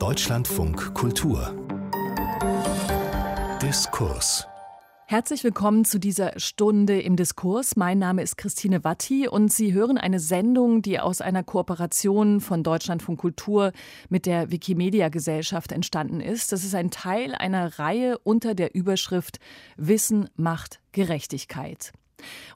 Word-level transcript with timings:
Deutschlandfunk 0.00 0.94
Kultur 0.94 1.54
Diskurs 3.60 4.46
Herzlich 5.04 5.44
willkommen 5.44 5.84
zu 5.84 6.00
dieser 6.00 6.40
Stunde 6.40 7.02
im 7.02 7.16
Diskurs. 7.16 7.76
Mein 7.76 7.98
Name 7.98 8.22
ist 8.22 8.38
Christine 8.38 8.82
Watti 8.82 9.28
und 9.28 9.52
Sie 9.52 9.74
hören 9.74 9.98
eine 9.98 10.18
Sendung, 10.18 10.80
die 10.80 10.98
aus 11.00 11.20
einer 11.20 11.44
Kooperation 11.44 12.40
von 12.40 12.62
Deutschlandfunk 12.62 13.20
Kultur 13.20 13.72
mit 14.08 14.24
der 14.24 14.50
Wikimedia 14.50 15.10
Gesellschaft 15.10 15.70
entstanden 15.70 16.22
ist. 16.22 16.50
Das 16.52 16.64
ist 16.64 16.74
ein 16.74 16.90
Teil 16.90 17.34
einer 17.34 17.78
Reihe 17.78 18.16
unter 18.20 18.54
der 18.54 18.74
Überschrift 18.74 19.38
Wissen 19.76 20.30
macht 20.34 20.80
Gerechtigkeit. 20.92 21.92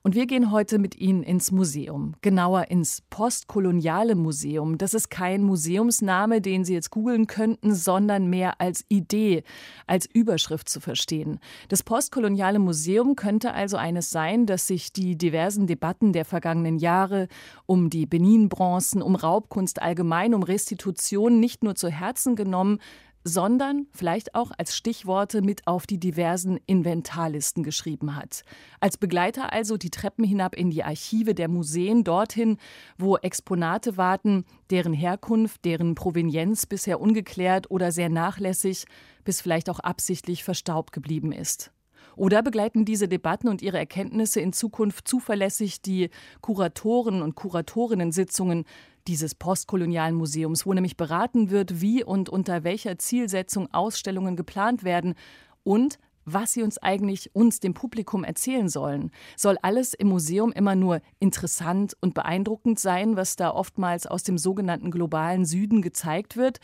Und 0.03 0.15
wir 0.15 0.27
gehen 0.27 0.51
heute 0.51 0.79
mit 0.79 0.97
Ihnen 0.97 1.23
ins 1.23 1.51
Museum, 1.51 2.15
genauer 2.23 2.71
ins 2.71 3.03
Postkoloniale 3.11 4.15
Museum. 4.15 4.79
Das 4.79 4.95
ist 4.95 5.11
kein 5.11 5.43
Museumsname, 5.43 6.41
den 6.41 6.65
Sie 6.65 6.75
jetzt 6.75 6.91
googeln 6.91 7.27
könnten, 7.27 7.75
sondern 7.75 8.29
mehr 8.29 8.61
als 8.61 8.85
Idee, 8.89 9.43
als 9.87 10.07
Überschrift 10.07 10.69
zu 10.69 10.81
verstehen. 10.81 11.39
Das 11.69 11.83
Postkoloniale 11.83 12.59
Museum 12.59 13.17
könnte 13.17 13.53
also 13.55 13.77
eines 13.77 14.11
sein, 14.11 14.47
das 14.47 14.67
sich 14.67 14.93
die 14.93 15.17
diversen 15.17 15.67
Debatten 15.67 16.13
der 16.13 16.25
vergangenen 16.25 16.79
Jahre 16.79 17.29
um 17.67 17.91
die 17.91 18.07
Benin-Bronzen, 18.07 19.03
um 19.03 19.15
Raubkunst 19.15 19.83
allgemein, 19.83 20.35
um 20.35 20.43
Restitution 20.43 21.41
nicht 21.41 21.63
nur 21.63 21.75
zu 21.75 21.89
Herzen 21.89 22.37
genommen, 22.37 22.79
sondern 23.25 23.87
vielleicht 23.91 24.35
auch 24.35 24.53
als 24.57 24.77
Stichworte 24.77 25.41
mit 25.41 25.67
auf 25.67 25.87
die 25.87 25.99
diversen 25.99 26.61
Inventarlisten 26.67 27.63
geschrieben 27.63 28.15
hat. 28.15 28.45
Als 28.81 28.99
Begleiter 28.99 29.53
also 29.53 29.79
die 29.79 29.91
Treppen 29.91 30.25
hinab 30.25 30.55
in 30.55 30.71
die 30.71 30.85
Archive 30.85 31.35
der 31.35 31.49
Museen, 31.49 32.05
dorthin, 32.05 32.59
wo 32.99 33.17
Exponate 33.17 33.97
warten, 33.97 34.45
deren 34.71 34.93
Herkunft, 34.93 35.65
deren 35.65 35.95
Provenienz 35.95 36.67
bisher 36.67 37.01
ungeklärt 37.01 37.71
oder 37.71 37.91
sehr 37.93 38.11
nachlässig 38.11 38.85
bis 39.25 39.41
vielleicht 39.41 39.71
auch 39.71 39.81
absichtlich 39.81 40.45
verstaubt 40.45 40.93
geblieben 40.93 41.33
ist. 41.33 41.73
Oder 42.17 42.43
begleiten 42.43 42.85
diese 42.85 43.09
Debatten 43.09 43.49
und 43.49 43.63
ihre 43.63 43.79
Erkenntnisse 43.79 44.41
in 44.41 44.53
Zukunft 44.53 45.09
zuverlässig 45.09 45.83
die 45.83 46.11
Kuratoren 46.41 47.23
und 47.23 47.35
Kuratorinnen-Sitzungen 47.35 48.65
dieses 49.07 49.35
postkolonialen 49.35 50.15
Museums, 50.15 50.67
wo 50.67 50.73
nämlich 50.73 50.97
beraten 50.97 51.51
wird, 51.51 51.81
wie 51.81 52.03
und 52.03 52.29
unter 52.29 52.65
welcher 52.65 52.99
Zielsetzung 52.99 53.73
Ausstellungen 53.73 54.37
geplant 54.37 54.85
werden 54.85 55.15
und 55.63 55.99
was 56.25 56.53
sie 56.53 56.63
uns 56.63 56.79
eigentlich 56.79 57.35
uns 57.35 57.61
dem 57.61 57.75
Publikum 57.75 58.25
erzählen 58.25 58.69
sollen. 58.69 59.11
Soll 59.37 59.59
alles 59.63 59.95
im 59.95 60.09
Museum 60.09 60.53
immer 60.53 60.75
nur 60.75 61.01
interessant 61.19 61.97
und 62.01 62.15
beeindruckend 62.15 62.81
sein, 62.81 63.17
was 63.17 63.37
da 63.37 63.51
oftmals 63.51 64.07
aus 64.07 64.23
dem 64.23 64.39
sogenannten 64.39 64.91
globalen 64.91 65.45
Süden 65.45 65.83
gezeigt 65.83 66.37
wird? 66.37 66.61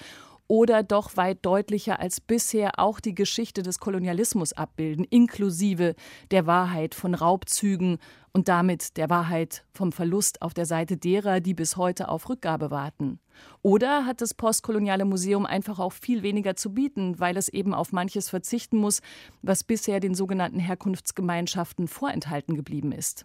Oder 0.51 0.83
doch 0.83 1.17
weit 1.17 1.47
deutlicher 1.47 2.01
als 2.01 2.21
bisher 2.21 2.81
auch 2.81 2.99
die 2.99 3.15
Geschichte 3.15 3.63
des 3.63 3.79
Kolonialismus 3.79 4.53
abbilden, 4.53 5.05
inklusive 5.05 5.95
der 6.33 6.45
Wahrheit 6.45 6.97
von 6.97 7.15
Raubzügen 7.15 7.99
und 8.33 8.49
damit 8.49 8.97
der 8.97 9.09
Wahrheit 9.09 9.65
vom 9.73 9.93
Verlust 9.93 10.43
auf 10.43 10.53
der 10.53 10.67
Seite 10.67 10.97
derer, 10.97 11.39
die 11.39 11.55
bis 11.55 11.77
heute 11.77 12.09
auf 12.09 12.29
Rückgabe 12.29 12.73
warten. 12.73 13.21
Oder 13.63 14.07
hat 14.07 14.21
das 14.21 14.35
Postkoloniale 14.35 15.05
Museum 15.05 15.47
einfach 15.47 15.79
auch 15.79 15.93
viel 15.93 16.25
weniger 16.25 16.57
zu 16.57 16.75
bieten, 16.75 17.21
weil 17.21 17.37
es 17.37 17.49
eben 17.49 17.73
auf 17.73 17.93
manches 17.93 18.29
verzichten 18.29 18.77
muss, 18.77 19.03
was 19.43 19.63
bisher 19.63 20.01
den 20.01 20.17
sogenannten 20.17 20.59
Herkunftsgemeinschaften 20.59 21.87
vorenthalten 21.87 22.57
geblieben 22.57 22.91
ist? 22.91 23.25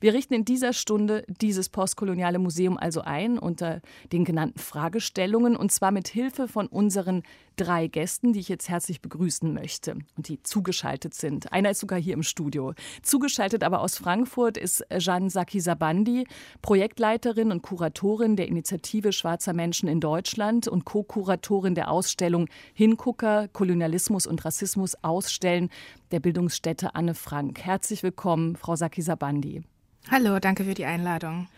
Wir 0.00 0.14
richten 0.14 0.34
in 0.34 0.44
dieser 0.44 0.72
Stunde 0.72 1.24
dieses 1.40 1.68
postkoloniale 1.68 2.38
Museum 2.38 2.76
also 2.78 3.02
ein 3.02 3.38
unter 3.38 3.80
den 4.12 4.24
genannten 4.24 4.58
Fragestellungen 4.58 5.56
und 5.56 5.72
zwar 5.72 5.90
mit 5.90 6.08
Hilfe 6.08 6.48
von 6.48 6.66
unseren 6.66 7.22
drei 7.56 7.86
Gästen, 7.86 8.32
die 8.32 8.40
ich 8.40 8.48
jetzt 8.48 8.68
herzlich 8.68 9.00
begrüßen 9.00 9.52
möchte 9.52 9.96
und 10.16 10.28
die 10.28 10.42
zugeschaltet 10.42 11.14
sind. 11.14 11.52
Einer 11.52 11.70
ist 11.70 11.80
sogar 11.80 11.98
hier 11.98 12.14
im 12.14 12.22
Studio. 12.22 12.74
Zugeschaltet 13.02 13.62
aber 13.62 13.80
aus 13.80 13.98
Frankfurt 13.98 14.56
ist 14.56 14.84
Jeanne 14.96 15.30
Saki 15.30 15.60
Sabandi, 15.60 16.26
Projektleiterin 16.62 17.52
und 17.52 17.62
Kuratorin 17.62 18.36
der 18.36 18.48
Initiative 18.48 19.12
Schwarzer 19.12 19.52
Menschen 19.52 19.88
in 19.88 20.00
Deutschland 20.00 20.68
und 20.68 20.84
Co-Kuratorin 20.84 21.74
der 21.74 21.90
Ausstellung 21.90 22.48
Hingucker, 22.74 23.48
Kolonialismus 23.48 24.26
und 24.26 24.44
Rassismus 24.44 24.96
ausstellen 25.02 25.70
der 26.12 26.20
Bildungsstätte 26.20 26.94
Anne 26.94 27.14
Frank. 27.14 27.60
Herzlich 27.60 28.02
willkommen, 28.02 28.56
Frau 28.56 28.76
Saki 28.76 29.02
Sabandi. 29.02 29.62
Hallo, 30.10 30.38
danke 30.38 30.64
für 30.64 30.74
die 30.74 30.84
Einladung. 30.84 31.48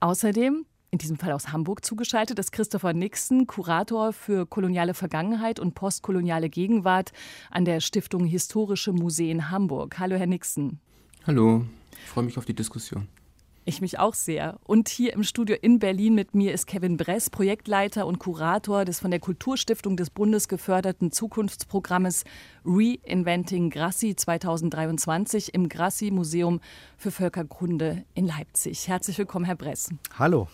Außerdem 0.00 0.66
in 0.92 0.98
diesem 0.98 1.16
Fall 1.16 1.32
aus 1.32 1.52
Hamburg 1.52 1.84
zugeschaltet, 1.84 2.38
ist 2.38 2.52
Christopher 2.52 2.92
Nixon, 2.92 3.46
Kurator 3.46 4.12
für 4.12 4.44
koloniale 4.44 4.92
Vergangenheit 4.92 5.58
und 5.58 5.74
postkoloniale 5.74 6.50
Gegenwart 6.50 7.12
an 7.50 7.64
der 7.64 7.80
Stiftung 7.80 8.26
Historische 8.26 8.92
Museen 8.92 9.50
Hamburg. 9.50 9.98
Hallo, 9.98 10.16
Herr 10.16 10.26
Nixon. 10.26 10.78
Hallo, 11.26 11.64
ich 11.92 12.10
freue 12.10 12.24
mich 12.24 12.36
auf 12.36 12.44
die 12.44 12.54
Diskussion. 12.54 13.08
Ich 13.64 13.80
mich 13.80 14.00
auch 14.00 14.14
sehr. 14.14 14.58
Und 14.64 14.88
hier 14.88 15.12
im 15.12 15.22
Studio 15.22 15.56
in 15.60 15.78
Berlin 15.78 16.16
mit 16.16 16.34
mir 16.34 16.52
ist 16.52 16.66
Kevin 16.66 16.96
Bress, 16.96 17.30
Projektleiter 17.30 18.06
und 18.06 18.18
Kurator 18.18 18.84
des 18.84 18.98
von 18.98 19.12
der 19.12 19.20
Kulturstiftung 19.20 19.96
des 19.96 20.10
Bundes 20.10 20.48
geförderten 20.48 21.12
Zukunftsprogrammes 21.12 22.24
Reinventing 22.64 23.70
Grassi 23.70 24.16
2023 24.16 25.54
im 25.54 25.68
Grassi 25.68 26.10
Museum 26.10 26.60
für 26.96 27.12
Völkerkunde 27.12 28.04
in 28.14 28.26
Leipzig. 28.26 28.88
Herzlich 28.88 29.16
willkommen, 29.18 29.44
Herr 29.44 29.56
Bress. 29.56 29.90
Hallo. 30.18 30.48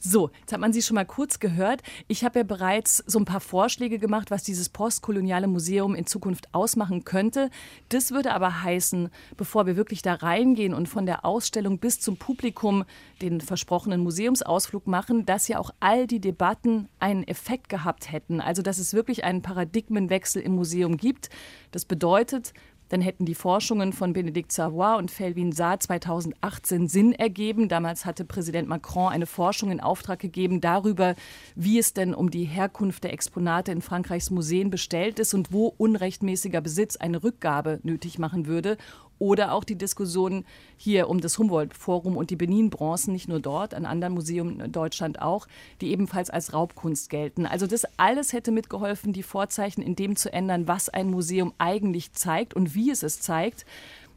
So, 0.00 0.30
jetzt 0.40 0.52
hat 0.52 0.60
man 0.60 0.72
Sie 0.72 0.82
schon 0.82 0.94
mal 0.94 1.04
kurz 1.04 1.38
gehört. 1.38 1.82
Ich 2.08 2.24
habe 2.24 2.40
ja 2.40 2.44
bereits 2.44 3.02
so 3.06 3.18
ein 3.18 3.24
paar 3.24 3.40
Vorschläge 3.40 3.98
gemacht, 3.98 4.30
was 4.30 4.42
dieses 4.42 4.68
postkoloniale 4.68 5.46
Museum 5.46 5.94
in 5.94 6.06
Zukunft 6.06 6.52
ausmachen 6.52 7.04
könnte. 7.04 7.50
Das 7.88 8.10
würde 8.10 8.32
aber 8.32 8.62
heißen, 8.62 9.10
bevor 9.36 9.66
wir 9.66 9.76
wirklich 9.76 10.02
da 10.02 10.14
reingehen 10.14 10.74
und 10.74 10.88
von 10.88 11.06
der 11.06 11.24
Ausstellung 11.24 11.78
bis 11.78 12.00
zum 12.00 12.16
Publikum 12.16 12.84
den 13.22 13.40
versprochenen 13.40 14.00
Museumsausflug 14.02 14.86
machen, 14.86 15.26
dass 15.26 15.48
ja 15.48 15.58
auch 15.58 15.70
all 15.80 16.06
die 16.06 16.20
Debatten 16.20 16.88
einen 16.98 17.22
Effekt 17.24 17.68
gehabt 17.68 18.12
hätten. 18.12 18.40
Also, 18.40 18.62
dass 18.62 18.78
es 18.78 18.94
wirklich 18.94 19.24
einen 19.24 19.42
Paradigmenwechsel 19.42 20.42
im 20.42 20.54
Museum 20.54 20.96
gibt. 20.96 21.30
Das 21.70 21.84
bedeutet, 21.84 22.52
dann 22.88 23.00
hätten 23.00 23.24
die 23.24 23.34
Forschungen 23.34 23.92
von 23.92 24.12
Benedikt 24.12 24.52
Savoy 24.52 24.98
und 24.98 25.10
Felvin 25.10 25.52
Saar 25.52 25.80
2018 25.80 26.88
Sinn 26.88 27.12
ergeben. 27.12 27.68
Damals 27.68 28.04
hatte 28.04 28.24
Präsident 28.24 28.68
Macron 28.68 29.12
eine 29.12 29.26
Forschung 29.26 29.70
in 29.70 29.80
Auftrag 29.80 30.18
gegeben 30.18 30.60
darüber, 30.60 31.14
wie 31.54 31.78
es 31.78 31.92
denn 31.92 32.14
um 32.14 32.30
die 32.30 32.44
Herkunft 32.44 33.04
der 33.04 33.12
Exponate 33.12 33.72
in 33.72 33.82
Frankreichs 33.82 34.30
Museen 34.30 34.70
bestellt 34.70 35.18
ist 35.18 35.34
und 35.34 35.52
wo 35.52 35.74
unrechtmäßiger 35.76 36.60
Besitz 36.60 36.96
eine 36.96 37.22
Rückgabe 37.22 37.80
nötig 37.82 38.18
machen 38.18 38.46
würde. 38.46 38.76
Oder 39.18 39.52
auch 39.52 39.64
die 39.64 39.76
Diskussion 39.76 40.44
hier 40.76 41.08
um 41.08 41.20
das 41.20 41.38
Humboldt-Forum 41.38 42.16
und 42.16 42.30
die 42.30 42.36
Benin-Bronzen, 42.36 43.12
nicht 43.12 43.28
nur 43.28 43.40
dort, 43.40 43.74
an 43.74 43.86
anderen 43.86 44.14
Museen 44.14 44.60
in 44.60 44.72
Deutschland 44.72 45.22
auch, 45.22 45.46
die 45.80 45.90
ebenfalls 45.90 46.30
als 46.30 46.52
Raubkunst 46.52 47.08
gelten. 47.08 47.46
Also 47.46 47.66
das 47.66 47.86
alles 47.96 48.32
hätte 48.32 48.52
mitgeholfen, 48.52 49.12
die 49.12 49.22
Vorzeichen 49.22 49.82
in 49.82 49.96
dem 49.96 50.16
zu 50.16 50.32
ändern, 50.32 50.68
was 50.68 50.88
ein 50.88 51.10
Museum 51.10 51.54
eigentlich 51.58 52.12
zeigt 52.12 52.54
und 52.54 52.74
wie 52.74 52.90
es 52.90 53.02
es 53.02 53.20
zeigt. 53.20 53.64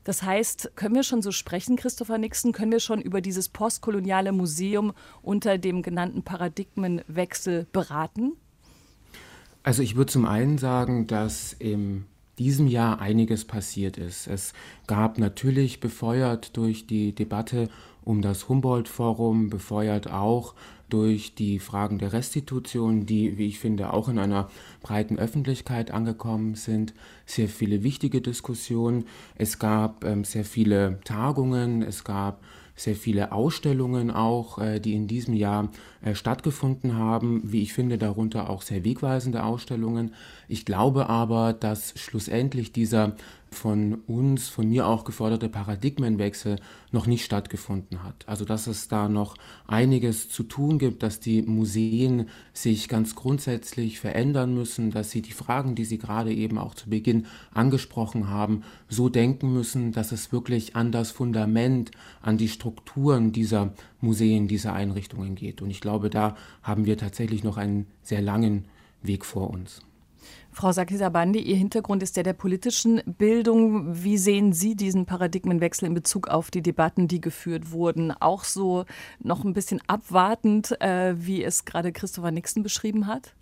Das 0.04 0.24
heißt, 0.24 0.72
können 0.76 0.96
wir 0.96 1.04
schon 1.04 1.22
so 1.22 1.32
sprechen, 1.32 1.76
Christopher 1.76 2.18
Nixon, 2.18 2.52
können 2.52 2.72
wir 2.72 2.80
schon 2.80 3.02
über 3.02 3.22
dieses 3.22 3.50
postkoloniale 3.50 4.32
Museum 4.32 4.94
unter 5.22 5.58
dem 5.58 5.82
genannten 5.84 6.24
Paradigmenwechsel 6.24 7.68
beraten? 7.72 8.34
Also 9.62 9.84
ich 9.84 9.96
würde 9.96 10.12
zum 10.12 10.26
einen 10.26 10.58
sagen, 10.58 11.06
dass 11.06 11.54
im 11.54 12.06
diesem 12.40 12.68
Jahr 12.68 13.00
einiges 13.00 13.46
passiert 13.46 13.98
ist. 13.98 14.28
Es 14.28 14.54
gab 14.88 15.20
natürlich, 15.20 15.80
befeuert 15.80 16.56
durch 16.58 16.88
die 16.88 17.14
Debatte 17.14 17.70
um 18.04 18.22
das 18.22 18.50
Humboldt-Forum, 18.50 19.50
befeuert 19.50 20.10
auch 20.10 20.56
durch 20.90 21.36
die 21.36 21.60
Fragen 21.60 22.00
der 22.00 22.14
Restitution, 22.14 23.06
die, 23.06 23.38
wie 23.38 23.48
ich 23.48 23.60
finde, 23.60 23.94
auch 23.94 24.10
in 24.10 24.18
einer 24.18 24.50
breiten 24.82 25.20
Öffentlichkeit 25.20 25.92
angekommen 25.92 26.56
sind, 26.56 26.94
sehr 27.26 27.50
viele 27.50 27.84
wichtige 27.84 28.22
Diskussionen. 28.22 29.06
Es 29.36 29.60
gab 29.60 30.04
ähm, 30.04 30.24
sehr 30.24 30.46
viele 30.46 31.00
Tagungen, 31.04 31.84
es 31.84 32.04
gab 32.04 32.42
sehr 32.80 32.96
viele 32.96 33.34
Ausstellungen 33.34 34.10
auch, 34.10 34.58
äh, 34.58 34.80
die 34.80 34.94
in 34.94 35.08
diesem 35.08 35.34
Jahr 35.34 35.70
äh, 36.02 36.16
stattgefunden 36.16 36.96
haben, 36.96 37.42
wie 37.44 37.62
ich 37.62 37.74
finde, 37.74 37.98
darunter 37.98 38.50
auch 38.50 38.62
sehr 38.62 38.86
wegweisende 38.86 39.44
Ausstellungen. 39.44 40.14
Ich 40.48 40.66
glaube 40.66 41.10
aber, 41.10 41.52
dass 41.52 41.94
schlussendlich 41.98 42.72
dieser 42.72 43.16
von 43.52 43.96
uns, 44.08 44.48
von 44.48 44.70
mir 44.70 44.88
auch 44.88 45.04
geforderte 45.04 45.50
Paradigmenwechsel 45.50 46.58
noch 46.92 47.08
nicht 47.08 47.26
stattgefunden 47.26 48.04
hat. 48.04 48.28
Also 48.28 48.46
dass 48.46 48.68
es 48.68 48.88
da 48.88 49.10
noch 49.10 49.36
einiges 49.68 50.30
zu 50.30 50.44
tun 50.44 50.80
gibt, 50.80 51.04
dass 51.04 51.20
die 51.20 51.42
Museen 51.42 52.30
sich 52.54 52.88
ganz 52.88 53.16
grundsätzlich 53.16 54.00
verändern 54.00 54.54
müssen, 54.54 54.92
dass 54.92 55.12
sie 55.12 55.22
die 55.22 55.32
Fragen, 55.32 55.76
die 55.76 55.86
Sie 55.86 55.98
gerade 55.98 56.34
eben 56.34 56.58
auch 56.58 56.76
zu 56.76 56.90
Beginn 56.90 57.26
angesprochen 57.54 58.30
haben, 58.30 58.64
so 58.88 59.10
denken 59.10 59.54
müssen, 59.54 59.92
dass 59.92 60.12
es 60.12 60.32
wirklich 60.32 60.76
an 60.76 60.92
das 60.92 61.12
Fundament, 61.12 61.92
an 62.22 62.38
die 62.38 62.50
Strukturen 62.50 63.32
dieser 63.32 63.74
Museen, 64.02 64.48
dieser 64.48 64.74
Einrichtungen 64.74 65.36
geht. 65.36 65.62
Und 65.62 65.70
ich 65.70 65.82
glaube, 65.82 66.10
da 66.10 66.36
haben 66.64 66.86
wir 66.86 66.98
tatsächlich 66.98 67.44
noch 67.44 67.58
einen 67.58 67.88
sehr 68.02 68.22
langen 68.22 68.66
Weg 69.02 69.26
vor 69.26 69.50
uns. 69.50 69.82
Frau 70.52 70.72
Sakisabandi, 70.72 71.40
Ihr 71.40 71.56
Hintergrund 71.56 72.04
ist 72.04 72.18
der 72.18 72.24
der 72.24 72.34
politischen 72.34 73.02
Bildung. 73.06 74.04
Wie 74.04 74.18
sehen 74.18 74.52
Sie 74.54 74.76
diesen 74.76 75.06
Paradigmenwechsel 75.06 75.88
in 75.88 75.94
Bezug 75.94 76.28
auf 76.28 76.52
die 76.52 76.62
Debatten, 76.62 77.08
die 77.08 77.22
geführt 77.22 77.72
wurden? 77.72 78.12
Auch 78.12 78.44
so 78.44 78.86
noch 79.20 79.44
ein 79.44 79.54
bisschen 79.54 79.82
abwartend, 79.88 80.80
äh, 80.82 81.14
wie 81.18 81.44
es 81.44 81.66
gerade 81.66 81.92
Christopher 81.92 82.32
Nixon 82.32 82.64
beschrieben 82.64 83.08
hat? 83.08 83.34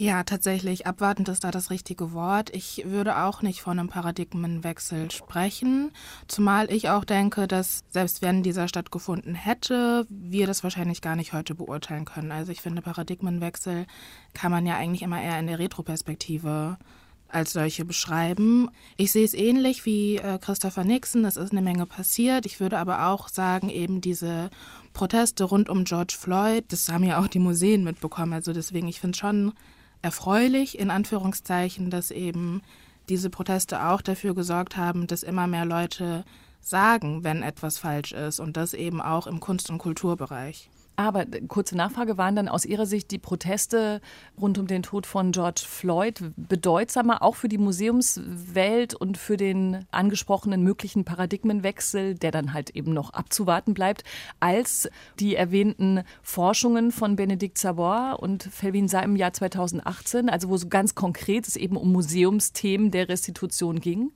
Ja, 0.00 0.22
tatsächlich. 0.22 0.86
Abwartend 0.86 1.28
ist 1.28 1.42
da 1.42 1.50
das 1.50 1.70
richtige 1.70 2.12
Wort. 2.12 2.54
Ich 2.54 2.84
würde 2.86 3.18
auch 3.18 3.42
nicht 3.42 3.62
von 3.62 3.80
einem 3.80 3.88
Paradigmenwechsel 3.88 5.10
sprechen, 5.10 5.90
zumal 6.28 6.70
ich 6.70 6.88
auch 6.88 7.04
denke, 7.04 7.48
dass 7.48 7.82
selbst 7.88 8.22
wenn 8.22 8.44
dieser 8.44 8.68
stattgefunden 8.68 9.34
hätte, 9.34 10.06
wir 10.08 10.46
das 10.46 10.62
wahrscheinlich 10.62 11.02
gar 11.02 11.16
nicht 11.16 11.32
heute 11.32 11.56
beurteilen 11.56 12.04
können. 12.04 12.30
Also 12.30 12.52
ich 12.52 12.60
finde, 12.60 12.80
Paradigmenwechsel 12.80 13.86
kann 14.34 14.52
man 14.52 14.66
ja 14.66 14.76
eigentlich 14.76 15.02
immer 15.02 15.20
eher 15.20 15.40
in 15.40 15.48
der 15.48 15.58
Retroperspektive 15.58 16.78
als 17.26 17.52
solche 17.52 17.84
beschreiben. 17.84 18.70
Ich 18.96 19.10
sehe 19.10 19.24
es 19.24 19.34
ähnlich 19.34 19.84
wie 19.84 20.18
äh, 20.18 20.38
Christopher 20.38 20.84
Nixon. 20.84 21.24
Es 21.24 21.36
ist 21.36 21.50
eine 21.50 21.60
Menge 21.60 21.86
passiert. 21.86 22.46
Ich 22.46 22.60
würde 22.60 22.78
aber 22.78 23.08
auch 23.08 23.26
sagen, 23.28 23.68
eben 23.68 24.00
diese 24.00 24.50
Proteste 24.92 25.42
rund 25.42 25.68
um 25.68 25.82
George 25.82 26.14
Floyd, 26.16 26.66
das 26.68 26.88
haben 26.88 27.02
ja 27.02 27.20
auch 27.20 27.26
die 27.26 27.40
Museen 27.40 27.82
mitbekommen. 27.82 28.32
Also 28.32 28.52
deswegen, 28.52 28.86
ich 28.86 29.00
finde 29.00 29.16
es 29.16 29.18
schon 29.18 29.54
erfreulich, 30.02 30.78
in 30.78 30.90
Anführungszeichen, 30.90 31.90
dass 31.90 32.10
eben 32.10 32.62
diese 33.08 33.30
Proteste 33.30 33.84
auch 33.84 34.02
dafür 34.02 34.34
gesorgt 34.34 34.76
haben, 34.76 35.06
dass 35.06 35.22
immer 35.22 35.46
mehr 35.46 35.64
Leute 35.64 36.24
sagen, 36.60 37.24
wenn 37.24 37.42
etwas 37.42 37.78
falsch 37.78 38.12
ist 38.12 38.40
und 38.40 38.56
das 38.56 38.74
eben 38.74 39.00
auch 39.00 39.26
im 39.26 39.40
Kunst- 39.40 39.70
und 39.70 39.78
Kulturbereich. 39.78 40.70
Aber 40.98 41.26
kurze 41.46 41.76
Nachfrage, 41.76 42.18
waren 42.18 42.34
dann 42.34 42.48
aus 42.48 42.64
Ihrer 42.64 42.84
Sicht 42.84 43.12
die 43.12 43.20
Proteste 43.20 44.00
rund 44.36 44.58
um 44.58 44.66
den 44.66 44.82
Tod 44.82 45.06
von 45.06 45.30
George 45.30 45.62
Floyd 45.64 46.32
bedeutsamer, 46.36 47.22
auch 47.22 47.36
für 47.36 47.48
die 47.48 47.56
Museumswelt 47.56 48.94
und 48.94 49.16
für 49.16 49.36
den 49.36 49.86
angesprochenen 49.92 50.64
möglichen 50.64 51.04
Paradigmenwechsel, 51.04 52.16
der 52.16 52.32
dann 52.32 52.52
halt 52.52 52.70
eben 52.70 52.92
noch 52.94 53.10
abzuwarten 53.10 53.74
bleibt, 53.74 54.02
als 54.40 54.90
die 55.20 55.36
erwähnten 55.36 56.02
Forschungen 56.20 56.90
von 56.90 57.14
Benedikt 57.14 57.58
Savoy 57.58 58.16
und 58.18 58.42
Felvin 58.42 58.88
Sa 58.88 58.98
im 58.98 59.14
Jahr 59.14 59.32
2018, 59.32 60.28
also 60.28 60.48
wo 60.48 60.56
so 60.56 60.66
ganz 60.66 60.96
konkret 60.96 61.46
es 61.46 61.54
eben 61.54 61.76
um 61.76 61.92
Museumsthemen 61.92 62.90
der 62.90 63.08
Restitution 63.08 63.78
ging? 63.78 64.10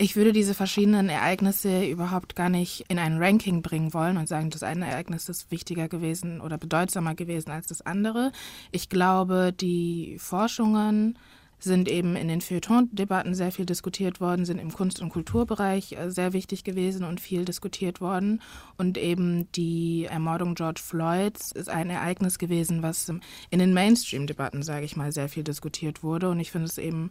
Ich 0.00 0.14
würde 0.14 0.32
diese 0.32 0.54
verschiedenen 0.54 1.08
Ereignisse 1.08 1.84
überhaupt 1.84 2.36
gar 2.36 2.48
nicht 2.48 2.84
in 2.86 3.00
ein 3.00 3.20
Ranking 3.20 3.62
bringen 3.62 3.92
wollen 3.92 4.16
und 4.16 4.28
sagen, 4.28 4.48
das 4.48 4.62
eine 4.62 4.86
Ereignis 4.86 5.28
ist 5.28 5.50
wichtiger 5.50 5.88
gewesen 5.88 6.40
oder 6.40 6.56
bedeutsamer 6.56 7.16
gewesen 7.16 7.50
als 7.50 7.66
das 7.66 7.80
andere. 7.80 8.30
Ich 8.70 8.88
glaube, 8.88 9.52
die 9.52 10.16
Forschungen 10.20 11.18
sind 11.58 11.88
eben 11.88 12.14
in 12.14 12.28
den 12.28 12.40
Feuilleton-Debatten 12.40 13.34
sehr 13.34 13.50
viel 13.50 13.66
diskutiert 13.66 14.20
worden, 14.20 14.44
sind 14.44 14.58
im 14.58 14.72
Kunst- 14.72 15.02
und 15.02 15.08
Kulturbereich 15.08 15.92
äh, 15.92 16.10
sehr 16.10 16.32
wichtig 16.32 16.62
gewesen 16.62 17.04
und 17.04 17.20
viel 17.20 17.44
diskutiert 17.44 18.00
worden. 18.00 18.40
Und 18.76 18.96
eben 18.96 19.50
die 19.52 20.04
Ermordung 20.04 20.54
George 20.54 20.80
Floyds 20.80 21.50
ist 21.50 21.68
ein 21.68 21.90
Ereignis 21.90 22.38
gewesen, 22.38 22.84
was 22.84 23.12
in 23.50 23.58
den 23.58 23.74
Mainstream-Debatten, 23.74 24.62
sage 24.62 24.84
ich 24.84 24.94
mal, 24.94 25.10
sehr 25.10 25.28
viel 25.28 25.42
diskutiert 25.42 26.04
wurde. 26.04 26.30
Und 26.30 26.38
ich 26.38 26.52
finde 26.52 26.68
es 26.68 26.78
eben 26.78 27.10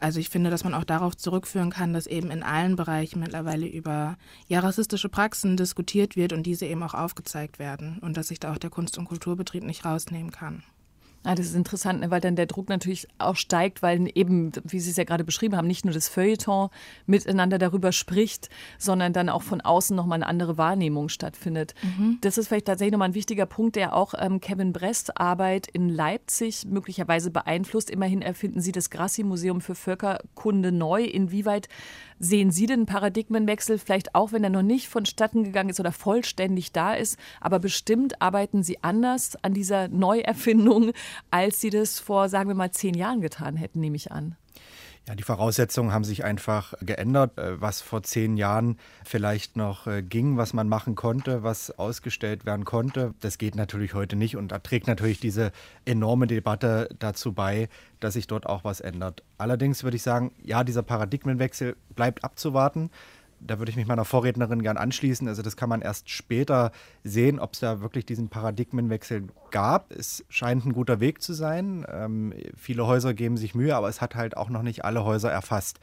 also 0.00 0.20
ich 0.20 0.28
finde, 0.28 0.50
dass 0.50 0.64
man 0.64 0.74
auch 0.74 0.84
darauf 0.84 1.16
zurückführen 1.16 1.70
kann, 1.70 1.92
dass 1.92 2.06
eben 2.06 2.30
in 2.30 2.42
allen 2.42 2.76
Bereichen 2.76 3.20
mittlerweile 3.20 3.66
über 3.66 4.16
ja, 4.46 4.60
rassistische 4.60 5.08
Praxen 5.08 5.56
diskutiert 5.56 6.14
wird 6.14 6.32
und 6.32 6.44
diese 6.44 6.66
eben 6.66 6.82
auch 6.82 6.94
aufgezeigt 6.94 7.58
werden 7.58 7.98
und 8.00 8.16
dass 8.16 8.28
sich 8.28 8.38
da 8.38 8.52
auch 8.52 8.58
der 8.58 8.70
Kunst- 8.70 8.98
und 8.98 9.06
Kulturbetrieb 9.06 9.64
nicht 9.64 9.84
rausnehmen 9.84 10.30
kann. 10.30 10.62
Ah, 11.24 11.34
das 11.34 11.46
ist 11.46 11.56
interessant, 11.56 12.00
ne, 12.00 12.10
weil 12.10 12.20
dann 12.20 12.36
der 12.36 12.46
Druck 12.46 12.68
natürlich 12.68 13.08
auch 13.18 13.34
steigt, 13.34 13.82
weil 13.82 14.08
eben, 14.14 14.52
wie 14.64 14.78
Sie 14.78 14.90
es 14.90 14.96
ja 14.96 15.04
gerade 15.04 15.24
beschrieben 15.24 15.56
haben, 15.56 15.66
nicht 15.66 15.84
nur 15.84 15.92
das 15.92 16.08
Feuilleton 16.08 16.70
miteinander 17.06 17.58
darüber 17.58 17.92
spricht, 17.92 18.48
sondern 18.78 19.12
dann 19.12 19.28
auch 19.28 19.42
von 19.42 19.60
außen 19.60 19.96
nochmal 19.96 20.18
eine 20.18 20.26
andere 20.26 20.58
Wahrnehmung 20.58 21.08
stattfindet. 21.08 21.74
Mhm. 21.82 22.18
Das 22.20 22.38
ist 22.38 22.48
vielleicht 22.48 22.66
tatsächlich 22.66 22.92
nochmal 22.92 23.08
ein 23.08 23.14
wichtiger 23.14 23.46
Punkt, 23.46 23.76
der 23.76 23.94
auch 23.94 24.14
ähm, 24.16 24.40
Kevin 24.40 24.72
Brest 24.72 25.20
Arbeit 25.20 25.66
in 25.66 25.88
Leipzig 25.88 26.64
möglicherweise 26.66 27.30
beeinflusst. 27.30 27.90
Immerhin 27.90 28.22
erfinden 28.22 28.60
Sie 28.60 28.72
das 28.72 28.88
Grassi-Museum 28.88 29.60
für 29.60 29.74
Völkerkunde 29.74 30.70
neu. 30.72 31.02
Inwieweit 31.02 31.68
Sehen 32.20 32.50
Sie 32.50 32.66
den 32.66 32.86
Paradigmenwechsel 32.86 33.78
vielleicht 33.78 34.14
auch, 34.14 34.32
wenn 34.32 34.42
er 34.42 34.50
noch 34.50 34.62
nicht 34.62 34.88
vonstatten 34.88 35.44
gegangen 35.44 35.70
ist 35.70 35.78
oder 35.78 35.92
vollständig 35.92 36.72
da 36.72 36.94
ist, 36.94 37.18
aber 37.40 37.58
bestimmt 37.58 38.20
arbeiten 38.20 38.62
Sie 38.62 38.82
anders 38.82 39.36
an 39.42 39.54
dieser 39.54 39.88
Neuerfindung, 39.88 40.92
als 41.30 41.60
Sie 41.60 41.70
das 41.70 42.00
vor, 42.00 42.28
sagen 42.28 42.48
wir 42.48 42.54
mal, 42.54 42.72
zehn 42.72 42.94
Jahren 42.94 43.20
getan 43.20 43.56
hätten, 43.56 43.80
nehme 43.80 43.96
ich 43.96 44.10
an. 44.10 44.36
Ja, 45.08 45.14
die 45.14 45.22
Voraussetzungen 45.22 45.90
haben 45.90 46.04
sich 46.04 46.22
einfach 46.22 46.74
geändert. 46.82 47.38
Äh, 47.38 47.62
was 47.62 47.80
vor 47.80 48.02
zehn 48.02 48.36
Jahren 48.36 48.76
vielleicht 49.06 49.56
noch 49.56 49.86
äh, 49.86 50.02
ging, 50.02 50.36
was 50.36 50.52
man 50.52 50.68
machen 50.68 50.96
konnte, 50.96 51.42
was 51.42 51.70
ausgestellt 51.78 52.44
werden 52.44 52.66
konnte, 52.66 53.14
das 53.20 53.38
geht 53.38 53.54
natürlich 53.54 53.94
heute 53.94 54.16
nicht. 54.16 54.36
Und 54.36 54.52
da 54.52 54.58
trägt 54.58 54.86
natürlich 54.86 55.18
diese 55.18 55.50
enorme 55.86 56.26
Debatte 56.26 56.90
dazu 56.98 57.32
bei, 57.32 57.70
dass 58.00 58.14
sich 58.14 58.26
dort 58.26 58.44
auch 58.44 58.64
was 58.64 58.80
ändert. 58.80 59.22
Allerdings 59.38 59.82
würde 59.82 59.96
ich 59.96 60.02
sagen, 60.02 60.30
ja, 60.42 60.62
dieser 60.62 60.82
Paradigmenwechsel 60.82 61.74
bleibt 61.96 62.22
abzuwarten 62.22 62.90
da 63.40 63.58
würde 63.58 63.70
ich 63.70 63.76
mich 63.76 63.86
meiner 63.86 64.04
Vorrednerin 64.04 64.62
gern 64.62 64.76
anschließen. 64.76 65.28
Also 65.28 65.42
das 65.42 65.56
kann 65.56 65.68
man 65.68 65.80
erst 65.80 66.10
später 66.10 66.72
sehen, 67.04 67.38
ob 67.38 67.54
es 67.54 67.60
da 67.60 67.80
wirklich 67.80 68.06
diesen 68.06 68.28
Paradigmenwechsel 68.28 69.28
gab. 69.50 69.92
Es 69.92 70.24
scheint 70.28 70.66
ein 70.66 70.72
guter 70.72 71.00
Weg 71.00 71.22
zu 71.22 71.32
sein. 71.32 71.86
Ähm, 71.90 72.34
viele 72.56 72.86
Häuser 72.86 73.14
geben 73.14 73.36
sich 73.36 73.54
Mühe, 73.54 73.74
aber 73.74 73.88
es 73.88 74.00
hat 74.00 74.14
halt 74.14 74.36
auch 74.36 74.48
noch 74.48 74.62
nicht 74.62 74.84
alle 74.84 75.04
Häuser 75.04 75.30
erfasst. 75.30 75.80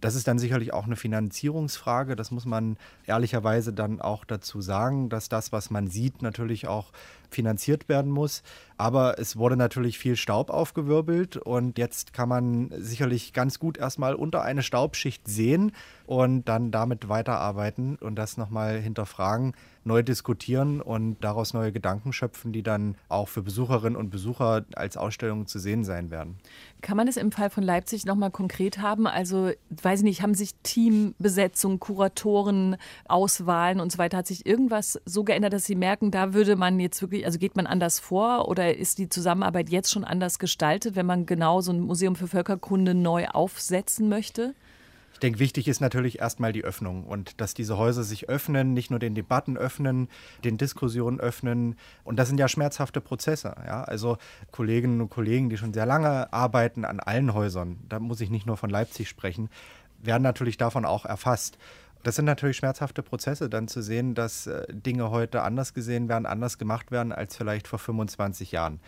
Das 0.00 0.14
ist 0.14 0.28
dann 0.28 0.38
sicherlich 0.38 0.72
auch 0.72 0.86
eine 0.86 0.96
Finanzierungsfrage. 0.96 2.14
Das 2.14 2.30
muss 2.30 2.44
man 2.44 2.76
ehrlicherweise 3.06 3.72
dann 3.72 4.00
auch 4.00 4.24
dazu 4.24 4.60
sagen, 4.60 5.08
dass 5.08 5.28
das, 5.28 5.50
was 5.50 5.70
man 5.70 5.88
sieht, 5.88 6.22
natürlich 6.22 6.68
auch 6.68 6.92
finanziert 7.30 7.88
werden 7.88 8.10
muss. 8.10 8.42
Aber 8.76 9.18
es 9.18 9.36
wurde 9.36 9.56
natürlich 9.56 9.98
viel 9.98 10.14
Staub 10.14 10.50
aufgewirbelt 10.50 11.36
und 11.36 11.78
jetzt 11.78 12.12
kann 12.12 12.28
man 12.28 12.70
sicherlich 12.76 13.32
ganz 13.32 13.58
gut 13.58 13.76
erstmal 13.76 14.14
unter 14.14 14.42
eine 14.42 14.62
Staubschicht 14.62 15.26
sehen 15.26 15.72
und 16.06 16.44
dann 16.48 16.70
damit 16.70 17.08
weiterarbeiten 17.08 17.96
und 17.96 18.14
das 18.14 18.36
nochmal 18.36 18.78
hinterfragen, 18.78 19.54
neu 19.84 20.04
diskutieren 20.04 20.80
und 20.80 21.16
daraus 21.22 21.54
neue 21.54 21.72
Gedanken 21.72 22.12
schöpfen, 22.12 22.52
die 22.52 22.62
dann 22.62 22.94
auch 23.08 23.26
für 23.26 23.42
Besucherinnen 23.42 23.96
und 23.96 24.10
Besucher 24.10 24.64
als 24.76 24.96
Ausstellung 24.96 25.46
zu 25.48 25.58
sehen 25.58 25.82
sein 25.82 26.12
werden. 26.12 26.38
Kann 26.80 26.96
man 26.96 27.08
es 27.08 27.16
im 27.16 27.32
Fall 27.32 27.50
von 27.50 27.64
Leipzig 27.64 28.04
nochmal 28.04 28.30
konkret 28.30 28.78
haben? 28.78 29.08
Also, 29.08 29.50
weiß 29.82 30.00
ich 30.00 30.04
nicht, 30.04 30.22
haben 30.22 30.34
sich 30.34 30.54
Teambesetzung, 30.62 31.80
Kuratoren, 31.80 32.76
Auswahlen 33.08 33.80
und 33.80 33.90
so 33.90 33.98
weiter, 33.98 34.18
hat 34.18 34.26
sich 34.28 34.46
irgendwas 34.46 35.00
so 35.04 35.24
geändert, 35.24 35.52
dass 35.52 35.64
Sie 35.64 35.74
merken, 35.74 36.12
da 36.12 36.32
würde 36.34 36.54
man 36.54 36.78
jetzt 36.78 37.02
wirklich, 37.02 37.17
also 37.24 37.38
geht 37.38 37.56
man 37.56 37.66
anders 37.66 37.98
vor 37.98 38.48
oder 38.48 38.76
ist 38.76 38.98
die 38.98 39.08
Zusammenarbeit 39.08 39.70
jetzt 39.70 39.90
schon 39.90 40.04
anders 40.04 40.38
gestaltet, 40.38 40.96
wenn 40.96 41.06
man 41.06 41.26
genau 41.26 41.60
so 41.60 41.72
ein 41.72 41.80
Museum 41.80 42.16
für 42.16 42.28
Völkerkunde 42.28 42.94
neu 42.94 43.26
aufsetzen 43.28 44.08
möchte? 44.08 44.54
Ich 45.18 45.20
denke, 45.20 45.40
wichtig 45.40 45.66
ist 45.66 45.80
natürlich 45.80 46.20
erstmal 46.20 46.52
die 46.52 46.62
Öffnung 46.62 47.02
und 47.02 47.40
dass 47.40 47.52
diese 47.52 47.76
Häuser 47.76 48.04
sich 48.04 48.28
öffnen, 48.28 48.72
nicht 48.72 48.90
nur 48.90 49.00
den 49.00 49.16
Debatten 49.16 49.56
öffnen, 49.56 50.08
den 50.44 50.58
Diskussionen 50.58 51.18
öffnen. 51.18 51.74
Und 52.04 52.20
das 52.20 52.28
sind 52.28 52.38
ja 52.38 52.46
schmerzhafte 52.46 53.00
Prozesse. 53.00 53.56
Ja? 53.66 53.82
Also 53.82 54.18
Kolleginnen 54.52 55.00
und 55.00 55.10
Kollegen, 55.10 55.50
die 55.50 55.56
schon 55.56 55.74
sehr 55.74 55.86
lange 55.86 56.32
arbeiten 56.32 56.84
an 56.84 57.00
allen 57.00 57.34
Häusern, 57.34 57.78
da 57.88 57.98
muss 57.98 58.20
ich 58.20 58.30
nicht 58.30 58.46
nur 58.46 58.56
von 58.56 58.70
Leipzig 58.70 59.08
sprechen, 59.08 59.50
werden 60.00 60.22
natürlich 60.22 60.56
davon 60.56 60.84
auch 60.84 61.04
erfasst. 61.04 61.58
Das 62.08 62.16
sind 62.16 62.24
natürlich 62.24 62.56
schmerzhafte 62.56 63.02
Prozesse, 63.02 63.50
dann 63.50 63.68
zu 63.68 63.82
sehen, 63.82 64.14
dass 64.14 64.46
äh, 64.46 64.64
Dinge 64.72 65.10
heute 65.10 65.42
anders 65.42 65.74
gesehen 65.74 66.08
werden, 66.08 66.24
anders 66.24 66.56
gemacht 66.56 66.90
werden 66.90 67.12
als 67.12 67.36
vielleicht 67.36 67.68
vor 67.68 67.78
25 67.78 68.50
Jahren. 68.50 68.80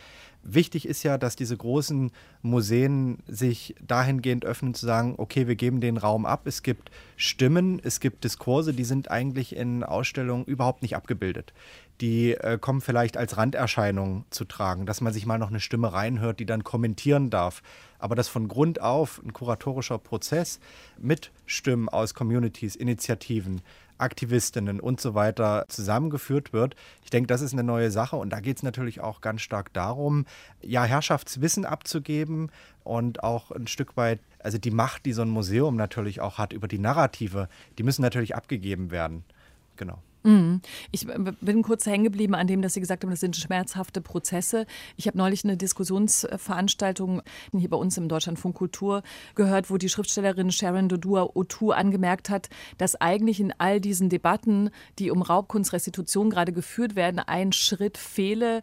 Wichtig 0.43 0.89
ist 0.89 1.03
ja, 1.03 1.19
dass 1.19 1.37
diese 1.37 1.55
großen 1.55 2.13
Museen 2.41 3.19
sich 3.27 3.75
dahingehend 3.87 4.47
öffnen, 4.47 4.73
zu 4.73 4.87
sagen, 4.87 5.17
okay, 5.19 5.47
wir 5.49 5.57
geben 5.57 5.83
den 5.83 5.99
Raum 5.99 6.25
ab. 6.25 6.47
Es 6.47 6.63
gibt 6.63 6.91
Stimmen, 7.19 7.79
es 7.85 8.01
gibt 8.01 8.25
Diskurse, 8.25 8.73
die 8.73 8.85
sind 8.85 9.11
eigentlich 9.11 9.55
in 9.55 9.85
Ausstellungen 9.85 10.47
überhaupt 10.47 10.81
nicht 10.81 10.97
abgebildet. 10.97 11.53
Die 12.01 12.33
äh, 12.33 12.59
kommen 12.59 12.81
vielleicht 12.81 13.17
als 13.17 13.37
Randerscheinung 13.37 14.25
zu 14.31 14.47
tragen, 14.47 14.87
dass 14.87 15.01
man 15.01 15.13
sich 15.13 15.27
mal 15.27 15.39
noch 15.39 15.51
eine 15.51 15.61
Stimme 15.61 15.93
reinhört, 15.93 16.41
die 16.41 16.47
dann 16.47 16.65
kommentieren 16.65 17.29
darf. 17.29 17.63
Aber 17.99 18.15
dass 18.15 18.29
von 18.29 18.49
Grund 18.49 18.81
auf 18.81 19.21
ein 19.23 19.35
kuratorischer 19.35 19.99
Prozess 19.99 20.61
mit 20.99 21.31
Stimmen 21.45 21.91
aus 21.91 22.15
Communities, 22.15 22.75
Initiativen, 22.75 23.61
Aktivistinnen 23.99 24.81
und 24.81 25.01
so 25.01 25.15
weiter 25.15 25.67
zusammengeführt 25.69 26.53
wird. 26.55 26.75
Ich 27.05 27.11
denke, 27.11 27.27
das 27.27 27.43
ist 27.43 27.53
eine 27.53 27.63
neue 27.63 27.91
Sache 27.91 28.17
und 28.17 28.31
da 28.31 28.41
geht 28.41 28.57
es 28.57 28.63
natürlich 28.63 29.01
auch 29.01 29.21
ganz 29.21 29.43
stark 29.43 29.73
darum, 29.75 30.25
ja, 30.63 30.85
Herrschaftswissen 30.85 31.67
abzugeben 31.67 32.51
und 32.83 33.23
auch 33.23 33.51
ein 33.51 33.67
Stück 33.67 33.99
weit, 33.99 34.21
also 34.39 34.57
die 34.57 34.71
Macht, 34.71 35.05
die 35.05 35.13
so 35.13 35.21
ein 35.21 35.29
Museum 35.29 35.77
natürlich 35.77 36.23
auch 36.23 36.39
hat 36.39 36.55
über 36.55 36.67
die 36.67 36.79
Narrative, 36.79 37.49
die 37.77 37.83
müssen 37.83 38.01
natürlich 38.01 38.35
abgegeben 38.35 38.91
werden. 38.91 39.25
Genau. 39.77 39.99
Mhm. 40.23 40.61
Ich 40.91 41.07
bin 41.07 41.63
kurz 41.63 41.87
hängen 41.87 42.05
geblieben 42.05 42.35
an 42.35 42.47
dem, 42.47 42.61
dass 42.61 42.75
Sie 42.75 42.81
gesagt 42.81 43.03
haben, 43.03 43.11
das 43.11 43.21
sind 43.21 43.37
schmerzhafte 43.37 44.01
Prozesse. 44.01 44.67
Ich 44.97 45.07
habe 45.07 45.17
neulich 45.17 45.45
eine 45.45 45.57
Diskussionsveranstaltung 45.57 47.23
hier 47.57 47.71
bei 47.71 47.77
uns 47.77 47.97
im 47.97 48.09
Deutschlandfunk 48.09 48.55
Kultur 48.55 49.03
gehört, 49.35 49.71
wo 49.71 49.79
die 49.79 49.89
Schriftstellerin 49.89 50.51
Sharon 50.51 50.89
Dodua 50.89 51.31
Otu 51.35 51.71
angemerkt 51.73 52.29
hat, 52.29 52.51
dass 52.77 52.97
eigentlich 52.97 53.41
in 53.41 53.55
all 53.59 53.81
diesen 53.81 54.11
Debatten, 54.11 54.71
die 54.99 55.11
um 55.11 55.23
Raubkunstrestitution 55.23 56.31
gerade 56.31 56.53
geführt 56.53 56.97
werden, 56.97 57.19
ein 57.19 57.53
Schritt 57.53 57.97
fehle, 57.97 58.63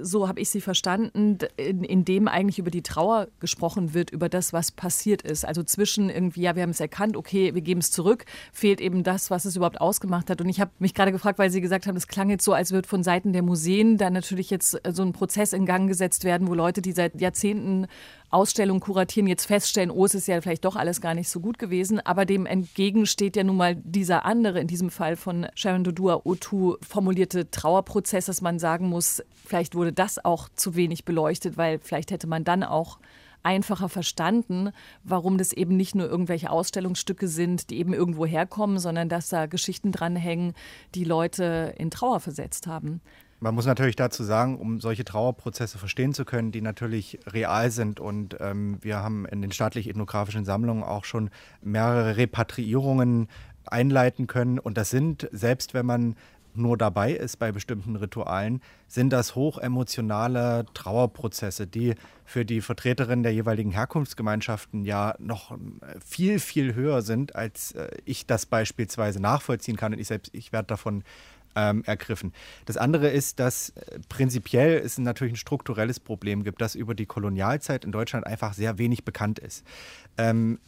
so 0.00 0.28
habe 0.28 0.40
ich 0.40 0.50
sie 0.50 0.60
verstanden, 0.60 1.38
in, 1.56 1.84
in, 1.84 2.04
dem 2.04 2.28
eigentlich 2.28 2.58
über 2.58 2.70
die 2.70 2.82
Trauer 2.82 3.28
gesprochen 3.40 3.94
wird, 3.94 4.10
über 4.10 4.28
das, 4.28 4.52
was 4.52 4.70
passiert 4.70 5.22
ist. 5.22 5.44
Also 5.44 5.62
zwischen 5.62 6.10
irgendwie, 6.10 6.42
ja, 6.42 6.56
wir 6.56 6.62
haben 6.62 6.70
es 6.70 6.80
erkannt, 6.80 7.16
okay, 7.16 7.54
wir 7.54 7.62
geben 7.62 7.80
es 7.80 7.90
zurück, 7.90 8.24
fehlt 8.52 8.80
eben 8.80 9.02
das, 9.02 9.30
was 9.30 9.44
es 9.44 9.56
überhaupt 9.56 9.80
ausgemacht 9.80 10.30
hat. 10.30 10.40
Und 10.40 10.48
ich 10.48 10.60
habe 10.60 10.70
mich 10.78 10.94
gerade 10.94 11.12
gefragt, 11.12 11.38
weil 11.38 11.50
Sie 11.50 11.60
gesagt 11.60 11.86
haben, 11.86 11.96
es 11.96 12.06
klang 12.06 12.30
jetzt 12.30 12.44
so, 12.44 12.52
als 12.52 12.72
würde 12.72 12.88
von 12.88 13.02
Seiten 13.02 13.32
der 13.32 13.42
Museen 13.42 13.96
da 13.96 14.10
natürlich 14.10 14.50
jetzt 14.50 14.80
so 14.88 15.02
ein 15.02 15.12
Prozess 15.12 15.52
in 15.52 15.66
Gang 15.66 15.88
gesetzt 15.88 16.24
werden, 16.24 16.48
wo 16.48 16.54
Leute, 16.54 16.82
die 16.82 16.92
seit 16.92 17.20
Jahrzehnten 17.20 17.86
Ausstellung 18.30 18.80
kuratieren, 18.80 19.26
jetzt 19.26 19.46
feststellen, 19.46 19.90
oh, 19.90 20.04
es 20.04 20.14
ist 20.14 20.28
ja 20.28 20.40
vielleicht 20.40 20.64
doch 20.64 20.76
alles 20.76 21.00
gar 21.00 21.14
nicht 21.14 21.30
so 21.30 21.40
gut 21.40 21.58
gewesen. 21.58 22.00
Aber 22.00 22.26
dem 22.26 22.44
entgegen 22.44 23.06
steht 23.06 23.36
ja 23.36 23.44
nun 23.44 23.56
mal 23.56 23.76
dieser 23.76 24.26
andere, 24.26 24.60
in 24.60 24.66
diesem 24.66 24.90
Fall 24.90 25.16
von 25.16 25.46
Sharon 25.54 25.84
Dodua 25.84 26.22
Otu 26.24 26.76
formulierte 26.86 27.50
Trauerprozess, 27.50 28.26
dass 28.26 28.42
man 28.42 28.58
sagen 28.58 28.88
muss, 28.88 29.22
vielleicht 29.46 29.74
wurde 29.74 29.92
das 29.92 30.22
auch 30.22 30.48
zu 30.54 30.74
wenig 30.74 31.04
beleuchtet, 31.04 31.56
weil 31.56 31.78
vielleicht 31.78 32.10
hätte 32.10 32.26
man 32.26 32.44
dann 32.44 32.62
auch 32.62 32.98
einfacher 33.42 33.88
verstanden, 33.88 34.70
warum 35.04 35.38
das 35.38 35.52
eben 35.52 35.76
nicht 35.76 35.94
nur 35.94 36.08
irgendwelche 36.08 36.50
Ausstellungsstücke 36.50 37.28
sind, 37.28 37.70
die 37.70 37.78
eben 37.78 37.94
irgendwo 37.94 38.26
herkommen, 38.26 38.78
sondern 38.78 39.08
dass 39.08 39.28
da 39.28 39.46
Geschichten 39.46 39.92
dranhängen, 39.92 40.52
die 40.94 41.04
Leute 41.04 41.74
in 41.78 41.90
Trauer 41.90 42.20
versetzt 42.20 42.66
haben. 42.66 43.00
Man 43.40 43.54
muss 43.54 43.66
natürlich 43.66 43.94
dazu 43.94 44.24
sagen, 44.24 44.58
um 44.58 44.80
solche 44.80 45.04
Trauerprozesse 45.04 45.78
verstehen 45.78 46.12
zu 46.12 46.24
können, 46.24 46.50
die 46.50 46.60
natürlich 46.60 47.20
real 47.26 47.70
sind. 47.70 48.00
Und 48.00 48.36
ähm, 48.40 48.78
wir 48.80 48.98
haben 48.98 49.26
in 49.26 49.42
den 49.42 49.52
staatlich-ethnografischen 49.52 50.44
Sammlungen 50.44 50.82
auch 50.82 51.04
schon 51.04 51.30
mehrere 51.62 52.16
Repatriierungen 52.16 53.28
einleiten 53.64 54.26
können. 54.26 54.58
Und 54.58 54.76
das 54.76 54.90
sind, 54.90 55.28
selbst 55.30 55.72
wenn 55.72 55.86
man 55.86 56.16
nur 56.54 56.76
dabei 56.76 57.12
ist 57.12 57.38
bei 57.38 57.52
bestimmten 57.52 57.96
Ritualen, 57.96 58.60
sind 58.88 59.10
das 59.10 59.34
hochemotionale 59.34 60.66
Trauerprozesse, 60.74 61.66
die 61.66 61.94
für 62.24 62.44
die 62.44 62.60
Vertreterinnen 62.60 63.22
der 63.22 63.32
jeweiligen 63.32 63.70
Herkunftsgemeinschaften 63.70 64.84
ja 64.84 65.14
noch 65.18 65.56
viel, 66.04 66.40
viel 66.40 66.74
höher 66.74 67.02
sind, 67.02 67.36
als 67.36 67.72
äh, 67.72 67.88
ich 68.04 68.26
das 68.26 68.46
beispielsweise 68.46 69.20
nachvollziehen 69.20 69.76
kann. 69.76 69.92
Und 69.92 70.00
ich 70.00 70.08
selbst, 70.08 70.34
ich 70.34 70.52
werde 70.52 70.66
davon 70.66 71.04
ähm, 71.58 71.82
ergriffen. 71.84 72.32
Das 72.66 72.76
andere 72.76 73.08
ist, 73.08 73.40
dass 73.40 73.70
äh, 73.70 73.98
prinzipiell 74.08 74.78
es 74.78 74.96
natürlich 74.96 75.32
ein 75.32 75.36
strukturelles 75.36 75.98
Problem 75.98 76.44
gibt, 76.44 76.60
das 76.60 76.76
über 76.76 76.94
die 76.94 77.06
Kolonialzeit 77.06 77.84
in 77.84 77.90
Deutschland 77.90 78.26
einfach 78.26 78.54
sehr 78.54 78.78
wenig 78.78 79.04
bekannt 79.04 79.40
ist. 79.40 79.64
Ähm, 80.16 80.60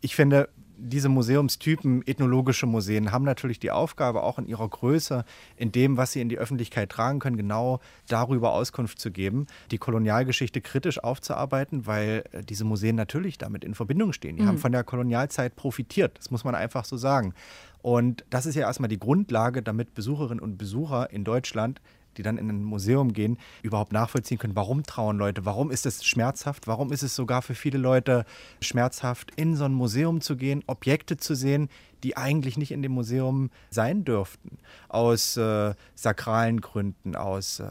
ich 0.00 0.16
finde, 0.16 0.48
diese 0.76 1.08
Museumstypen, 1.08 2.06
ethnologische 2.06 2.66
Museen, 2.66 3.12
haben 3.12 3.24
natürlich 3.24 3.58
die 3.58 3.70
Aufgabe, 3.70 4.22
auch 4.22 4.38
in 4.38 4.46
ihrer 4.46 4.68
Größe, 4.68 5.24
in 5.56 5.72
dem, 5.72 5.96
was 5.96 6.12
sie 6.12 6.20
in 6.20 6.28
die 6.28 6.38
Öffentlichkeit 6.38 6.90
tragen 6.90 7.18
können, 7.18 7.36
genau 7.36 7.80
darüber 8.08 8.52
Auskunft 8.52 8.98
zu 8.98 9.10
geben, 9.10 9.46
die 9.70 9.78
Kolonialgeschichte 9.78 10.60
kritisch 10.60 11.02
aufzuarbeiten, 11.02 11.86
weil 11.86 12.24
äh, 12.32 12.42
diese 12.42 12.64
Museen 12.64 12.96
natürlich 12.96 13.38
damit 13.38 13.64
in 13.64 13.74
Verbindung 13.74 14.12
stehen. 14.12 14.36
Die 14.36 14.42
mhm. 14.42 14.48
haben 14.48 14.58
von 14.58 14.72
der 14.72 14.84
Kolonialzeit 14.84 15.56
profitiert, 15.56 16.18
das 16.18 16.30
muss 16.30 16.44
man 16.44 16.54
einfach 16.54 16.84
so 16.84 16.96
sagen. 16.96 17.34
Und 17.82 18.24
das 18.30 18.46
ist 18.46 18.54
ja 18.54 18.62
erstmal 18.62 18.88
die 18.88 18.98
Grundlage, 18.98 19.62
damit 19.62 19.94
Besucherinnen 19.94 20.42
und 20.42 20.56
Besucher 20.56 21.10
in 21.10 21.22
Deutschland 21.22 21.80
die 22.14 22.22
dann 22.22 22.38
in 22.38 22.48
ein 22.48 22.64
Museum 22.64 23.12
gehen, 23.12 23.38
überhaupt 23.62 23.92
nachvollziehen 23.92 24.38
können, 24.38 24.56
warum 24.56 24.82
trauen 24.84 25.18
Leute, 25.18 25.44
warum 25.44 25.70
ist 25.70 25.86
es 25.86 26.04
schmerzhaft, 26.04 26.66
warum 26.66 26.92
ist 26.92 27.02
es 27.02 27.14
sogar 27.14 27.42
für 27.42 27.54
viele 27.54 27.78
Leute 27.78 28.24
schmerzhaft, 28.60 29.32
in 29.36 29.56
so 29.56 29.64
ein 29.64 29.74
Museum 29.74 30.20
zu 30.20 30.36
gehen, 30.36 30.62
Objekte 30.66 31.16
zu 31.16 31.34
sehen, 31.34 31.68
die 32.04 32.16
eigentlich 32.18 32.58
nicht 32.58 32.70
in 32.70 32.82
dem 32.82 32.92
Museum 32.92 33.50
sein 33.70 34.04
dürften, 34.04 34.58
aus 34.88 35.38
äh, 35.38 35.74
sakralen 35.94 36.60
Gründen, 36.60 37.16
aus 37.16 37.60
äh, 37.60 37.66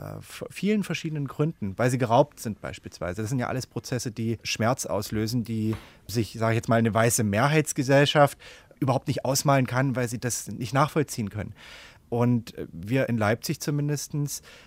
vielen 0.49 0.83
verschiedenen 0.83 1.27
Gründen, 1.27 1.77
weil 1.77 1.91
sie 1.91 1.99
geraubt 1.99 2.39
sind 2.39 2.59
beispielsweise. 2.59 3.21
Das 3.21 3.29
sind 3.29 3.39
ja 3.39 3.47
alles 3.47 3.67
Prozesse, 3.67 4.11
die 4.11 4.39
Schmerz 4.43 4.87
auslösen, 4.87 5.43
die 5.43 5.75
sich, 6.07 6.33
sage 6.33 6.53
ich 6.53 6.57
jetzt 6.57 6.67
mal, 6.67 6.77
eine 6.77 6.93
weiße 6.93 7.23
Mehrheitsgesellschaft 7.23 8.37
überhaupt 8.79 9.07
nicht 9.07 9.23
ausmalen 9.23 9.67
kann, 9.67 9.95
weil 9.95 10.07
sie 10.07 10.19
das 10.19 10.47
nicht 10.47 10.73
nachvollziehen 10.73 11.29
können. 11.29 11.53
Und 12.13 12.53
wir 12.71 13.09
in 13.09 13.17
Leipzig 13.17 13.59
zumindest 13.59 14.13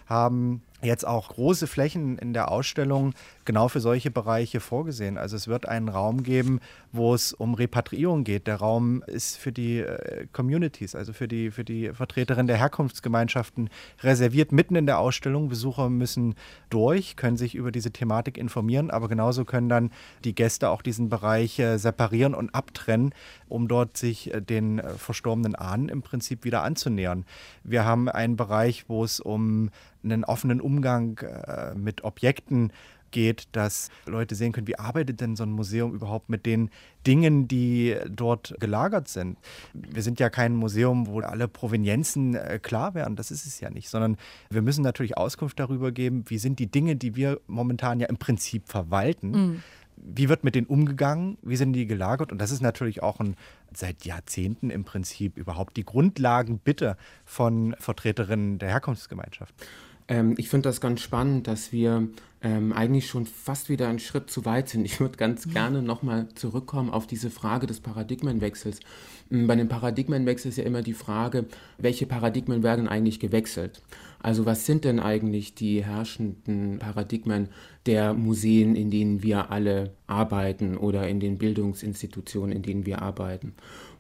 haben 0.07 0.65
jetzt 0.83 1.07
auch 1.07 1.29
große 1.31 1.67
Flächen 1.67 2.19
in 2.19 2.35
der 2.35 2.51
Ausstellung 2.51 3.15
genau 3.45 3.69
für 3.69 3.81
solche 3.81 4.11
Bereiche 4.11 4.61
vorgesehen. 4.61 5.17
Also 5.17 5.37
es 5.37 5.49
wird 5.49 5.67
einen 5.67 5.89
Raum 5.89 6.23
geben, 6.23 6.61
wo 6.93 7.15
es 7.15 7.33
um 7.33 7.55
Repatriierung 7.55 8.25
geht. 8.25 8.47
Der 8.47 8.57
Raum 8.57 9.03
ist 9.07 9.39
für 9.39 9.53
die 9.53 9.79
äh, 9.79 10.27
Communities, 10.33 10.95
also 10.95 11.13
für 11.13 11.29
die, 11.29 11.51
für 11.51 11.65
die 11.65 11.91
Vertreterinnen 11.93 12.47
der 12.47 12.59
Herkunftsgemeinschaften 12.59 13.71
reserviert, 14.03 14.53
mitten 14.53 14.77
in 14.77 14.87
der 14.87 14.99
Ausstellung. 14.99 15.49
Besucher 15.49 15.89
müssen 15.89 16.35
durch, 16.69 17.17
können 17.17 17.37
sich 17.37 17.55
über 17.55 17.73
diese 17.73 17.91
Thematik 17.91 18.37
informieren, 18.37 18.91
aber 18.91 19.09
genauso 19.09 19.45
können 19.45 19.69
dann 19.69 19.91
die 20.25 20.35
Gäste 20.35 20.69
auch 20.69 20.83
diesen 20.83 21.09
Bereich 21.09 21.59
äh, 21.59 21.79
separieren 21.79 22.35
und 22.35 22.55
abtrennen, 22.55 23.15
um 23.49 23.69
dort 23.69 23.97
sich 23.97 24.35
äh, 24.35 24.43
den 24.43 24.83
verstorbenen 24.99 25.55
Ahnen 25.55 25.89
im 25.89 26.03
Prinzip 26.03 26.45
wieder 26.45 26.63
anzunähern. 26.63 27.25
Wir 27.65 27.85
haben 27.85 28.09
einen 28.09 28.37
Bereich, 28.37 28.85
wo 28.89 29.05
es 29.05 29.21
um 29.21 29.71
einen 30.03 30.25
offenen 30.25 30.61
Umgang 30.61 31.19
äh, 31.19 31.75
mit 31.75 32.05
Objekten 32.05 32.73
geht, 33.11 33.49
dass 33.53 33.91
Leute 34.07 34.35
sehen 34.35 34.53
können, 34.53 34.67
wie 34.67 34.79
arbeitet 34.79 35.21
denn 35.21 35.37
so 35.37 35.45
ein 35.45 35.51
Museum 35.51 35.95
überhaupt 35.95 36.29
mit 36.29 36.45
den 36.45 36.71
Dingen, 37.07 37.49
die 37.49 37.97
dort 38.09 38.55
gelagert 38.61 39.09
sind. 39.09 39.39
Wir 39.73 40.03
sind 40.03 40.21
ja 40.21 40.29
kein 40.29 40.55
Museum, 40.55 41.07
wo 41.07 41.21
alle 41.21 41.49
Provenienzen 41.49 42.35
äh, 42.35 42.59
klar 42.61 42.95
wären, 42.95 43.17
das 43.17 43.31
ist 43.31 43.47
es 43.47 43.61
ja 43.61 43.71
nicht, 43.71 43.89
sondern 43.89 44.17
wir 44.51 44.63
müssen 44.63 44.83
natürlich 44.83 45.17
Auskunft 45.17 45.59
darüber 45.59 45.93
geben, 45.93 46.25
wie 46.27 46.39
sind 46.39 46.59
die 46.59 46.71
Dinge, 46.71 46.97
die 46.97 47.17
wir 47.17 47.41
momentan 47.47 48.01
ja 48.01 48.09
im 48.09 48.19
Prinzip 48.19 48.69
verwalten. 48.69 49.31
Mhm. 49.31 49.63
Wie 49.97 50.29
wird 50.29 50.45
mit 50.45 50.55
denen 50.55 50.67
umgegangen? 50.67 51.39
Wie 51.43 51.57
sind 51.57 51.73
die 51.73 51.87
gelagert? 51.87 52.33
Und 52.33 52.39
das 52.39 52.51
ist 52.51 52.61
natürlich 52.61 53.03
auch 53.03 53.21
ein, 53.21 53.37
seit 53.75 54.05
Jahrzehnten 54.05 54.71
im 54.71 54.85
Prinzip 54.85 55.37
überhaupt 55.37 55.77
die 55.77 55.85
Grundlagen 55.85 56.59
bitte 56.59 56.97
von 57.25 57.75
Vertreterinnen 57.79 58.59
der 58.59 58.69
Herkunftsgemeinschaft. 58.69 59.55
Ähm, 60.09 60.35
ich 60.39 60.49
finde 60.49 60.69
das 60.69 60.81
ganz 60.81 61.01
spannend, 61.01 61.47
dass 61.47 61.73
wir 61.73 62.09
ähm, 62.43 62.73
eigentlich 62.73 63.07
schon 63.07 63.27
fast 63.27 63.69
wieder 63.69 63.89
einen 63.89 63.99
Schritt 63.99 64.31
zu 64.31 64.45
weit 64.45 64.69
sind. 64.69 64.85
Ich 64.85 65.01
würde 65.01 65.17
ganz 65.17 65.49
gerne 65.49 65.83
nochmal 65.83 66.29
zurückkommen 66.35 66.91
auf 66.91 67.07
diese 67.07 67.31
Frage 67.31 67.67
des 67.67 67.81
Paradigmenwechsels. 67.81 68.81
Ähm, 69.31 69.47
bei 69.47 69.57
dem 69.57 69.69
Paradigmenwechsel 69.69 70.51
ist 70.51 70.59
ja 70.59 70.65
immer 70.65 70.83
die 70.83 70.93
Frage, 70.93 71.47
welche 71.79 72.07
Paradigmen 72.07 72.63
werden 72.63 72.89
eigentlich 72.89 73.21
gewechselt? 73.21 73.83
Also 74.23 74.47
was 74.47 74.67
sind 74.67 74.85
denn 74.85 75.01
eigentlich 75.01 75.55
die 75.55 75.85
herrschenden 75.85 76.79
Paradigmen 76.79 77.49
der 77.87 78.13
Museen, 78.13 78.75
in 78.75 78.91
denen 78.91 79.23
wir 79.23 79.51
alle 79.51 79.93
arbeiten 80.07 80.77
oder 80.77 81.09
in 81.09 81.21
den 81.21 81.39
Bildungsinstitutionen, 81.39 82.55
in 82.55 82.63
denen 82.63 82.87
wir 82.87 83.03
arbeiten? 83.03 83.55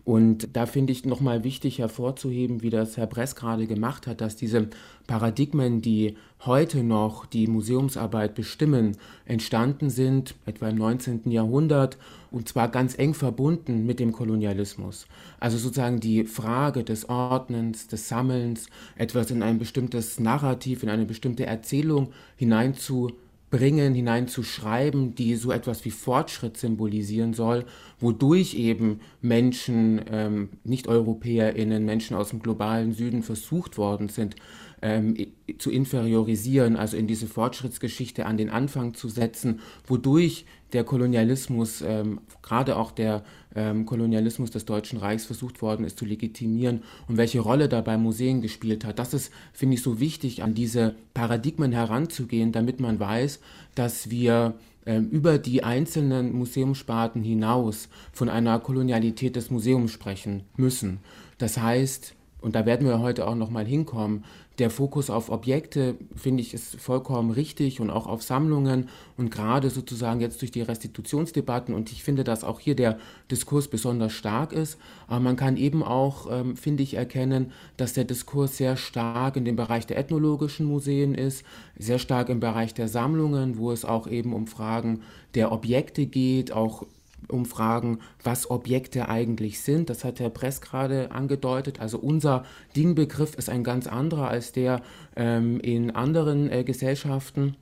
Und 0.06 0.56
da 0.56 0.66
finde 0.66 0.92
ich 0.92 1.04
nochmal 1.04 1.42
wichtig 1.42 1.80
hervorzuheben, 1.80 2.62
wie 2.62 2.70
das 2.70 2.96
Herr 2.96 3.08
Bress 3.08 3.34
gerade 3.34 3.66
gemacht 3.66 4.06
hat, 4.06 4.20
dass 4.20 4.36
diese 4.36 4.68
Paradigmen, 5.08 5.82
die 5.82 6.16
heute 6.44 6.84
noch 6.84 7.26
die 7.26 7.48
Museumsarbeit 7.48 8.36
bestimmen, 8.36 8.96
entstanden 9.25 9.90
sind, 9.90 10.36
etwa 10.46 10.68
im 10.68 10.76
19. 10.76 11.28
Jahrhundert, 11.32 11.98
und 12.30 12.48
zwar 12.48 12.68
ganz 12.68 12.96
eng 12.96 13.14
verbunden 13.14 13.84
mit 13.84 13.98
dem 13.98 14.12
Kolonialismus. 14.12 15.08
Also 15.40 15.58
sozusagen 15.58 15.98
die 15.98 16.22
Frage 16.22 16.84
des 16.84 17.08
Ordnens, 17.08 17.88
des 17.88 18.08
Sammelns, 18.08 18.68
etwas 18.94 19.32
in 19.32 19.42
ein 19.42 19.58
bestimmtes 19.58 20.20
Narrativ, 20.20 20.84
in 20.84 20.88
eine 20.88 21.06
bestimmte 21.06 21.46
Erzählung 21.46 22.12
hineinzu 22.36 23.10
bringen, 23.56 23.94
hineinzuschreiben, 23.94 25.14
die 25.14 25.34
so 25.36 25.50
etwas 25.50 25.84
wie 25.86 25.90
Fortschritt 25.90 26.58
symbolisieren 26.58 27.32
soll, 27.32 27.64
wodurch 27.98 28.54
eben 28.54 29.00
Menschen, 29.22 30.02
ähm, 30.10 30.50
Nicht-EuropäerInnen, 30.64 31.84
Menschen 31.84 32.16
aus 32.16 32.30
dem 32.30 32.40
globalen 32.40 32.92
Süden 32.92 33.22
versucht 33.22 33.78
worden 33.78 34.10
sind, 34.10 34.36
ähm, 34.83 35.16
zu 35.59 35.71
inferiorisieren, 35.71 36.76
also 36.76 36.97
in 36.97 37.06
diese 37.06 37.26
Fortschrittsgeschichte 37.26 38.26
an 38.26 38.37
den 38.37 38.50
Anfang 38.50 38.95
zu 38.95 39.09
setzen, 39.09 39.61
wodurch 39.87 40.45
der 40.73 40.85
Kolonialismus, 40.85 41.83
ähm, 41.83 42.21
gerade 42.42 42.76
auch 42.76 42.90
der 42.90 43.25
ähm, 43.54 43.87
Kolonialismus 43.87 44.50
des 44.50 44.64
Deutschen 44.64 44.99
Reichs 44.99 45.25
versucht 45.25 45.62
worden 45.62 45.87
ist 45.87 45.99
zu 45.99 46.04
legitimieren 46.04 46.83
und 47.09 47.16
welche 47.16 47.40
Rolle 47.40 47.68
dabei 47.68 47.97
Museen 47.97 48.42
gespielt 48.42 48.85
hat. 48.85 48.99
Das 48.99 49.14
ist, 49.14 49.33
finde 49.52 49.75
ich, 49.75 49.83
so 49.83 50.00
wichtig, 50.00 50.42
an 50.42 50.54
diese 50.54 50.97
Paradigmen 51.14 51.73
heranzugehen, 51.73 52.52
damit 52.52 52.80
man 52.80 53.00
weiß, 53.00 53.40
dass 53.75 54.11
wir 54.11 54.54
ähm, 54.85 55.09
über 55.09 55.38
die 55.38 55.64
einzelnen 55.64 56.33
Museumssparten 56.33 57.23
hinaus 57.23 57.88
von 58.12 58.28
einer 58.28 58.59
Kolonialität 58.61 59.37
des 59.37 59.50
Museums 59.50 59.90
sprechen 59.92 60.42
müssen. 60.56 60.99
Das 61.38 61.59
heißt, 61.59 62.14
und 62.40 62.54
da 62.54 62.66
werden 62.66 62.87
wir 62.87 63.00
heute 63.00 63.26
auch 63.26 63.35
noch 63.35 63.50
mal 63.50 63.64
hinkommen, 63.64 64.25
der 64.58 64.70
Fokus 64.70 65.10
auf 65.10 65.28
Objekte, 65.28 65.96
finde 66.14 66.42
ich, 66.42 66.54
ist 66.54 66.80
vollkommen 66.80 67.30
richtig 67.30 67.80
und 67.80 67.90
auch 67.90 68.06
auf 68.06 68.22
Sammlungen 68.22 68.88
und 69.16 69.30
gerade 69.30 69.68
sozusagen 69.70 70.20
jetzt 70.20 70.40
durch 70.40 70.50
die 70.50 70.62
Restitutionsdebatten 70.62 71.75
und 71.75 71.92
ich 71.92 72.02
finde, 72.02 72.25
dass 72.25 72.42
auch 72.42 72.58
hier 72.58 72.75
der 72.75 72.98
Diskurs 73.30 73.68
besonders 73.68 74.12
stark 74.12 74.52
ist, 74.52 74.78
aber 75.08 75.20
man 75.20 75.36
kann 75.36 75.56
eben 75.56 75.82
auch, 75.82 76.28
ähm, 76.30 76.56
finde 76.56 76.82
ich, 76.82 76.94
erkennen, 76.94 77.52
dass 77.76 77.92
der 77.92 78.04
Diskurs 78.04 78.56
sehr 78.56 78.76
stark 78.76 79.36
in 79.36 79.44
dem 79.44 79.56
Bereich 79.56 79.86
der 79.86 79.98
ethnologischen 79.98 80.66
Museen 80.66 81.14
ist, 81.14 81.44
sehr 81.78 81.98
stark 81.98 82.30
im 82.30 82.40
Bereich 82.40 82.72
der 82.72 82.88
Sammlungen, 82.88 83.58
wo 83.58 83.72
es 83.72 83.84
auch 83.84 84.06
eben 84.06 84.32
um 84.32 84.46
Fragen 84.46 85.02
der 85.34 85.52
Objekte 85.52 86.06
geht, 86.06 86.52
auch 86.52 86.86
umfragen, 87.28 88.00
was 88.23 88.50
Objekte 88.50 89.09
eigentlich 89.09 89.61
sind. 89.61 89.90
Das 89.90 90.04
hat 90.04 90.21
Herr 90.21 90.30
Press 90.30 90.61
gerade 90.61 91.11
angedeutet. 91.11 91.80
Also 91.80 91.99
unser 91.99 92.45
Dingbegriff 92.75 93.35
ist 93.35 93.49
ein 93.49 93.64
ganz 93.64 93.87
anderer 93.87 94.28
als 94.28 94.52
der 94.52 94.83
ähm, 95.16 95.61
in 95.61 95.90
anderen 95.90 96.50
äh, 96.50 96.64
Gesellschaften. 96.64 97.56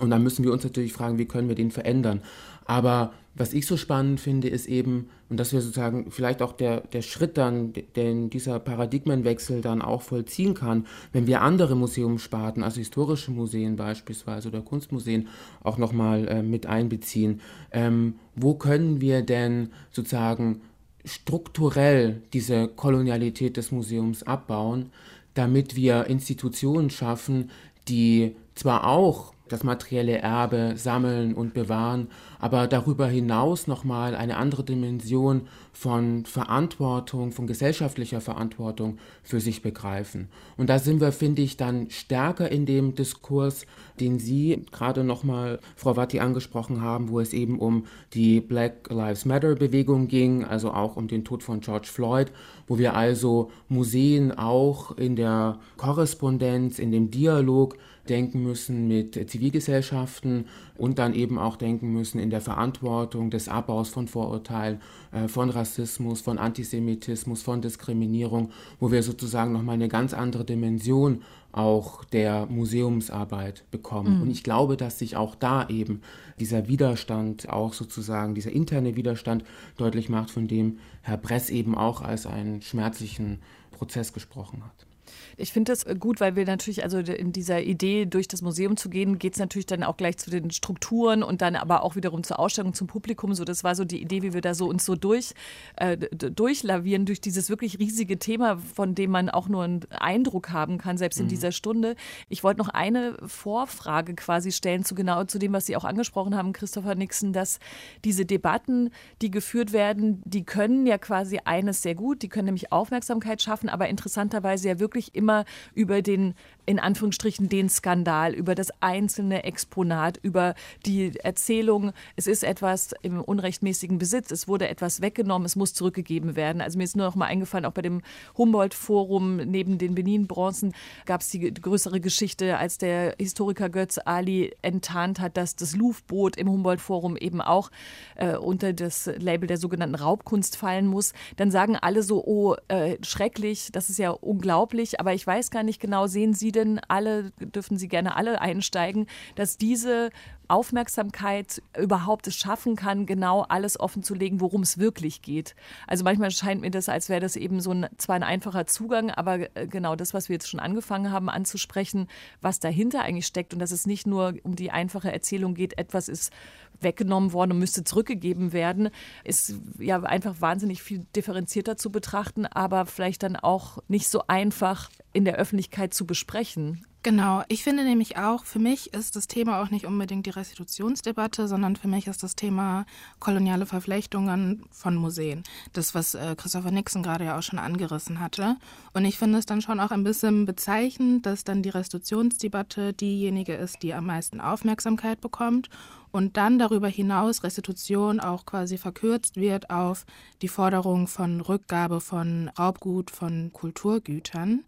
Und 0.00 0.10
dann 0.10 0.22
müssen 0.22 0.44
wir 0.44 0.52
uns 0.52 0.64
natürlich 0.64 0.92
fragen, 0.92 1.18
wie 1.18 1.26
können 1.26 1.48
wir 1.48 1.56
den 1.56 1.70
verändern. 1.70 2.22
Aber 2.64 3.12
was 3.38 3.52
ich 3.54 3.66
so 3.66 3.76
spannend 3.76 4.20
finde, 4.20 4.48
ist 4.48 4.66
eben, 4.66 5.08
und 5.28 5.38
das 5.38 5.52
wäre 5.52 5.62
sozusagen 5.62 6.10
vielleicht 6.10 6.42
auch 6.42 6.52
der, 6.52 6.80
der 6.80 7.02
Schritt 7.02 7.38
dann, 7.38 7.72
den 7.96 8.30
dieser 8.30 8.58
Paradigmenwechsel 8.58 9.60
dann 9.60 9.80
auch 9.80 10.02
vollziehen 10.02 10.54
kann, 10.54 10.86
wenn 11.12 11.26
wir 11.26 11.42
andere 11.42 11.76
Museumssparten, 11.76 12.62
also 12.62 12.78
historische 12.78 13.30
Museen 13.30 13.76
beispielsweise 13.76 14.48
oder 14.48 14.60
Kunstmuseen 14.60 15.28
auch 15.62 15.78
nochmal 15.78 16.28
äh, 16.28 16.42
mit 16.42 16.66
einbeziehen. 16.66 17.40
Ähm, 17.70 18.14
wo 18.34 18.54
können 18.54 19.00
wir 19.00 19.22
denn 19.22 19.70
sozusagen 19.90 20.60
strukturell 21.04 22.22
diese 22.32 22.68
Kolonialität 22.68 23.56
des 23.56 23.72
Museums 23.72 24.24
abbauen, 24.24 24.90
damit 25.34 25.76
wir 25.76 26.06
Institutionen 26.06 26.90
schaffen, 26.90 27.50
die 27.88 28.34
zwar 28.54 28.86
auch 28.86 29.32
das 29.48 29.64
materielle 29.64 30.18
Erbe 30.18 30.74
sammeln 30.76 31.34
und 31.34 31.54
bewahren, 31.54 32.08
aber 32.38 32.66
darüber 32.66 33.06
hinaus 33.06 33.66
nochmal 33.66 34.14
eine 34.14 34.36
andere 34.36 34.64
Dimension 34.64 35.42
von 35.72 36.24
Verantwortung, 36.24 37.30
von 37.30 37.46
gesellschaftlicher 37.46 38.20
Verantwortung 38.20 38.98
für 39.22 39.40
sich 39.40 39.62
begreifen. 39.62 40.28
Und 40.56 40.68
da 40.70 40.78
sind 40.78 41.00
wir, 41.00 41.12
finde 41.12 41.42
ich, 41.42 41.56
dann 41.56 41.88
stärker 41.90 42.50
in 42.50 42.66
dem 42.66 42.94
Diskurs, 42.94 43.64
den 44.00 44.18
Sie 44.18 44.64
gerade 44.72 45.04
nochmal, 45.04 45.60
Frau 45.76 45.96
Watti, 45.96 46.18
angesprochen 46.18 46.80
haben, 46.80 47.10
wo 47.10 47.20
es 47.20 47.32
eben 47.32 47.58
um 47.60 47.84
die 48.12 48.40
Black 48.40 48.90
Lives 48.90 49.24
Matter 49.24 49.54
Bewegung 49.54 50.08
ging, 50.08 50.44
also 50.44 50.72
auch 50.72 50.96
um 50.96 51.06
den 51.06 51.24
Tod 51.24 51.42
von 51.42 51.60
George 51.60 51.88
Floyd, 51.88 52.32
wo 52.66 52.78
wir 52.78 52.94
also 52.94 53.50
Museen 53.68 54.32
auch 54.32 54.96
in 54.96 55.16
der 55.16 55.58
Korrespondenz, 55.76 56.78
in 56.78 56.90
dem 56.90 57.10
Dialog 57.10 57.76
denken 58.08 58.42
müssen 58.42 58.88
mit 58.88 59.30
Zivilgesellschaften 59.30 60.46
und 60.76 60.98
dann 60.98 61.14
eben 61.14 61.38
auch 61.38 61.56
denken 61.56 61.92
müssen 61.92 62.18
in 62.18 62.30
der 62.30 62.40
Verantwortung 62.40 63.30
des 63.30 63.48
Abbaus 63.48 63.88
von 63.88 64.08
Vorurteilen, 64.08 64.80
äh, 65.12 65.28
von 65.28 65.50
Rassismus, 65.50 66.20
von 66.20 66.38
Antisemitismus, 66.38 67.42
von 67.42 67.60
Diskriminierung, 67.60 68.50
wo 68.80 68.90
wir 68.90 69.02
sozusagen 69.02 69.52
nochmal 69.52 69.74
eine 69.74 69.88
ganz 69.88 70.14
andere 70.14 70.44
Dimension 70.44 71.22
auch 71.52 72.04
der 72.04 72.46
Museumsarbeit 72.46 73.64
bekommen. 73.70 74.16
Mhm. 74.16 74.22
Und 74.22 74.30
ich 74.30 74.44
glaube, 74.44 74.76
dass 74.76 74.98
sich 74.98 75.16
auch 75.16 75.34
da 75.34 75.68
eben 75.68 76.02
dieser 76.38 76.68
Widerstand, 76.68 77.48
auch 77.48 77.72
sozusagen 77.72 78.34
dieser 78.34 78.52
interne 78.52 78.96
Widerstand 78.96 79.44
deutlich 79.76 80.08
macht, 80.08 80.30
von 80.30 80.46
dem 80.46 80.78
Herr 81.02 81.16
Bress 81.16 81.50
eben 81.50 81.74
auch 81.74 82.02
als 82.02 82.26
einen 82.26 82.62
schmerzlichen 82.62 83.40
Prozess 83.70 84.12
gesprochen 84.12 84.62
hat. 84.64 84.87
Ich 85.36 85.52
finde 85.52 85.72
das 85.72 85.86
gut, 85.98 86.20
weil 86.20 86.36
wir 86.36 86.44
natürlich, 86.44 86.82
also 86.82 86.98
in 86.98 87.32
dieser 87.32 87.62
Idee, 87.62 88.06
durch 88.06 88.28
das 88.28 88.42
Museum 88.42 88.76
zu 88.76 88.88
gehen, 88.90 89.18
geht 89.18 89.34
es 89.34 89.38
natürlich 89.38 89.66
dann 89.66 89.82
auch 89.82 89.96
gleich 89.96 90.18
zu 90.18 90.30
den 90.30 90.50
Strukturen 90.50 91.22
und 91.22 91.42
dann 91.42 91.56
aber 91.56 91.82
auch 91.82 91.96
wiederum 91.96 92.22
zur 92.22 92.38
Ausstellung, 92.38 92.74
zum 92.74 92.86
Publikum. 92.86 93.34
So, 93.34 93.44
das 93.44 93.64
war 93.64 93.74
so 93.74 93.84
die 93.84 94.02
Idee, 94.02 94.22
wie 94.22 94.32
wir 94.32 94.40
da 94.40 94.54
so 94.54 94.68
uns 94.68 94.84
so 94.84 94.96
durch, 94.96 95.34
äh, 95.76 95.96
durchlavieren 95.96 97.06
durch 97.06 97.20
dieses 97.20 97.50
wirklich 97.50 97.78
riesige 97.78 98.18
Thema, 98.18 98.58
von 98.58 98.94
dem 98.94 99.10
man 99.10 99.28
auch 99.28 99.48
nur 99.48 99.64
einen 99.64 99.80
Eindruck 99.90 100.50
haben 100.50 100.78
kann, 100.78 100.98
selbst 100.98 101.18
in 101.18 101.26
mhm. 101.26 101.30
dieser 101.30 101.52
Stunde. 101.52 101.94
Ich 102.28 102.42
wollte 102.42 102.58
noch 102.58 102.68
eine 102.68 103.16
Vorfrage 103.26 104.14
quasi 104.14 104.52
stellen 104.52 104.84
zu 104.84 104.94
genau 104.94 105.24
zu 105.24 105.38
dem, 105.38 105.52
was 105.52 105.66
Sie 105.66 105.76
auch 105.76 105.84
angesprochen 105.84 106.36
haben, 106.36 106.52
Christopher 106.52 106.94
Nixon, 106.94 107.32
dass 107.32 107.58
diese 108.04 108.26
Debatten, 108.26 108.90
die 109.22 109.30
geführt 109.30 109.72
werden, 109.72 110.22
die 110.24 110.44
können 110.44 110.86
ja 110.86 110.98
quasi 110.98 111.40
eines 111.44 111.82
sehr 111.82 111.94
gut, 111.94 112.22
die 112.22 112.28
können 112.28 112.46
nämlich 112.46 112.72
Aufmerksamkeit 112.72 113.40
schaffen, 113.42 113.68
aber 113.68 113.88
interessanterweise 113.88 114.68
ja 114.68 114.78
wirklich 114.78 114.97
immer 114.98 115.14
immer 115.14 115.44
über 115.74 116.02
den, 116.02 116.34
in 116.68 116.78
Anführungsstrichen, 116.78 117.48
den 117.48 117.70
Skandal, 117.70 118.34
über 118.34 118.54
das 118.54 118.68
einzelne 118.80 119.44
Exponat, 119.44 120.18
über 120.20 120.54
die 120.84 121.18
Erzählung, 121.18 121.92
es 122.14 122.26
ist 122.26 122.44
etwas 122.44 122.94
im 123.00 123.22
unrechtmäßigen 123.22 123.96
Besitz, 123.96 124.30
es 124.30 124.48
wurde 124.48 124.68
etwas 124.68 125.00
weggenommen, 125.00 125.46
es 125.46 125.56
muss 125.56 125.72
zurückgegeben 125.72 126.36
werden. 126.36 126.60
Also 126.60 126.76
mir 126.76 126.84
ist 126.84 126.94
nur 126.94 127.06
noch 127.06 127.14
mal 127.14 127.24
eingefallen, 127.24 127.64
auch 127.64 127.72
bei 127.72 127.80
dem 127.80 128.02
Humboldt-Forum 128.36 129.36
neben 129.36 129.78
den 129.78 129.94
Benin-Bronzen 129.94 130.74
gab 131.06 131.22
es 131.22 131.30
die 131.30 131.54
größere 131.54 132.00
Geschichte, 132.00 132.58
als 132.58 132.76
der 132.76 133.14
Historiker 133.18 133.70
Götz 133.70 133.98
Ali 134.04 134.54
enttarnt 134.60 135.20
hat, 135.20 135.38
dass 135.38 135.56
das 135.56 135.74
Louvre-Boot 135.74 136.36
im 136.36 136.50
Humboldt-Forum 136.50 137.16
eben 137.16 137.40
auch 137.40 137.70
äh, 138.16 138.36
unter 138.36 138.74
das 138.74 139.06
Label 139.16 139.46
der 139.46 139.56
sogenannten 139.56 139.94
Raubkunst 139.94 140.54
fallen 140.58 140.86
muss. 140.86 141.14
Dann 141.36 141.50
sagen 141.50 141.76
alle 141.76 142.02
so, 142.02 142.22
oh, 142.26 142.56
äh, 142.68 142.98
schrecklich, 143.00 143.70
das 143.72 143.88
ist 143.88 143.98
ja 143.98 144.10
unglaublich, 144.10 145.00
aber 145.00 145.14
ich 145.14 145.26
weiß 145.26 145.50
gar 145.50 145.62
nicht 145.62 145.80
genau, 145.80 146.06
sehen 146.06 146.34
Sie 146.34 146.57
denn 146.58 146.80
alle, 146.88 147.30
dürfen 147.38 147.78
Sie 147.78 147.88
gerne 147.88 148.16
alle 148.16 148.40
einsteigen, 148.40 149.06
dass 149.34 149.56
diese 149.56 150.10
Aufmerksamkeit 150.48 151.62
überhaupt 151.78 152.26
es 152.26 152.36
schaffen 152.36 152.74
kann, 152.74 153.04
genau 153.04 153.42
alles 153.42 153.78
offenzulegen, 153.78 154.40
worum 154.40 154.62
es 154.62 154.78
wirklich 154.78 155.20
geht. 155.20 155.54
Also 155.86 156.04
manchmal 156.04 156.30
scheint 156.30 156.62
mir 156.62 156.70
das, 156.70 156.88
als 156.88 157.10
wäre 157.10 157.20
das 157.20 157.36
eben 157.36 157.60
so 157.60 157.72
ein, 157.72 157.86
zwar 157.98 158.16
ein 158.16 158.22
einfacher 158.22 158.66
Zugang, 158.66 159.10
aber 159.10 159.54
äh, 159.56 159.66
genau 159.66 159.94
das, 159.94 160.14
was 160.14 160.28
wir 160.28 160.34
jetzt 160.34 160.48
schon 160.48 160.60
angefangen 160.60 161.12
haben 161.12 161.28
anzusprechen, 161.28 162.08
was 162.40 162.60
dahinter 162.60 163.02
eigentlich 163.02 163.26
steckt 163.26 163.52
und 163.52 163.60
dass 163.60 163.72
es 163.72 163.86
nicht 163.86 164.06
nur 164.06 164.34
um 164.42 164.56
die 164.56 164.70
einfache 164.70 165.12
Erzählung 165.12 165.54
geht, 165.54 165.78
etwas 165.78 166.08
ist 166.08 166.32
weggenommen 166.80 167.32
worden 167.32 167.52
und 167.52 167.58
müsste 167.58 167.84
zurückgegeben 167.84 168.52
werden, 168.52 168.90
ist 169.24 169.54
ja 169.78 170.02
einfach 170.02 170.40
wahnsinnig 170.40 170.82
viel 170.82 171.06
differenzierter 171.14 171.76
zu 171.76 171.90
betrachten, 171.90 172.46
aber 172.46 172.86
vielleicht 172.86 173.22
dann 173.22 173.36
auch 173.36 173.78
nicht 173.88 174.08
so 174.08 174.22
einfach 174.26 174.90
in 175.12 175.24
der 175.24 175.36
Öffentlichkeit 175.36 175.94
zu 175.94 176.06
besprechen. 176.06 176.84
Genau, 177.04 177.44
ich 177.46 177.62
finde 177.62 177.84
nämlich 177.84 178.16
auch, 178.16 178.44
für 178.44 178.58
mich 178.58 178.92
ist 178.92 179.14
das 179.14 179.28
Thema 179.28 179.62
auch 179.62 179.70
nicht 179.70 179.86
unbedingt 179.86 180.26
die 180.26 180.30
Restitutionsdebatte, 180.30 181.46
sondern 181.46 181.76
für 181.76 181.86
mich 181.86 182.08
ist 182.08 182.24
das 182.24 182.34
Thema 182.34 182.86
koloniale 183.20 183.66
Verflechtungen 183.66 184.64
von 184.72 184.96
Museen. 184.96 185.44
Das, 185.72 185.94
was 185.94 186.14
äh, 186.14 186.34
Christopher 186.36 186.72
Nixon 186.72 187.04
gerade 187.04 187.24
ja 187.24 187.38
auch 187.38 187.42
schon 187.42 187.60
angerissen 187.60 188.18
hatte. 188.18 188.56
Und 188.94 189.04
ich 189.04 189.16
finde 189.16 189.38
es 189.38 189.46
dann 189.46 189.62
schon 189.62 189.78
auch 189.78 189.92
ein 189.92 190.02
bisschen 190.02 190.44
bezeichnend, 190.44 191.24
dass 191.24 191.44
dann 191.44 191.62
die 191.62 191.68
Restitutionsdebatte 191.68 192.92
diejenige 192.94 193.54
ist, 193.54 193.84
die 193.84 193.94
am 193.94 194.06
meisten 194.06 194.40
Aufmerksamkeit 194.40 195.20
bekommt 195.20 195.70
und 196.10 196.36
dann 196.36 196.58
darüber 196.58 196.88
hinaus 196.88 197.44
Restitution 197.44 198.18
auch 198.18 198.44
quasi 198.44 198.76
verkürzt 198.76 199.36
wird 199.36 199.70
auf 199.70 200.04
die 200.42 200.48
Forderung 200.48 201.06
von 201.06 201.42
Rückgabe 201.42 202.00
von 202.00 202.50
Raubgut, 202.58 203.12
von 203.12 203.52
Kulturgütern. 203.52 204.64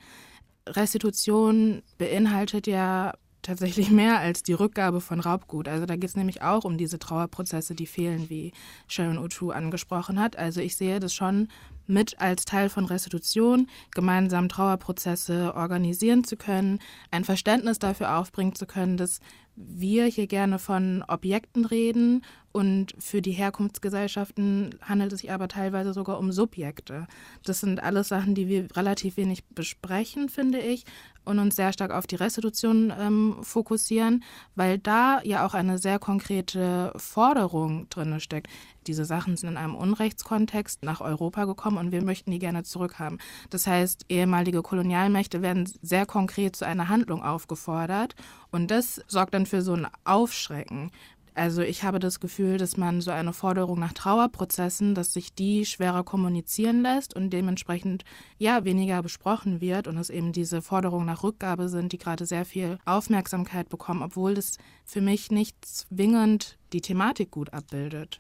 Restitution 0.66 1.83
beinhaltet 1.99 2.66
ja 2.66 3.14
tatsächlich 3.42 3.90
mehr 3.90 4.18
als 4.18 4.42
die 4.42 4.53
Rückgabe 4.53 5.01
von 5.01 5.20
Raubgut. 5.20 5.68
Also 5.68 5.87
da 5.87 5.96
geht 5.96 6.11
es 6.11 6.16
nämlich 6.16 6.42
auch 6.42 6.64
um 6.64 6.77
diese 6.77 6.99
Trauerprozesse, 6.99 7.75
die 7.75 7.87
fehlen, 7.87 8.29
wie 8.29 8.53
Sharon 8.87 9.18
O'Toole 9.18 9.53
angesprochen 9.53 10.20
hat. 10.20 10.37
Also 10.37 10.61
ich 10.61 10.77
sehe 10.77 11.01
das 11.01 11.14
schon 11.14 11.49
mit 11.87 12.20
als 12.20 12.44
Teil 12.44 12.68
von 12.68 12.85
Restitution, 12.85 13.68
gemeinsam 13.92 14.49
Trauerprozesse 14.49 15.55
organisieren 15.55 16.25
zu 16.25 16.37
können, 16.37 16.79
ein 17.11 17.25
Verständnis 17.25 17.79
dafür 17.79 18.16
aufbringen 18.18 18.55
zu 18.55 18.66
können, 18.66 18.96
dass 18.96 19.20
wir 19.66 20.07
hier 20.07 20.27
gerne 20.27 20.59
von 20.59 21.05
Objekten 21.07 21.64
reden 21.64 22.23
und 22.53 22.94
für 22.99 23.23
die 23.23 23.31
Herkunftsgesellschaften 23.33 24.75
handelt 24.83 25.12
es 25.12 25.20
sich 25.20 25.31
aber 25.31 25.46
teilweise 25.46 25.92
sogar 25.92 26.18
um 26.18 26.33
Subjekte. 26.33 27.07
Das 27.44 27.61
sind 27.61 27.81
alles 27.81 28.09
Sachen, 28.09 28.35
die 28.35 28.49
wir 28.49 28.66
relativ 28.77 29.16
wenig 29.16 29.44
besprechen, 29.46 30.29
finde 30.29 30.59
ich, 30.59 30.85
und 31.25 31.38
uns 31.38 31.55
sehr 31.55 31.73
stark 31.73 31.92
auf 31.92 32.09
die 32.09 32.16
Restitution 32.16 32.92
ähm, 32.99 33.37
fokussieren, 33.42 34.25
weil 34.57 34.79
da 34.79 35.20
ja 35.23 35.46
auch 35.46 35.55
eine 35.55 35.79
sehr 35.79 36.01
konkrete 36.01 36.92
Forderung 36.96 37.88
drin 37.88 38.18
steckt. 38.18 38.49
Diese 38.88 39.05
Sachen 39.05 39.37
sind 39.37 39.51
in 39.51 39.57
einem 39.57 39.77
Unrechtskontext 39.77 40.83
nach 40.83 41.01
Europa 41.01 41.44
gekommen 41.44 41.79
und 41.79 41.92
wir 41.92 42.03
möchten 42.03 42.33
die 42.33 42.40
gerne 42.40 42.64
zurückhaben. 42.64 43.18
Das 43.51 43.68
heißt, 43.68 44.07
ehemalige 44.09 44.62
Kolonialmächte 44.62 45.42
werden 45.42 45.70
sehr 45.83 46.07
konkret 46.07 46.57
zu 46.57 46.66
einer 46.66 46.88
Handlung 46.88 47.23
aufgefordert 47.23 48.16
und 48.51 48.71
das 48.71 49.03
sorgt 49.07 49.35
dann 49.35 49.47
für 49.47 49.63
so 49.63 49.75
ein 49.75 49.87
Aufschrecken. 50.05 50.91
Also 51.35 51.63
ich 51.63 51.85
habe 51.85 52.01
das 52.01 52.21
Gefühl, 52.21 52.59
dass 52.59 52.77
man 52.77 53.01
so 53.01 53.13
eine 53.13 53.33
Forderung 53.33 53.79
nach 53.79 53.93
Trauerprozessen, 53.93 54.95
dass 54.95 55.13
sich 55.13 55.33
die 55.33 55.65
schwerer 55.65 56.03
kommunizieren 56.03 56.83
lässt 56.83 57.15
und 57.15 57.31
dementsprechend 57.31 58.05
ja 58.39 58.65
weniger 58.65 59.03
besprochen 59.03 59.61
wird 59.61 59.87
und 59.87 59.97
es 59.97 60.11
eben 60.11 60.33
diese 60.33 60.61
Forderungen 60.61 61.07
nach 61.07 61.23
Rückgabe 61.23 61.69
sind, 61.69 61.93
die 61.93 61.99
gerade 61.99 62.27
sehr 62.27 62.45
viel 62.45 62.79
Aufmerksamkeit 62.85 63.69
bekommen, 63.69 64.03
obwohl 64.03 64.35
das 64.35 64.59
für 64.85 65.01
mich 65.01 65.31
nicht 65.31 65.65
zwingend 65.65 66.59
die 66.73 66.81
Thematik 66.81 67.31
gut 67.31 67.53
abbildet. 67.53 68.19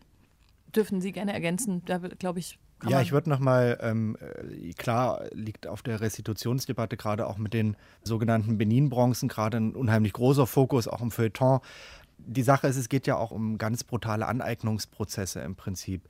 Dürfen 0.74 1.00
Sie 1.00 1.12
gerne 1.12 1.32
ergänzen, 1.32 1.82
da 1.84 1.98
glaube 1.98 2.38
ich. 2.38 2.58
Ja, 2.88 3.00
ich 3.00 3.12
würde 3.12 3.28
nochmal, 3.28 3.78
ähm, 3.82 4.16
äh, 4.20 4.72
klar 4.72 5.24
liegt 5.32 5.66
auf 5.66 5.82
der 5.82 6.00
Restitutionsdebatte 6.00 6.96
gerade 6.96 7.26
auch 7.26 7.36
mit 7.36 7.52
den 7.52 7.76
sogenannten 8.02 8.58
Benin-Bronzen 8.58 9.28
gerade 9.28 9.58
ein 9.58 9.74
unheimlich 9.74 10.12
großer 10.12 10.46
Fokus, 10.46 10.88
auch 10.88 11.02
im 11.02 11.10
Feuilleton 11.10 11.60
die 12.26 12.42
Sache 12.42 12.66
ist, 12.66 12.76
es 12.76 12.88
geht 12.88 13.06
ja 13.06 13.16
auch 13.16 13.30
um 13.30 13.58
ganz 13.58 13.84
brutale 13.84 14.26
Aneignungsprozesse 14.26 15.40
im 15.40 15.56
Prinzip. 15.56 16.02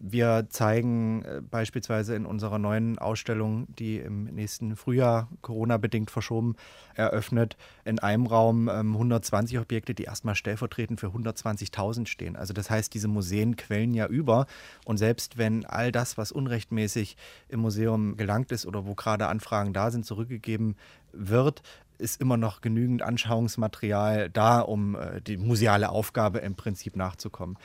Wir 0.00 0.46
zeigen 0.48 1.24
äh, 1.24 1.40
beispielsweise 1.42 2.14
in 2.14 2.24
unserer 2.24 2.58
neuen 2.58 2.98
Ausstellung, 2.98 3.66
die 3.74 3.98
im 3.98 4.24
nächsten 4.24 4.76
Frühjahr 4.76 5.28
Corona-bedingt 5.42 6.10
verschoben 6.10 6.54
eröffnet, 6.94 7.56
in 7.84 7.98
einem 7.98 8.26
Raum 8.26 8.68
ähm, 8.68 8.92
120 8.92 9.58
Objekte, 9.58 9.94
die 9.94 10.04
erstmal 10.04 10.36
stellvertretend 10.36 11.00
für 11.00 11.08
120.000 11.08 12.06
stehen. 12.06 12.36
Also 12.36 12.52
das 12.52 12.70
heißt, 12.70 12.94
diese 12.94 13.08
Museen 13.08 13.56
quellen 13.56 13.92
ja 13.92 14.06
über 14.06 14.46
und 14.84 14.98
selbst 14.98 15.36
wenn 15.36 15.66
all 15.66 15.90
das, 15.90 16.16
was 16.16 16.30
unrechtmäßig 16.30 17.16
im 17.48 17.60
Museum 17.60 18.16
gelangt 18.16 18.52
ist 18.52 18.66
oder 18.66 18.86
wo 18.86 18.94
gerade 18.94 19.26
Anfragen 19.26 19.72
da 19.72 19.90
sind, 19.90 20.06
zurückgegeben 20.06 20.76
wird, 21.12 21.62
ist 21.98 22.20
immer 22.20 22.36
noch 22.36 22.60
genügend 22.60 23.02
Anschauungsmaterial 23.02 24.30
da, 24.30 24.60
um 24.60 24.96
äh, 24.96 25.20
die 25.20 25.36
museale 25.36 25.90
Aufgabe 25.90 26.38
im 26.38 26.54
Prinzip 26.54 26.96
nachzukommen. 26.96 27.58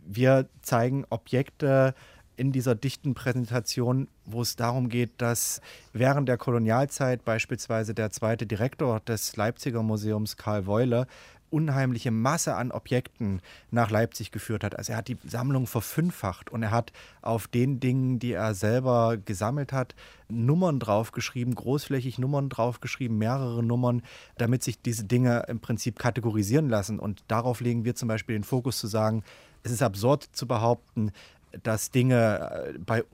Wir 0.00 0.48
zeigen 0.62 1.04
Objekte 1.10 1.94
in 2.36 2.52
dieser 2.52 2.76
dichten 2.76 3.14
Präsentation, 3.14 4.08
wo 4.24 4.42
es 4.42 4.54
darum 4.54 4.88
geht, 4.88 5.20
dass 5.20 5.60
während 5.92 6.28
der 6.28 6.38
Kolonialzeit 6.38 7.24
beispielsweise 7.24 7.94
der 7.94 8.10
zweite 8.10 8.46
Direktor 8.46 9.00
des 9.00 9.34
Leipziger 9.36 9.82
Museums 9.82 10.36
Karl 10.36 10.66
Weule 10.66 11.06
unheimliche 11.50 12.10
Masse 12.10 12.54
an 12.54 12.70
Objekten 12.70 13.40
nach 13.70 13.90
Leipzig 13.90 14.30
geführt 14.30 14.64
hat. 14.64 14.76
Also 14.76 14.92
er 14.92 14.98
hat 14.98 15.08
die 15.08 15.18
Sammlung 15.26 15.66
verfünffacht 15.66 16.50
und 16.50 16.62
er 16.62 16.70
hat 16.70 16.92
auf 17.22 17.48
den 17.48 17.80
Dingen, 17.80 18.18
die 18.18 18.32
er 18.32 18.54
selber 18.54 19.16
gesammelt 19.16 19.72
hat, 19.72 19.94
Nummern 20.28 20.78
draufgeschrieben, 20.78 21.54
großflächig 21.54 22.18
Nummern 22.18 22.48
draufgeschrieben, 22.48 23.16
mehrere 23.16 23.62
Nummern, 23.62 24.02
damit 24.36 24.62
sich 24.62 24.80
diese 24.80 25.04
Dinge 25.04 25.44
im 25.48 25.60
Prinzip 25.60 25.98
kategorisieren 25.98 26.68
lassen. 26.68 26.98
Und 26.98 27.24
darauf 27.28 27.60
legen 27.60 27.84
wir 27.84 27.94
zum 27.94 28.08
Beispiel 28.08 28.36
den 28.36 28.44
Fokus 28.44 28.78
zu 28.78 28.86
sagen, 28.86 29.22
es 29.62 29.72
ist 29.72 29.82
absurd 29.82 30.28
zu 30.32 30.46
behaupten, 30.46 31.12
dass 31.62 31.90
Dinge 31.90 32.74
äh, 32.74 32.78
bei 32.78 33.04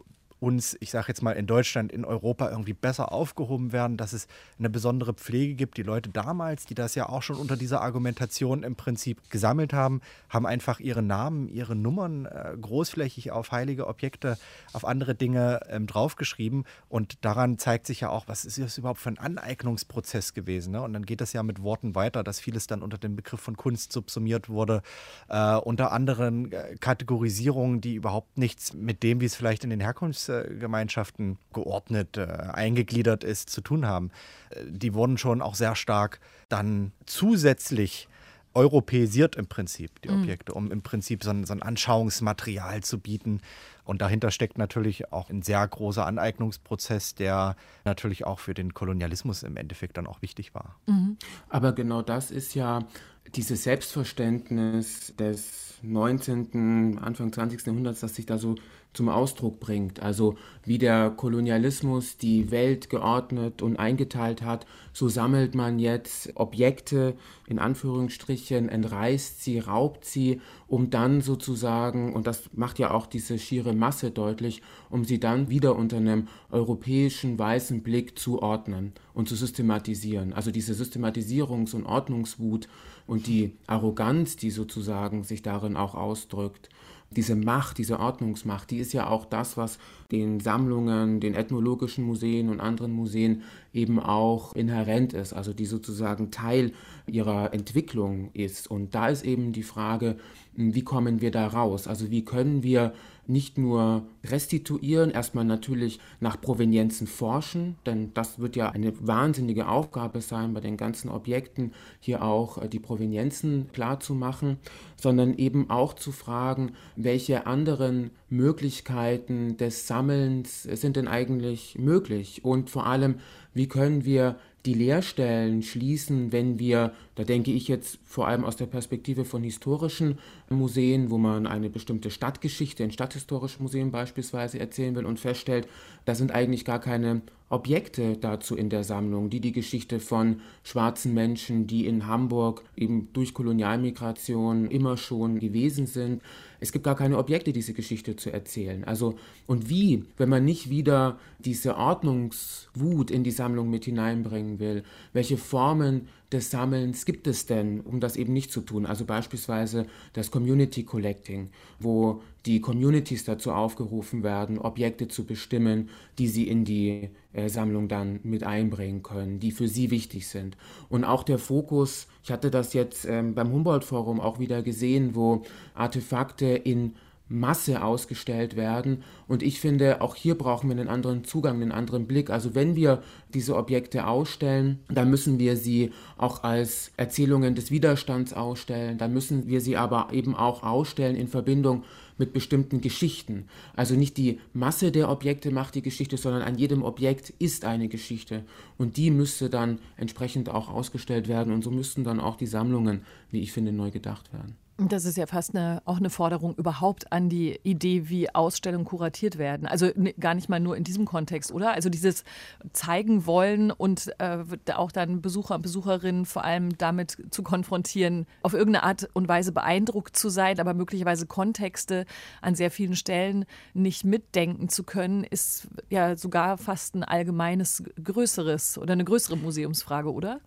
uns, 0.44 0.76
ich 0.80 0.90
sage 0.90 1.07
jetzt 1.09 1.22
mal 1.22 1.33
in 1.33 1.46
Deutschland, 1.46 1.90
in 1.90 2.04
Europa 2.04 2.50
irgendwie 2.50 2.74
besser 2.74 3.12
aufgehoben 3.12 3.72
werden, 3.72 3.96
dass 3.96 4.12
es 4.12 4.28
eine 4.59 4.68
besondere 4.68 5.14
Pflege 5.14 5.54
gibt. 5.54 5.78
Die 5.78 5.83
Leute 5.83 6.11
damals, 6.11 6.66
die 6.66 6.74
das 6.74 6.94
ja 6.94 7.09
auch 7.09 7.22
schon 7.22 7.37
unter 7.37 7.57
dieser 7.57 7.80
Argumentation 7.80 8.62
im 8.62 8.76
Prinzip 8.76 9.30
gesammelt 9.30 9.72
haben, 9.72 10.02
haben 10.28 10.46
einfach 10.46 10.80
ihre 10.80 11.02
Namen, 11.02 11.48
ihre 11.48 11.74
Nummern 11.74 12.26
äh, 12.26 12.54
großflächig 12.61 13.33
auf 13.33 13.52
heilige 13.52 13.87
Objekte, 13.87 14.37
auf 14.74 14.85
andere 14.85 15.14
Dinge 15.14 15.61
ähm, 15.70 15.87
draufgeschrieben. 15.87 16.64
Und 16.88 17.24
daran 17.24 17.59
zeigt 17.59 17.87
sich 17.87 18.00
ja 18.00 18.11
auch, 18.11 18.28
was 18.28 18.44
ist 18.44 18.59
das 18.59 18.76
überhaupt 18.76 19.00
für 19.00 19.09
ein 19.09 19.18
Aneignungsprozess 19.18 20.35
gewesen. 20.35 20.72
Ne? 20.72 20.83
Und 20.83 20.92
dann 20.92 21.07
geht 21.07 21.22
das 21.22 21.33
ja 21.33 21.42
mit 21.42 21.62
Worten 21.62 21.94
weiter, 21.94 22.22
dass 22.22 22.38
vieles 22.38 22.66
dann 22.66 22.83
unter 22.83 22.98
dem 22.98 23.16
Begriff 23.16 23.40
von 23.40 23.57
Kunst 23.57 23.92
subsumiert 23.92 24.50
wurde, 24.50 24.83
äh, 25.28 25.57
unter 25.57 25.90
anderen 25.90 26.52
äh, 26.52 26.76
Kategorisierungen, 26.78 27.80
die 27.80 27.94
überhaupt 27.94 28.37
nichts 28.37 28.74
mit 28.74 29.02
dem, 29.02 29.22
wie 29.22 29.26
es 29.26 29.35
vielleicht 29.35 29.64
in 29.64 29.70
den 29.70 29.80
Herkunfts 29.80 30.28
Gemeinschaften 30.42 31.38
geordnet, 31.53 32.16
äh, 32.16 32.23
eingegliedert 32.53 33.25
ist, 33.25 33.51
zu 33.51 33.61
tun 33.61 33.87
haben. 33.87 34.11
Äh, 34.51 34.64
die 34.68 34.94
wurden 34.94 35.18
schon 35.18 35.42
auch 35.42 35.55
sehr 35.55 35.77
stark 35.77 36.20
dann 36.49 36.92
zusätzlich 37.07 38.09
europäisiert 38.55 39.37
im 39.37 39.47
Prinzip, 39.47 40.01
die 40.03 40.09
mhm. 40.09 40.23
Objekte, 40.23 40.55
um 40.55 40.70
im 40.70 40.83
Prinzip 40.83 41.25
so 41.25 41.31
ein, 41.31 41.44
so 41.44 41.53
ein, 41.53 41.62
Anschauungsmaterial 41.62 42.83
zu 42.83 42.99
bieten. 42.99 43.40
Und 43.85 44.01
dahinter 44.01 44.31
steckt 44.31 44.57
natürlich 44.57 45.12
auch 45.12 45.29
ein 45.29 45.42
sehr 45.42 45.66
großer 45.66 46.07
Aneignungsprozess, 46.07 47.14
der 47.14 47.57
natürlich 47.85 48.25
auch 48.25 48.38
für 48.38 48.55
den 48.55 48.73
Kolonialismus 48.73 49.42
im 49.42 49.57
Endeffekt 49.57 49.97
dann 49.97 50.07
auch 50.07 50.23
wichtig 50.23 50.55
war. 50.55 50.77
Mhm. 50.87 51.18
Aber 51.49 51.73
genau 51.73 52.01
das 52.01 52.31
ist 52.31 52.55
ja 52.55 52.87
dieses 53.35 53.65
Selbstverständnis 53.65 55.15
des 55.19 55.75
19., 55.83 56.99
Anfang 56.99 57.33
20. 57.33 57.67
Jahrhunderts, 57.67 58.01
das 58.01 58.15
sich 58.15 58.27
da 58.27 58.39
so 58.39 58.55
zum 58.95 59.09
Ausdruck 59.09 59.61
bringt. 59.61 60.01
Also 60.01 60.37
wie 60.65 60.79
der 60.79 61.11
Kolonialismus 61.11 62.17
die 62.17 62.51
Welt 62.51 62.89
geordnet 62.89 63.61
und 63.61 63.77
eingeteilt 63.77 64.43
hat, 64.43 64.67
so 64.93 65.09
sammelt 65.09 65.55
man 65.55 65.79
jetzt 65.79 66.31
Objekte 66.37 67.17
in 67.47 67.59
Anführungsstrichen, 67.59 68.69
entreißt 68.69 69.43
sie, 69.43 69.59
raubt 69.59 70.05
sie, 70.05 70.41
um 70.69 70.91
dann 70.91 71.21
sozusagen, 71.21 72.15
und 72.15 72.27
das 72.27 72.51
macht 72.55 72.79
ja 72.79 72.93
auch 72.93 73.07
diese 73.07 73.39
schiere 73.39 73.75
Masse 73.75 74.11
deutlich, 74.11 74.63
um 74.89 75.05
sie 75.05 75.19
dann 75.21 75.51
wieder 75.51 75.77
unter 75.77 75.97
einem 75.97 76.29
europäischen 76.51 77.39
weißen 77.39 77.83
Blick 77.83 78.19
zu 78.19 78.41
ordnen 78.41 78.93
und 79.13 79.29
zu 79.29 79.35
systematisieren. 79.35 80.33
Also 80.33 80.51
diese 80.51 80.73
Systematisierungs- 80.73 81.75
und 81.75 81.85
Ordnungswut 81.85 82.69
und 83.07 83.27
die 83.27 83.53
Arroganz, 83.67 84.37
die 84.37 84.51
sozusagen 84.51 85.25
sich 85.25 85.43
darin 85.43 85.77
auch 85.77 85.95
ausdrückt, 85.95 86.69
diese 87.11 87.37
Macht, 87.37 87.79
diese 87.79 88.01
Ordnungsmacht, 88.01 88.71
die 88.71 88.79
ist 88.79 88.93
ja 88.93 89.09
auch 89.09 89.25
das, 89.25 89.57
was 89.57 89.79
den 90.11 90.40
Sammlungen, 90.40 91.21
den 91.21 91.35
ethnologischen 91.35 92.05
Museen 92.05 92.49
und 92.49 92.61
anderen 92.61 92.93
Museen 92.93 93.43
eben 93.73 94.01
auch 94.01 94.55
inhärent 94.55 95.12
ist, 95.12 95.33
also 95.33 95.53
die 95.53 95.67
sozusagen 95.67 96.31
Teil 96.31 96.73
ihrer 97.07 97.55
Entwicklung 97.55 98.31
ist. 98.33 98.71
Und 98.71 98.95
da 98.95 99.09
ist 99.09 99.25
eben 99.25 99.53
die 99.53 99.62
Frage, 99.62 100.17
wie 100.55 100.83
kommen 100.83 101.21
wir 101.21 101.31
da 101.31 101.47
raus? 101.47 101.87
Also 101.87 102.11
wie 102.11 102.25
können 102.25 102.62
wir 102.62 102.95
nicht 103.27 103.59
nur 103.59 104.07
restituieren, 104.25 105.11
erstmal 105.11 105.45
natürlich 105.45 106.01
nach 106.21 106.41
Provenienzen 106.41 107.07
forschen, 107.07 107.77
denn 107.87 108.13
das 108.15 108.39
wird 108.39 108.57
ja 108.57 108.71
eine 108.71 108.93
wahnsinnige 109.07 109.69
Aufgabe 109.69 110.21
sein, 110.21 110.55
bei 110.55 110.61
den 110.61 110.77
ganzen 110.77 111.09
Objekten 111.09 111.73
hier 112.01 112.23
auch 112.23 112.59
äh, 112.59 112.69
die 112.69 112.79
Provenienzen 112.79 113.69
klar 113.73 114.01
zu 114.01 114.15
machen, 114.15 114.59
sondern 114.97 115.35
eben 115.35 115.71
auch 115.71 115.95
zu 115.95 116.13
fragen, 116.13 116.73
welche 116.97 117.47
anderen 117.47 118.11
Möglichkeiten 118.29 119.57
des 119.57 119.87
Sammelns 119.87 120.63
sind 120.63 120.97
denn 120.97 121.09
eigentlich 121.09 121.79
möglich? 121.79 122.45
Und 122.45 122.71
vor 122.71 122.87
allem, 122.87 123.17
wie 123.53 123.69
können 123.69 124.05
wir 124.05 124.37
die 124.66 124.74
Leerstellen 124.74 125.62
schließen, 125.62 126.33
wenn 126.33 126.59
wir, 126.59 126.92
da 127.16 127.24
denke 127.24 127.53
ich 127.53 127.68
jetzt 127.68 127.98
vor 128.05 128.27
allem 128.29 128.44
aus 128.44 128.57
der 128.57 128.66
Perspektive 128.66 129.24
von 129.27 129.42
historischen 129.42 130.18
Museen, 130.48 131.11
wo 131.11 131.18
man 131.18 131.46
eine 131.46 131.68
bestimmte 131.68 132.11
Stadtgeschichte 132.11 132.83
in 132.83 132.90
stadthistorischen 132.90 133.62
Museen 133.62 133.90
beispielsweise 133.90 134.59
erzählen 134.59 134.94
will 134.94 135.05
und 135.05 135.20
feststellt, 135.20 135.68
da 136.07 136.14
sind 136.14 136.33
eigentlich 136.33 136.64
gar 136.64 136.81
keine 136.81 137.20
Objekte 137.50 138.16
dazu 138.16 138.57
in 138.57 138.70
der 138.70 138.85
Sammlung, 138.85 139.29
die 139.29 139.40
die 139.40 139.53
Geschichte 139.53 140.00
von 140.00 140.40
schwarzen 140.62 141.12
Menschen, 141.12 141.66
die 141.66 141.87
in 141.87 142.07
Hamburg 142.07 142.62
eben 142.74 143.11
durch 143.12 143.35
Kolonialmigration 143.35 144.70
immer 144.70 144.96
schon 144.96 145.38
gewesen 145.38 145.87
sind. 145.87 146.22
Es 146.64 146.72
gibt 146.72 146.87
gar 146.87 146.96
keine 146.96 147.18
Objekte, 147.18 147.53
diese 147.53 147.74
Geschichte 147.74 148.16
zu 148.16 148.33
erzählen. 148.33 148.85
Also, 148.85 149.16
und 149.46 149.68
wie, 149.68 150.07
wenn 150.16 150.31
man 150.31 150.46
nicht 150.46 150.70
wieder 150.70 151.18
diese 151.38 151.77
Ordnungswut 151.77 153.11
in 153.11 153.22
die 153.22 153.33
Sammlung 153.33 153.68
mit 153.68 153.85
hineinbringen 153.85 154.59
will? 154.61 154.83
Welche 155.12 155.37
Formen 155.37 156.09
des 156.35 156.51
Sammelns 156.51 157.07
gibt 157.07 157.27
es 157.27 157.47
denn, 157.47 157.81
um 157.81 158.01
das 158.01 158.16
eben 158.16 158.33
nicht 158.33 158.53
zu 158.53 158.61
tun? 158.61 158.85
Also 158.85 159.05
beispielsweise 159.05 159.87
das 160.12 160.31
Community 160.31 160.83
Collecting, 160.83 161.49
wo 161.79 162.20
die 162.44 162.61
Communities 162.61 163.25
dazu 163.25 163.53
aufgerufen 163.53 164.23
werden, 164.23 164.59
Objekte 164.59 165.09
zu 165.09 165.25
bestimmen, 165.25 165.88
die 166.18 166.29
sie 166.29 166.47
in 166.47 166.64
die 166.64 167.09
äh, 167.33 167.49
Sammlung 167.49 167.88
dann 167.88 168.20
mit 168.23 168.44
einbringen 168.44 169.03
können, 169.03 169.40
die 169.40 169.53
für 169.53 169.68
sie 169.68 169.90
wichtig 169.90 170.29
sind. 170.29 170.57
Und 170.90 171.05
auch 171.05 171.23
der 171.23 171.38
Fokus, 171.38 172.09
ich 172.23 172.31
hatte 172.31 172.51
das 172.51 172.75
jetzt 172.75 173.07
ähm, 173.07 173.35
beim 173.35 173.51
Humboldt-Forum 173.51 174.20
auch 174.20 174.38
wieder 174.38 174.62
gesehen, 174.62 175.14
wo 175.14 175.42
Artefakte 175.75 176.47
in 176.47 176.94
Masse 177.29 177.83
ausgestellt 177.83 178.55
werden. 178.55 179.03
Und 179.27 179.43
ich 179.43 179.59
finde, 179.59 180.03
auch 180.03 180.15
hier 180.15 180.37
brauchen 180.37 180.69
wir 180.69 180.77
einen 180.77 180.89
anderen 180.89 181.25
Zugang, 181.25 181.61
einen 181.61 181.73
anderen 181.73 182.07
Blick. 182.07 182.29
Also 182.29 182.55
wenn 182.55 182.77
wir 182.77 183.03
diese 183.33 183.57
Objekte 183.57 184.07
ausstellen, 184.07 184.81
dann 184.89 185.09
müssen 185.11 185.39
wir 185.39 185.57
sie 185.57 185.93
auch 186.19 186.43
als 186.43 186.93
Erzählungen 186.99 187.55
des 187.55 187.71
Widerstands 187.71 188.35
ausstellen. 188.35 188.99
Dann 188.99 189.15
müssen 189.15 189.49
wir 189.49 189.63
sie 189.63 189.77
aber 189.77 190.09
eben 190.13 190.35
auch 190.35 190.63
ausstellen 190.63 191.17
in 191.17 191.29
Verbindung 191.29 191.85
mit 192.19 192.33
bestimmten 192.33 192.81
Geschichten. 192.81 193.49
Also 193.75 193.95
nicht 193.95 194.19
die 194.19 194.39
Masse 194.53 194.93
der 194.93 195.11
Objekte 195.11 195.51
macht 195.51 195.75
die 195.75 195.83
Geschichte, 195.83 196.19
sondern 196.19 196.43
an 196.43 196.57
jedem 196.57 196.83
Objekt 196.83 197.31
ist 197.39 197.65
eine 197.65 197.89
Geschichte. 197.89 198.45
Und 198.77 198.99
die 198.99 199.11
müsste 199.11 199.49
dann 199.49 199.79
entsprechend 199.97 200.51
auch 200.51 200.69
ausgestellt 200.69 201.27
werden. 201.27 201.53
Und 201.53 201.65
so 201.65 201.71
müssten 201.71 202.05
dann 202.05 202.21
auch 202.21 202.37
die 202.37 202.47
Sammlungen, 202.47 203.01
wie 203.31 203.41
ich 203.41 203.53
finde, 203.53 203.73
neu 203.73 203.91
gedacht 203.91 204.33
werden. 204.33 204.57
Das 204.77 205.05
ist 205.05 205.17
ja 205.17 205.27
fast 205.27 205.55
eine, 205.55 205.83
auch 205.85 205.99
eine 205.99 206.11
Forderung 206.11 206.57
überhaupt 206.57 207.13
an 207.13 207.29
die 207.29 207.61
Idee, 207.63 208.09
wie 208.09 208.35
Ausstellungen 208.35 208.85
kuratiert 208.85 209.39
werden. 209.39 209.69
Also 209.69 209.91
gar 210.19 210.35
nicht 210.35 210.49
mal 210.49 210.59
nur 210.59 210.77
in 210.77 210.83
diesem 210.83 211.05
Kontext, 211.05 211.53
oder? 211.53 211.73
Also 211.73 211.91
dieses 211.91 212.25
zeigen 212.73 213.25
wollen 213.25 213.71
und 213.71 214.13
äh, 214.19 214.39
auch 214.75 214.91
dann 214.91 215.23
Besucher 215.23 215.55
und 215.55 215.63
Besucherinnen 215.63 216.27
vor 216.27 216.43
allem 216.43 216.77
damit 216.77 217.17
zu 217.31 217.45
konfrontieren, 217.45 218.27
auf 218.43 218.53
irgendeine 218.53 218.83
Art 218.83 219.09
und 219.13 219.29
Weise 219.29 219.53
beeindruckt 219.53 220.17
zu 220.17 220.29
sein, 220.29 220.59
aber 220.59 220.75
möglicherweise 220.75 221.27
Kontexte 221.27 222.05
an 222.43 222.57
sehr 222.57 222.73
vielen 222.73 222.97
Stellen 222.97 223.45
nicht 223.75 224.05
mitdenken 224.05 224.69
zu 224.69 224.83
können, 224.83 225.23
ist 225.23 225.69
ja 225.89 226.17
sogar 226.17 226.59
fast 226.59 226.97
ein 226.97 227.05
allgemeines 227.05 227.85
größeres 228.03 228.79
oder 228.79 228.95
eine 228.95 229.05
größere 229.05 229.37
Museumsfrage, 229.37 230.13
oder? 230.13 230.41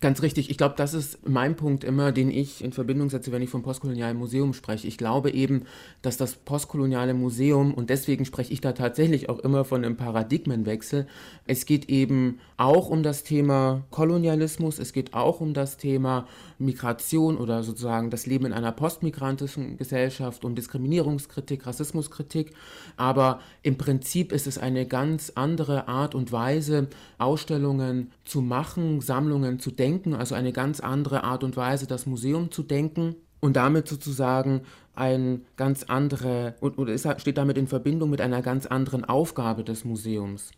Ganz 0.00 0.20
richtig. 0.22 0.50
Ich 0.50 0.58
glaube, 0.58 0.74
das 0.76 0.94
ist 0.94 1.28
mein 1.28 1.54
Punkt 1.54 1.84
immer, 1.84 2.10
den 2.10 2.28
ich 2.28 2.64
in 2.64 2.72
Verbindung 2.72 3.08
setze, 3.08 3.30
wenn 3.30 3.42
ich 3.42 3.50
vom 3.50 3.62
postkolonialen 3.62 4.16
Museum 4.16 4.52
spreche. 4.52 4.88
Ich 4.88 4.98
glaube 4.98 5.30
eben, 5.30 5.62
dass 6.02 6.16
das 6.16 6.34
postkoloniale 6.34 7.14
Museum, 7.14 7.72
und 7.72 7.88
deswegen 7.88 8.24
spreche 8.24 8.52
ich 8.52 8.60
da 8.60 8.72
tatsächlich 8.72 9.28
auch 9.28 9.38
immer 9.38 9.64
von 9.64 9.84
einem 9.84 9.96
Paradigmenwechsel, 9.96 11.06
es 11.46 11.66
geht 11.66 11.88
eben 11.88 12.40
auch 12.56 12.88
um 12.88 13.04
das 13.04 13.22
Thema 13.22 13.84
Kolonialismus, 13.90 14.80
es 14.80 14.92
geht 14.92 15.14
auch 15.14 15.40
um 15.40 15.54
das 15.54 15.76
Thema 15.76 16.26
Migration 16.58 17.36
oder 17.36 17.62
sozusagen 17.62 18.10
das 18.10 18.26
Leben 18.26 18.46
in 18.46 18.52
einer 18.52 18.72
postmigrantischen 18.72 19.76
Gesellschaft, 19.76 20.44
um 20.44 20.56
Diskriminierungskritik, 20.56 21.64
Rassismuskritik. 21.64 22.54
Aber 22.96 23.40
im 23.62 23.78
Prinzip 23.78 24.32
ist 24.32 24.48
es 24.48 24.58
eine 24.58 24.86
ganz 24.86 25.30
andere 25.34 25.86
Art 25.86 26.16
und 26.16 26.32
Weise, 26.32 26.88
Ausstellungen 27.18 28.10
zu 28.24 28.40
machen, 28.40 29.00
Sammlungen 29.00 29.60
zu 29.60 29.75
denken, 29.76 30.14
also 30.14 30.34
eine 30.34 30.52
ganz 30.52 30.80
andere 30.80 31.24
Art 31.24 31.44
und 31.44 31.56
Weise, 31.56 31.86
das 31.86 32.06
Museum 32.06 32.50
zu 32.50 32.62
denken 32.62 33.16
und 33.40 33.56
damit 33.56 33.88
sozusagen 33.88 34.62
ein 34.94 35.44
ganz 35.56 35.84
andere 35.84 36.54
und, 36.60 36.78
und 36.78 36.88
es 36.88 37.06
steht 37.18 37.38
damit 37.38 37.58
in 37.58 37.68
Verbindung 37.68 38.10
mit 38.10 38.20
einer 38.20 38.42
ganz 38.42 38.66
anderen 38.66 39.04
Aufgabe 39.04 39.62
des 39.62 39.84
Museums. 39.84 40.50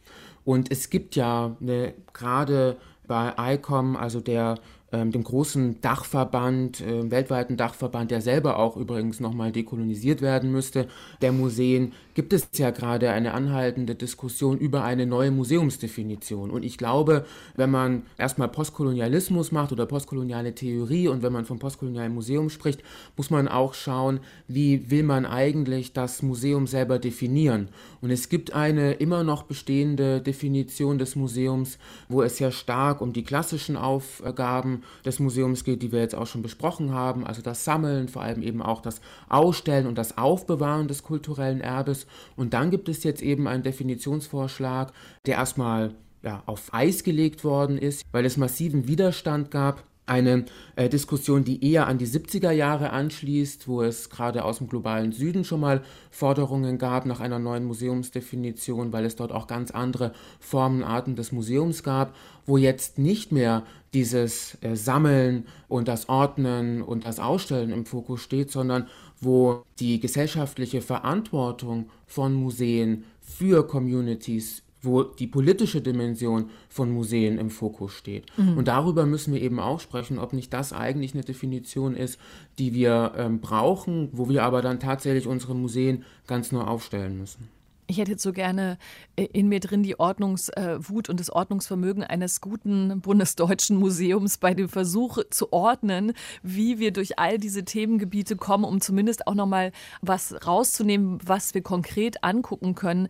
Und 0.45 0.71
es 0.71 0.89
gibt 0.91 1.17
ja 1.17 1.57
eine, 1.61 1.95
gerade 2.13 2.77
bei 3.07 3.35
ICOM, 3.39 3.97
also 3.97 4.21
der 4.21 4.59
dem 4.93 5.23
großen 5.23 5.81
Dachverband, 5.81 6.81
äh, 6.81 7.11
weltweiten 7.11 7.57
Dachverband, 7.57 8.11
der 8.11 8.21
selber 8.21 8.59
auch 8.59 8.77
übrigens 8.77 9.21
nochmal 9.21 9.53
dekolonisiert 9.53 10.23
werden 10.23 10.51
müsste, 10.51 10.89
der 11.21 11.33
Museen, 11.33 11.93
gibt 12.15 12.33
es 12.33 12.49
ja 12.57 12.71
gerade 12.71 13.11
eine 13.11 13.33
anhaltende 13.35 13.95
Diskussion 13.95 14.59
über 14.59 14.83
eine 14.83 15.07
neue 15.07 15.31
Museumsdefinition. 15.31 16.51
Und 16.51 16.65
ich 16.65 16.79
glaube, 16.79 17.25
wenn 17.55 17.71
man 17.71 18.03
erstmal 18.17 18.49
Postkolonialismus 18.49 19.53
macht 19.53 19.73
oder 19.73 19.87
postkoloniale 19.87 20.55
Theorie 20.55 21.09
und 21.09 21.23
wenn 21.23 21.33
man 21.33 21.45
vom 21.45 21.59
postkolonialen 21.59 22.15
Museum 22.15 22.51
spricht, 22.51 22.83
muss 23.17 23.31
man 23.31 23.47
auch 23.47 23.75
schauen, 23.75 24.21
wie 24.49 24.91
will 24.91 25.03
man 25.03 25.27
eigentlich 25.27 25.93
das 25.93 26.23
Museum 26.23 26.67
selber 26.67 26.99
definieren. 26.99 27.69
Und 28.01 28.11
es 28.11 28.29
gibt 28.29 28.53
eine 28.53 28.95
immer 28.95 29.23
noch 29.23 29.45
bestehende 29.45 30.21
Definition 30.21 30.99
des 30.99 31.15
Museums, 31.15 31.79
wo 32.09 32.23
es 32.23 32.39
ja 32.39 32.51
stark 32.51 33.01
um 33.01 33.13
die 33.13 33.23
klassischen 33.23 33.77
Aufgaben 33.77 34.78
des 35.05 35.21
Museums 35.21 35.65
geht, 35.65 35.83
die 35.83 35.93
wir 35.93 36.01
jetzt 36.01 36.15
auch 36.15 36.27
schon 36.27 36.43
besprochen 36.43 36.93
haben, 36.93 37.27
also 37.27 37.43
das 37.43 37.65
Sammeln, 37.65 38.09
vor 38.09 38.23
allem 38.23 38.43
eben 38.43 38.63
auch 38.63 38.81
das 38.81 39.01
Ausstellen 39.29 39.87
und 39.87 39.99
das 39.99 40.19
Aufbewahren 40.19 40.89
des 40.89 41.03
kulturellen 41.03 41.61
Erbes. 41.61 42.07
Und 42.37 42.55
dann 42.55 42.71
gibt 42.71 42.89
es 42.89 43.05
jetzt 43.05 43.23
eben 43.23 43.47
einen 43.47 43.63
Definitionsvorschlag, 43.63 44.93
der 45.27 45.37
erstmal 45.37 45.95
ja, 46.23 46.43
auf 46.47 46.73
Eis 46.73 47.05
gelegt 47.05 47.45
worden 47.45 47.79
ist, 47.79 48.05
weil 48.13 48.25
es 48.25 48.37
massiven 48.37 48.89
Widerstand 48.89 49.51
gab 49.51 49.85
eine 50.09 50.45
äh, 50.77 50.89
Diskussion, 50.89 51.45
die 51.45 51.65
eher 51.65 51.87
an 51.87 51.99
die 51.99 52.07
70er 52.07 52.51
Jahre 52.51 52.91
anschließt, 52.91 53.69
wo 53.69 53.83
es 53.83 54.11
gerade 54.11 54.45
aus 54.45 54.59
dem 54.59 54.69
globalen 54.69 55.13
Süden 55.13 55.45
schon 55.45 55.61
mal 55.61 55.83
Forderungen 56.11 56.79
gab 56.79 57.07
nach 57.07 57.21
einer 57.21 57.39
neuen 57.39 57.65
Museumsdefinition, 57.65 58.93
weil 58.93 59.05
es 59.05 59.17
dort 59.17 59.33
auch 59.33 59.47
ganz 59.47 59.71
andere 59.71 60.13
Formen, 60.41 60.83
Arten 60.83 61.17
des 61.17 61.33
Museums 61.33 61.83
gab, 61.83 62.15
wo 62.47 62.57
jetzt 62.57 62.99
nicht 62.99 63.33
mehr 63.33 63.65
dieses 63.95 64.59
äh, 64.63 64.75
Sammeln 64.77 65.47
und 65.69 65.89
das 65.89 66.09
Ordnen 66.09 66.83
und 66.83 67.07
das 67.07 67.21
Ausstellen 67.21 67.71
im 67.71 67.87
Fokus 67.87 68.21
steht, 68.21 68.51
sondern 68.51 68.87
wo 69.21 69.65
die 69.79 70.01
gesellschaftliche 70.01 70.81
Verantwortung 70.81 71.91
von 72.07 72.35
Museen 72.35 73.05
für 73.21 73.67
Communities, 73.67 74.63
wo 74.81 75.03
die 75.03 75.27
politische 75.27 75.81
Dimension 75.81 76.51
von 76.69 76.91
Museen 76.91 77.39
im 77.39 77.51
Fokus 77.51 77.93
steht. 77.93 78.27
Mhm. 78.37 78.59
Und 78.59 78.69
darüber 78.69 79.07
müssen 79.07 79.35
wir 79.35 79.43
eben 79.43 79.61
auch 79.61 79.81
sprechen, 79.81 80.19
ob 80.19 80.33
nicht 80.33 80.53
das 80.53 80.73
eigentlich 80.73 81.15
eine 81.15 81.25
Definition 81.25 81.97
ist, 81.97 82.19
die 82.59 82.75
wir 82.75 83.13
ähm, 83.17 83.41
brauchen, 83.41 84.09
wo 84.13 84.29
wir 84.29 84.45
aber 84.45 84.63
dann 84.63 84.81
tatsächlich 84.81 85.27
unsere 85.27 85.55
Museen 85.55 86.05
ganz 86.27 86.53
neu 86.53 86.63
aufstellen 86.63 87.19
müssen. 87.19 87.49
Ich 87.91 87.97
hätte 87.97 88.11
jetzt 88.11 88.23
so 88.23 88.35
gerne 88.35 88.77
äh, 89.17 89.25
in 89.25 89.49
mir 89.49 89.61
drin 89.61 89.83
die 89.83 89.99
Ordnungswut 89.99 91.09
äh, 91.09 91.11
und 91.11 91.19
das 91.19 91.31
Ordnungsvermögen 91.31 92.05
eines 92.05 92.43
guten 92.43 93.01
bundesdeutschen 93.01 93.79
Museums 93.79 94.37
bei 94.37 94.53
dem 94.53 94.69
Versuch 94.69 95.19
zu 95.31 95.55
ordnen, 95.55 96.13
wie 96.43 96.79
wir 96.79 96.93
durch 96.93 97.19
all 97.19 97.39
diese 97.39 97.65
Themengebiete 97.65 98.37
kommen, 98.37 98.65
um 98.65 98.83
zumindest 98.83 99.27
auch 99.27 99.35
noch 99.35 99.47
mal 99.47 99.73
was 100.03 100.35
rauszunehmen, 100.47 101.19
was 101.25 101.55
wir 101.55 101.63
konkret 101.63 102.23
angucken 102.23 102.75
können 102.75 103.09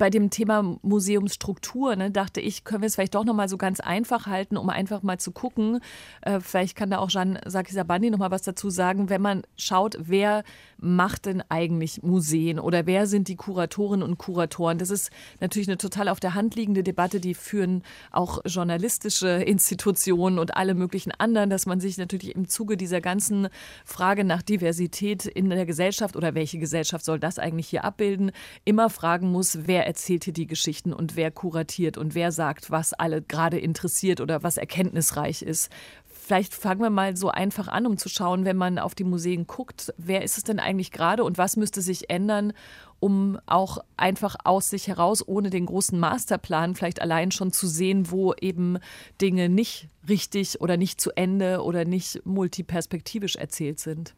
bei 0.00 0.08
dem 0.08 0.30
Thema 0.30 0.78
Museumsstruktur 0.80 1.94
ne, 1.94 2.10
dachte 2.10 2.40
ich, 2.40 2.64
können 2.64 2.80
wir 2.80 2.86
es 2.86 2.94
vielleicht 2.94 3.14
doch 3.14 3.26
noch 3.26 3.34
mal 3.34 3.50
so 3.50 3.58
ganz 3.58 3.80
einfach 3.80 4.26
halten, 4.26 4.56
um 4.56 4.70
einfach 4.70 5.02
mal 5.02 5.20
zu 5.20 5.30
gucken. 5.30 5.80
Äh, 6.22 6.40
vielleicht 6.40 6.74
kann 6.74 6.88
da 6.88 6.98
auch 7.00 7.10
Jean 7.10 7.38
Saki 7.44 7.74
Sabandi 7.74 8.08
noch 8.08 8.18
mal 8.18 8.30
was 8.30 8.40
dazu 8.40 8.70
sagen, 8.70 9.10
wenn 9.10 9.20
man 9.20 9.42
schaut, 9.58 9.98
wer 10.00 10.42
macht 10.78 11.26
denn 11.26 11.42
eigentlich 11.50 12.02
Museen 12.02 12.58
oder 12.58 12.86
wer 12.86 13.06
sind 13.06 13.28
die 13.28 13.36
Kuratorinnen 13.36 14.02
und 14.02 14.16
Kuratoren? 14.16 14.78
Das 14.78 14.88
ist 14.88 15.10
natürlich 15.38 15.68
eine 15.68 15.76
total 15.76 16.08
auf 16.08 16.18
der 16.18 16.32
Hand 16.32 16.54
liegende 16.54 16.82
Debatte, 16.82 17.20
die 17.20 17.34
führen 17.34 17.82
auch 18.10 18.38
journalistische 18.46 19.28
Institutionen 19.28 20.38
und 20.38 20.56
alle 20.56 20.72
möglichen 20.72 21.12
anderen, 21.12 21.50
dass 21.50 21.66
man 21.66 21.78
sich 21.78 21.98
natürlich 21.98 22.34
im 22.34 22.48
Zuge 22.48 22.78
dieser 22.78 23.02
ganzen 23.02 23.48
Frage 23.84 24.24
nach 24.24 24.40
Diversität 24.40 25.26
in 25.26 25.50
der 25.50 25.66
Gesellschaft 25.66 26.16
oder 26.16 26.34
welche 26.34 26.58
Gesellschaft 26.58 27.04
soll 27.04 27.20
das 27.20 27.38
eigentlich 27.38 27.68
hier 27.68 27.84
abbilden, 27.84 28.32
immer 28.64 28.88
fragen 28.88 29.30
muss, 29.30 29.66
wer 29.66 29.89
erzählt 29.90 30.22
hier 30.22 30.32
die 30.32 30.46
Geschichten 30.46 30.92
und 30.92 31.16
wer 31.16 31.32
kuratiert 31.32 31.98
und 31.98 32.14
wer 32.14 32.30
sagt, 32.30 32.70
was 32.70 32.92
alle 32.92 33.22
gerade 33.22 33.58
interessiert 33.58 34.20
oder 34.20 34.44
was 34.44 34.56
erkenntnisreich 34.56 35.42
ist. 35.42 35.68
Vielleicht 36.04 36.54
fangen 36.54 36.80
wir 36.80 36.90
mal 36.90 37.16
so 37.16 37.28
einfach 37.28 37.66
an, 37.66 37.86
um 37.86 37.98
zu 37.98 38.08
schauen, 38.08 38.44
wenn 38.44 38.56
man 38.56 38.78
auf 38.78 38.94
die 38.94 39.02
Museen 39.02 39.48
guckt, 39.48 39.92
wer 39.96 40.22
ist 40.22 40.38
es 40.38 40.44
denn 40.44 40.60
eigentlich 40.60 40.92
gerade 40.92 41.24
und 41.24 41.38
was 41.38 41.56
müsste 41.56 41.82
sich 41.82 42.08
ändern, 42.08 42.52
um 43.00 43.40
auch 43.46 43.78
einfach 43.96 44.36
aus 44.44 44.70
sich 44.70 44.86
heraus, 44.86 45.26
ohne 45.26 45.50
den 45.50 45.66
großen 45.66 45.98
Masterplan, 45.98 46.76
vielleicht 46.76 47.02
allein 47.02 47.32
schon 47.32 47.50
zu 47.50 47.66
sehen, 47.66 48.12
wo 48.12 48.32
eben 48.34 48.78
Dinge 49.20 49.48
nicht 49.48 49.88
richtig 50.08 50.60
oder 50.60 50.76
nicht 50.76 51.00
zu 51.00 51.10
Ende 51.16 51.64
oder 51.64 51.84
nicht 51.84 52.24
multiperspektivisch 52.24 53.34
erzählt 53.34 53.80
sind. 53.80 54.14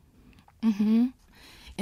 Mhm. 0.62 1.14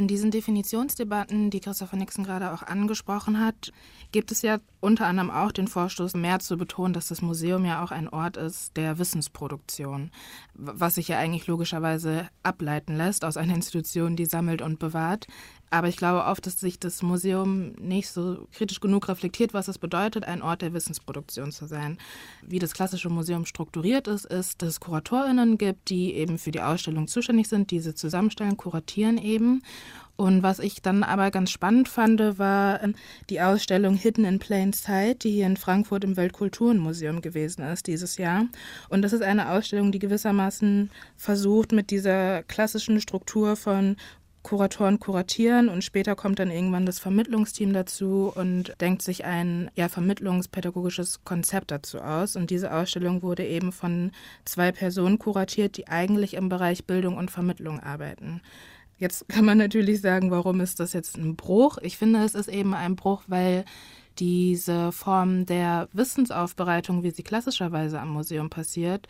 In 0.01 0.09
diesen 0.09 0.31
Definitionsdebatten, 0.31 1.51
die 1.51 1.61
Christopher 1.61 1.99
Nixon 1.99 2.25
gerade 2.25 2.53
auch 2.53 2.63
angesprochen 2.63 3.39
hat, 3.39 3.71
gibt 4.13 4.33
es 4.33 4.41
ja 4.41 4.59
unter 4.81 5.07
anderem 5.07 5.31
auch 5.31 5.53
den 5.53 5.69
Vorstoß, 5.69 6.15
mehr 6.15 6.41
zu 6.41 6.57
betonen, 6.57 6.95
dass 6.95 7.09
das 7.09 7.23
Museum 7.23 7.65
ja 7.65 7.85
auch 7.85 7.91
ein 7.91 8.09
Ort 8.09 8.37
ist 8.37 8.77
der 8.77 8.99
Wissensproduktion, 8.99 10.11
was 10.55 10.95
sich 10.95 11.09
ja 11.09 11.19
eigentlich 11.19 11.47
logischerweise 11.47 12.29
ableiten 12.43 12.97
lässt 12.97 13.25
aus 13.25 13.37
einer 13.37 13.55
Institution, 13.55 14.17
die 14.17 14.27
sammelt 14.27 14.63
und 14.63 14.79
bewahrt. 14.79 15.27
Aber 15.73 15.87
ich 15.87 15.97
glaube 15.97 16.25
oft, 16.25 16.45
dass 16.47 16.59
sich 16.59 16.81
das 16.81 17.01
Museum 17.03 17.73
nicht 17.73 18.09
so 18.11 18.49
kritisch 18.53 18.81
genug 18.81 19.09
reflektiert, 19.09 19.55
was 19.55 19.69
es 19.69 19.79
bedeutet, 19.79 20.25
ein 20.25 20.43
Ort 20.43 20.63
der 20.63 20.73
Wissensproduktion 20.73 21.53
zu 21.53 21.67
sein. 21.67 21.97
Wie 22.43 22.59
das 22.59 22.75
klassische 22.75 23.09
Museum 23.09 23.47
strukturiert 23.47 24.09
ist, 24.09 24.25
ist, 24.25 24.63
dass 24.63 24.71
es 24.71 24.81
KuratorInnen 24.81 25.59
gibt, 25.59 25.89
die 25.89 26.15
eben 26.15 26.39
für 26.39 26.51
die 26.51 26.61
Ausstellung 26.61 27.07
zuständig 27.07 27.49
sind, 27.49 27.71
diese 27.71 27.95
zusammenstellen, 27.95 28.57
kuratieren 28.57 29.17
eben. 29.17 29.63
Und 30.21 30.43
was 30.43 30.59
ich 30.59 30.83
dann 30.83 31.03
aber 31.03 31.31
ganz 31.31 31.51
spannend 31.51 31.89
fand, 31.89 32.21
war 32.39 32.83
ähm, 32.83 32.95
die 33.31 33.41
Ausstellung 33.41 33.95
Hidden 33.95 34.27
in 34.27 34.39
Plain 34.39 34.75
Sight, 34.75 35.25
die 35.25 35.31
hier 35.31 35.47
in 35.47 35.57
Frankfurt 35.57 36.05
im 36.05 36.19
Weltkulturenmuseum 36.19 37.23
gewesen 37.23 37.63
ist 37.63 37.87
dieses 37.87 38.19
Jahr. 38.19 38.45
Und 38.91 39.01
das 39.01 39.15
ist 39.15 39.23
eine 39.23 39.51
Ausstellung, 39.51 39.93
die 39.93 39.99
gewissermaßen 39.99 40.91
versucht, 41.17 41.73
mit 41.73 41.91
dieser 41.91 42.43
klassischen 42.43 43.01
Struktur 43.01 43.57
von 43.57 43.97
Kuratoren 44.43 45.01
kuratieren 45.01 45.71
und 45.71 45.85
später 45.85 46.15
kommt 46.17 46.39
dann 46.39 46.51
irgendwann 46.51 46.85
das 46.85 46.99
Vermittlungsteam 46.99 47.73
dazu 47.73 48.31
und 48.35 48.75
denkt 48.79 49.01
sich 49.01 49.25
ein 49.25 49.71
ja, 49.75 49.89
vermittlungspädagogisches 49.89 51.25
Konzept 51.25 51.71
dazu 51.71 51.99
aus. 51.99 52.37
Und 52.37 52.51
diese 52.51 52.75
Ausstellung 52.75 53.23
wurde 53.23 53.47
eben 53.47 53.73
von 53.73 54.13
zwei 54.45 54.71
Personen 54.71 55.19
kuratiert, 55.19 55.79
die 55.79 55.89
eigentlich 55.89 56.35
im 56.35 56.51
Bereich 56.51 56.85
Bildung 56.85 57.17
und 57.17 57.31
Vermittlung 57.31 57.81
arbeiten. 57.81 58.43
Jetzt 59.01 59.27
kann 59.31 59.47
man 59.47 59.57
natürlich 59.57 60.03
sagen, 60.03 60.31
warum 60.31 60.61
ist 60.61 60.79
das 60.79 60.93
jetzt 60.93 61.17
ein 61.17 61.35
Bruch? 61.35 61.79
Ich 61.79 61.97
finde, 61.97 62.23
es 62.23 62.35
ist 62.35 62.49
eben 62.49 62.75
ein 62.75 62.97
Bruch, 62.97 63.23
weil 63.29 63.65
diese 64.19 64.93
Form 64.93 65.47
der 65.47 65.89
Wissensaufbereitung, 65.95 67.03
wie 67.03 67.11
sie 67.11 67.23
klassischerweise 67.23 67.99
am 67.99 68.11
Museum 68.11 68.51
passiert, 68.51 69.09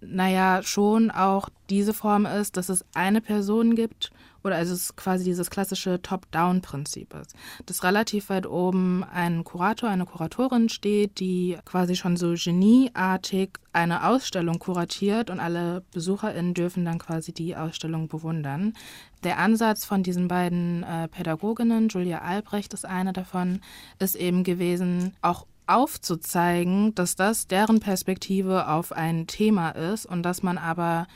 naja, 0.00 0.62
schon 0.62 1.10
auch 1.10 1.48
diese 1.70 1.94
Form 1.94 2.26
ist, 2.26 2.56
dass 2.56 2.68
es 2.68 2.84
eine 2.94 3.20
Person 3.20 3.74
gibt 3.74 4.12
oder 4.44 4.56
also 4.56 4.74
es 4.74 4.94
quasi 4.96 5.24
dieses 5.24 5.48
klassische 5.48 6.02
Top-Down-Prinzip 6.02 7.14
ist, 7.14 7.34
dass 7.64 7.82
relativ 7.82 8.28
weit 8.28 8.46
oben 8.46 9.02
ein 9.02 9.42
Kurator, 9.42 9.88
eine 9.88 10.04
Kuratorin 10.04 10.68
steht, 10.68 11.18
die 11.18 11.56
quasi 11.64 11.96
schon 11.96 12.18
so 12.18 12.34
genieartig 12.36 13.50
eine 13.72 14.06
Ausstellung 14.06 14.58
kuratiert 14.58 15.30
und 15.30 15.40
alle 15.40 15.82
BesucherInnen 15.92 16.52
dürfen 16.52 16.84
dann 16.84 16.98
quasi 16.98 17.32
die 17.32 17.56
Ausstellung 17.56 18.08
bewundern. 18.08 18.74
Der 19.24 19.38
Ansatz 19.38 19.86
von 19.86 20.02
diesen 20.02 20.28
beiden 20.28 20.82
äh, 20.82 21.08
Pädagoginnen, 21.08 21.88
Julia 21.88 22.18
Albrecht 22.18 22.74
ist 22.74 22.84
eine 22.84 23.14
davon, 23.14 23.60
ist 23.98 24.16
eben 24.16 24.44
gewesen, 24.44 25.16
auch 25.22 25.46
aufzuzeigen, 25.66 26.94
dass 26.94 27.16
das 27.16 27.46
deren 27.46 27.80
Perspektive 27.80 28.68
auf 28.68 28.92
ein 28.92 29.26
Thema 29.26 29.70
ist 29.70 30.04
und 30.04 30.22
dass 30.22 30.42
man 30.42 30.58
aber 30.58 31.06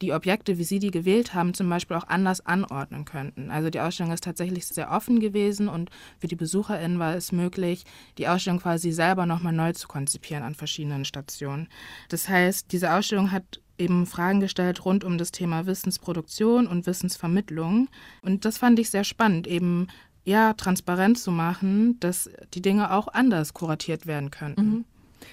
die 0.00 0.12
Objekte, 0.12 0.58
wie 0.58 0.64
Sie 0.64 0.78
die 0.78 0.92
gewählt 0.92 1.34
haben, 1.34 1.54
zum 1.54 1.68
Beispiel 1.68 1.96
auch 1.96 2.06
anders 2.06 2.44
anordnen 2.44 3.04
könnten. 3.04 3.50
Also 3.50 3.70
die 3.70 3.80
Ausstellung 3.80 4.12
ist 4.12 4.22
tatsächlich 4.22 4.66
sehr 4.66 4.92
offen 4.92 5.18
gewesen 5.18 5.68
und 5.68 5.90
für 6.18 6.28
die 6.28 6.36
BesucherInnen 6.36 7.00
war 7.00 7.16
es 7.16 7.32
möglich, 7.32 7.84
die 8.18 8.28
Ausstellung 8.28 8.60
quasi 8.60 8.92
selber 8.92 9.26
nochmal 9.26 9.54
neu 9.54 9.72
zu 9.72 9.88
konzipieren 9.88 10.44
an 10.44 10.54
verschiedenen 10.54 11.04
Stationen. 11.04 11.68
Das 12.10 12.28
heißt, 12.28 12.70
diese 12.70 12.92
Ausstellung 12.92 13.32
hat 13.32 13.60
eben 13.78 14.06
Fragen 14.06 14.40
gestellt 14.40 14.84
rund 14.84 15.04
um 15.04 15.18
das 15.18 15.32
Thema 15.32 15.66
Wissensproduktion 15.66 16.66
und 16.66 16.86
Wissensvermittlung. 16.86 17.88
Und 18.22 18.44
das 18.44 18.58
fand 18.58 18.78
ich 18.78 18.90
sehr 18.90 19.04
spannend, 19.04 19.46
eben 19.46 19.88
ja, 20.24 20.54
transparent 20.54 21.18
zu 21.18 21.30
machen, 21.30 21.98
dass 22.00 22.28
die 22.54 22.62
Dinge 22.62 22.92
auch 22.92 23.08
anders 23.08 23.54
kuratiert 23.54 24.06
werden 24.06 24.30
könnten. 24.30 24.70
Mhm. 24.70 24.84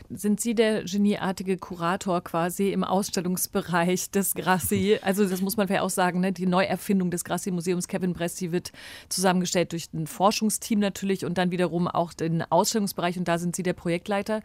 Sind 0.10 0.40
Sie 0.40 0.56
der 0.56 0.84
genieartige 0.84 1.58
Kurator 1.58 2.22
quasi 2.22 2.72
im 2.72 2.84
Ausstellungsbereich 2.84 4.12
des 4.12 4.34
Grassi? 4.34 4.98
Also 5.02 5.28
das 5.28 5.42
muss 5.42 5.58
man 5.58 5.68
vielleicht 5.68 5.84
auch 5.84 5.90
sagen, 5.90 6.20
ne? 6.20 6.32
die 6.32 6.46
Neuerfindung 6.46 7.12
des 7.12 7.24
Grassi-Museums 7.24 7.88
Kevin 7.88 8.14
Bressi 8.14 8.52
wird 8.52 8.72
zusammengestellt 9.10 9.72
durch 9.72 9.88
ein 9.94 10.08
Forschungsteam 10.08 10.80
natürlich 10.80 11.26
und 11.26 11.38
dann 11.38 11.52
wiederum 11.52 11.88
auch 11.88 12.14
den 12.14 12.44
Ausstellungsbereich 12.44 13.18
und 13.18 13.28
da 13.28 13.38
sind 13.38 13.56
Sie 13.56 13.64
der 13.64 13.74
Projektleiter. 13.74 14.42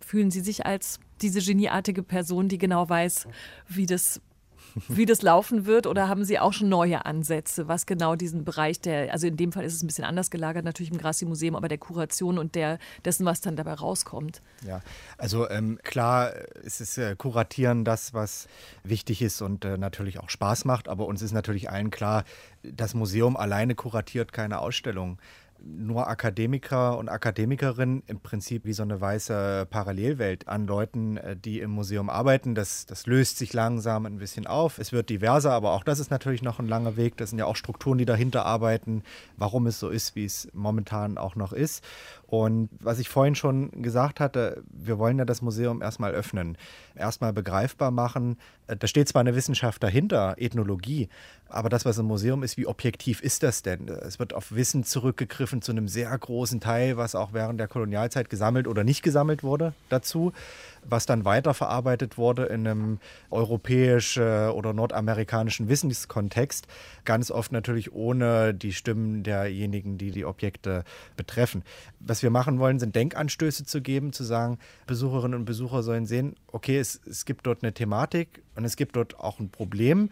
Fühlen 0.00 0.30
Sie 0.30 0.40
sich 0.40 0.66
als 0.66 0.98
diese 1.22 1.40
genieartige 1.40 2.02
Person, 2.02 2.48
die 2.48 2.58
genau 2.58 2.88
weiß, 2.88 3.26
wie 3.68 3.86
das 3.86 4.20
wie 4.88 5.06
das 5.06 5.22
laufen 5.22 5.66
wird? 5.66 5.86
Oder 5.86 6.08
haben 6.08 6.24
Sie 6.24 6.38
auch 6.38 6.52
schon 6.52 6.68
neue 6.68 7.04
Ansätze, 7.04 7.68
was 7.68 7.86
genau 7.86 8.16
diesen 8.16 8.44
Bereich 8.44 8.80
der, 8.80 9.12
also 9.12 9.26
in 9.26 9.36
dem 9.36 9.52
Fall 9.52 9.64
ist 9.64 9.74
es 9.74 9.82
ein 9.82 9.86
bisschen 9.86 10.04
anders 10.04 10.30
gelagert, 10.30 10.64
natürlich 10.64 10.92
im 10.92 10.98
Grassi-Museum, 10.98 11.56
aber 11.56 11.68
der 11.68 11.78
Kuration 11.78 12.38
und 12.38 12.54
der, 12.54 12.78
dessen, 13.04 13.26
was 13.26 13.40
dann 13.40 13.56
dabei 13.56 13.74
rauskommt? 13.74 14.42
Ja, 14.66 14.80
also 15.18 15.48
ähm, 15.48 15.78
klar 15.82 16.32
ist 16.62 16.80
es 16.80 16.98
äh, 16.98 17.16
Kuratieren 17.16 17.84
das, 17.84 18.14
was 18.14 18.48
wichtig 18.84 19.22
ist 19.22 19.42
und 19.42 19.64
äh, 19.64 19.76
natürlich 19.76 20.18
auch 20.18 20.30
Spaß 20.30 20.64
macht, 20.64 20.88
aber 20.88 21.06
uns 21.06 21.22
ist 21.22 21.32
natürlich 21.32 21.70
allen 21.70 21.90
klar, 21.90 22.24
das 22.62 22.94
Museum 22.94 23.36
alleine 23.36 23.74
kuratiert 23.74 24.32
keine 24.32 24.60
Ausstellung 24.60 25.18
nur 25.62 26.08
Akademiker 26.08 26.98
und 26.98 27.08
Akademikerinnen 27.08 28.02
im 28.06 28.20
Prinzip 28.20 28.64
wie 28.64 28.72
so 28.72 28.82
eine 28.82 29.00
weiße 29.00 29.66
Parallelwelt 29.70 30.48
an 30.48 30.66
Leuten, 30.66 31.16
äh, 31.16 31.36
die 31.36 31.60
im 31.60 31.70
Museum 31.70 32.10
arbeiten. 32.10 32.54
Das, 32.54 32.86
das 32.86 33.06
löst 33.06 33.38
sich 33.38 33.52
langsam 33.52 34.06
ein 34.06 34.18
bisschen 34.18 34.46
auf. 34.46 34.78
Es 34.78 34.92
wird 34.92 35.10
diverser, 35.10 35.52
aber 35.52 35.72
auch 35.72 35.84
das 35.84 35.98
ist 35.98 36.10
natürlich 36.10 36.42
noch 36.42 36.58
ein 36.58 36.68
langer 36.68 36.96
Weg. 36.96 37.16
Das 37.16 37.30
sind 37.30 37.38
ja 37.38 37.46
auch 37.46 37.56
Strukturen, 37.56 37.98
die 37.98 38.04
dahinter 38.04 38.46
arbeiten, 38.46 39.02
warum 39.36 39.66
es 39.66 39.78
so 39.78 39.88
ist, 39.88 40.16
wie 40.16 40.24
es 40.24 40.48
momentan 40.52 41.18
auch 41.18 41.36
noch 41.36 41.52
ist. 41.52 41.84
Und 42.26 42.68
was 42.80 43.00
ich 43.00 43.08
vorhin 43.08 43.34
schon 43.34 43.82
gesagt 43.82 44.20
hatte, 44.20 44.62
wir 44.70 44.98
wollen 44.98 45.18
ja 45.18 45.24
das 45.24 45.42
Museum 45.42 45.82
erstmal 45.82 46.12
öffnen, 46.12 46.56
erstmal 46.94 47.32
begreifbar 47.32 47.90
machen. 47.90 48.38
Äh, 48.66 48.76
da 48.76 48.86
steht 48.86 49.08
zwar 49.08 49.20
eine 49.20 49.34
Wissenschaft 49.34 49.82
dahinter, 49.82 50.36
Ethnologie, 50.38 51.08
aber 51.50 51.68
das, 51.68 51.84
was 51.84 51.98
im 51.98 52.06
Museum 52.06 52.42
ist, 52.42 52.56
wie 52.56 52.66
objektiv 52.66 53.20
ist 53.20 53.42
das 53.42 53.62
denn? 53.62 53.88
Es 53.88 54.18
wird 54.18 54.34
auf 54.34 54.52
Wissen 54.52 54.84
zurückgegriffen 54.84 55.62
zu 55.62 55.72
einem 55.72 55.88
sehr 55.88 56.16
großen 56.16 56.60
Teil, 56.60 56.96
was 56.96 57.14
auch 57.14 57.32
während 57.32 57.60
der 57.60 57.68
Kolonialzeit 57.68 58.30
gesammelt 58.30 58.66
oder 58.66 58.84
nicht 58.84 59.02
gesammelt 59.02 59.42
wurde 59.42 59.74
dazu 59.88 60.32
was 60.84 61.06
dann 61.06 61.24
weiterverarbeitet 61.24 62.18
wurde 62.18 62.44
in 62.44 62.66
einem 62.66 62.98
europäischen 63.30 64.50
oder 64.50 64.72
nordamerikanischen 64.72 65.68
Wissenskontext. 65.68 66.66
Ganz 67.04 67.30
oft 67.30 67.52
natürlich 67.52 67.92
ohne 67.92 68.54
die 68.54 68.72
Stimmen 68.72 69.22
derjenigen, 69.22 69.98
die 69.98 70.10
die 70.10 70.24
Objekte 70.24 70.84
betreffen. 71.16 71.62
Was 72.00 72.22
wir 72.22 72.30
machen 72.30 72.58
wollen, 72.58 72.78
sind 72.78 72.94
Denkanstöße 72.94 73.64
zu 73.64 73.80
geben, 73.80 74.12
zu 74.12 74.24
sagen, 74.24 74.58
Besucherinnen 74.86 75.38
und 75.38 75.44
Besucher 75.44 75.82
sollen 75.82 76.06
sehen, 76.06 76.36
okay, 76.48 76.78
es, 76.78 77.00
es 77.06 77.24
gibt 77.24 77.46
dort 77.46 77.62
eine 77.62 77.72
Thematik 77.72 78.42
und 78.56 78.64
es 78.64 78.76
gibt 78.76 78.96
dort 78.96 79.18
auch 79.18 79.38
ein 79.38 79.50
Problem 79.50 80.10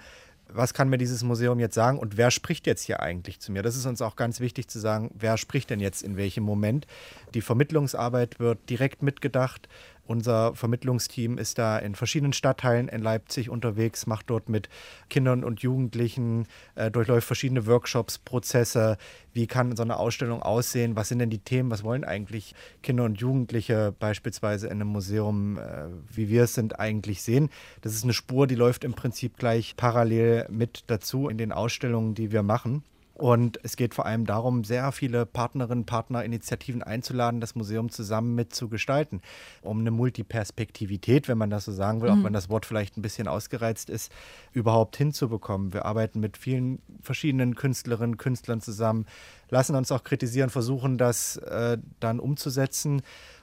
was 0.53 0.75
kann 0.75 0.89
mir 0.89 0.99
dieses 0.99 1.23
Museum 1.23 1.59
jetzt 1.61 1.75
sagen 1.75 1.99
und 1.99 2.17
wer 2.17 2.31
spricht 2.31 2.67
jetzt 2.67 2.83
hier 2.83 3.01
eigentlich 3.01 3.41
zu 3.41 3.53
mir? 3.53 3.63
Das 3.63 3.77
ist 3.77 3.87
uns 3.87 4.03
auch 4.03 4.17
ganz 4.17 4.41
wichtig 4.41 4.69
zu 4.69 4.79
sagen, 4.79 5.11
wer 5.15 5.37
spricht 5.37 5.71
denn 5.71 5.81
jetzt 5.81 6.03
in 6.03 6.17
welchem 6.17 6.45
Moment. 6.45 6.87
Die 7.35 7.41
Vermittlungsarbeit 7.41 8.41
wird 8.41 8.71
direkt 8.71 9.03
mitgedacht. 9.03 9.69
Unser 10.09 10.55
Vermittlungsteam 10.55 11.37
ist 11.37 11.59
da 11.59 11.79
in 11.79 11.95
verschiedenen 11.95 12.33
Stadtteilen 12.33 12.89
in 12.89 13.03
Leipzig 13.03 13.51
unterwegs, 13.51 14.07
macht 14.07 14.31
dort 14.31 14.49
mit 14.49 14.71
Kindern 15.11 15.45
und 15.45 15.61
Jugendlichen, 15.61 16.47
äh, 16.77 16.91
durchläuft 16.91 17.27
verschiedene 17.27 17.67
Workshops, 17.67 18.17
Prozesse. 18.17 18.97
Wie 19.35 19.47
kann 19.47 19.77
so 19.77 19.83
eine 19.83 19.99
Ausstellung 19.99 20.43
aussehen? 20.43 20.97
Was 20.97 21.11
sind 21.11 21.19
denn 21.19 21.29
die 21.29 21.41
Themen? 21.41 21.71
Was 21.71 21.85
wollen 21.85 22.05
eigentlich 22.05 22.55
Kinder 22.83 23.05
und 23.05 23.21
Jugendliche 23.21 23.95
beispielsweise 23.99 24.69
in 24.69 24.81
einem 24.81 24.89
Museum, 24.89 25.59
äh, 25.59 25.89
wie 26.11 26.31
wir 26.31 26.45
es 26.45 26.55
sind, 26.55 26.81
eigentlich 26.81 27.21
sehen? 27.21 27.51
Das 27.83 27.93
ist 27.93 28.05
eine 28.05 28.15
Spur, 28.15 28.47
die 28.47 28.55
läuft 28.55 28.85
im 28.85 28.95
Prinzip 28.95 29.37
gleich 29.37 29.77
parallel 29.77 30.47
mit 30.49 30.85
dazu 30.87 31.29
in 31.29 31.37
den 31.37 31.53
Ausstellungen, 31.53 32.15
die 32.15 32.33
wir 32.33 32.43
machen. 32.43 32.83
Und 33.19 33.59
es 33.65 33.77
geht 33.77 33.95
vor 33.95 34.07
allem 34.07 34.27
darum, 34.27 34.63
sehr 34.63 34.93
viele 34.93 35.27
Partnerinnen, 35.27 35.87
Partner, 35.87 36.25
Initiativen 36.25 36.85
einzuladen, 36.85 37.41
das 37.41 37.57
Museum 37.57 37.91
zusammen 37.91 38.37
mitzugestalten, 38.37 39.23
um 39.61 39.81
eine 39.81 39.91
Multiperspektivität, 39.91 41.27
wenn 41.27 41.37
man 41.37 41.51
das 41.51 41.65
so 41.65 41.73
sagen 41.73 42.01
will, 42.01 42.13
mhm. 42.13 42.21
auch 42.21 42.25
wenn 42.25 42.33
das 42.33 42.49
Wort 42.49 42.65
vielleicht 42.65 42.97
ein 42.97 43.03
bisschen 43.03 43.27
ausgereizt 43.27 43.91
ist, 43.91 44.13
überhaupt 44.53 44.97
hinzubekommen. 44.97 45.73
Wir 45.73 45.85
arbeiten 45.85 46.21
mit 46.21 46.37
vielen 46.37 46.81
verschiedenen 47.03 47.57
Künstlerinnen, 47.57 48.19
Künstlern 48.19 48.61
zusammen, 48.61 49.05
lassen 49.51 49.75
uns 49.75 49.91
auch 49.91 50.05
kritisieren, 50.05 50.49
versuchen 50.49 50.97
das 50.97 51.39
äh, 51.39 51.77
dann 51.99 52.21
umzusetzen. 52.21 53.03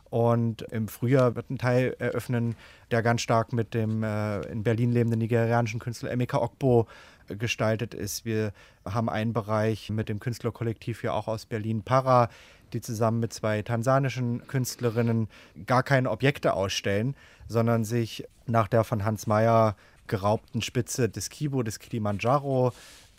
Und 0.09 0.61
im 0.71 0.87
Frühjahr 0.87 1.35
wird 1.35 1.49
ein 1.49 1.57
Teil 1.57 1.95
eröffnen, 1.99 2.55
der 2.91 3.01
ganz 3.01 3.19
stark 3.19 3.51
mit 3.51 3.73
dem 3.73 4.03
äh, 4.03 4.39
in 4.43 4.63
Berlin 4.63 4.93
lebenden 4.93 5.19
nigerianischen 5.19 5.81
Künstler 5.81 6.11
Emeka 6.11 6.37
Okbo 6.37 6.87
gestaltet 7.27 7.93
ist. 7.93 8.25
Wir 8.25 8.53
haben 8.85 9.09
einen 9.09 9.33
Bereich 9.33 9.89
mit 9.89 10.09
dem 10.09 10.19
Künstlerkollektiv 10.19 11.01
hier 11.01 11.13
auch 11.13 11.27
aus 11.27 11.45
Berlin, 11.45 11.83
Para, 11.83 12.29
die 12.73 12.81
zusammen 12.81 13.19
mit 13.19 13.33
zwei 13.33 13.61
tansanischen 13.61 14.45
Künstlerinnen 14.47 15.27
gar 15.65 15.83
keine 15.83 16.11
Objekte 16.11 16.53
ausstellen, 16.53 17.15
sondern 17.47 17.85
sich 17.85 18.25
nach 18.45 18.67
der 18.67 18.83
von 18.83 19.05
Hans 19.05 19.27
Meyer 19.27 19.75
geraubten 20.07 20.61
Spitze 20.61 21.09
des 21.09 21.29
Kibo, 21.29 21.63
des 21.63 21.79
Kilimanjaro, 21.79 22.73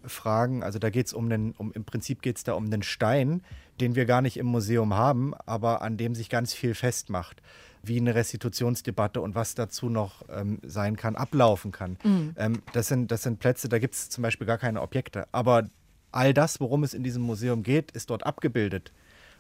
fragen. 0.05 0.63
Also 0.63 0.79
da 0.79 0.91
geht 0.91 1.07
es 1.07 1.13
um 1.13 1.31
um, 1.59 1.73
im 1.73 1.85
Prinzip 1.85 2.23
geht 2.23 2.37
es 2.37 2.45
da 2.45 2.55
um 2.55 2.71
den 2.71 2.83
Stein, 2.83 3.43
den 3.81 3.95
wir 3.95 4.07
gar 4.07 4.23
nicht 4.23 4.37
im 4.37 4.47
Museum 4.47 4.95
haben, 4.95 5.35
aber 5.47 5.83
an 5.83 5.97
dem 5.97 6.15
sich 6.15 6.31
ganz 6.31 6.55
viel 6.55 6.75
festmacht 6.75 7.43
wie 7.87 7.99
eine 8.01 8.15
Restitutionsdebatte 8.15 9.21
und 9.21 9.35
was 9.35 9.55
dazu 9.55 9.89
noch 9.89 10.23
ähm, 10.29 10.59
sein 10.63 10.97
kann, 10.97 11.17
ablaufen 11.17 11.73
kann. 11.73 11.97
Mhm. 12.03 12.35
Ähm, 12.37 12.63
das, 12.73 12.89
sind, 12.89 13.11
das 13.11 13.23
sind 13.23 13.39
Plätze, 13.39 13.69
da 13.69 13.79
gibt 13.79 13.95
es 13.95 14.09
zum 14.09 14.23
Beispiel 14.23 14.47
gar 14.47 14.59
keine 14.59 14.83
Objekte. 14.83 15.27
Aber 15.33 15.69
all 16.13 16.35
das, 16.35 16.61
worum 16.61 16.83
es 16.85 16.95
in 16.95 17.03
diesem 17.03 17.23
Museum 17.23 17.63
geht, 17.63 17.91
ist 17.93 18.11
dort 18.11 18.25
abgebildet 18.25 18.93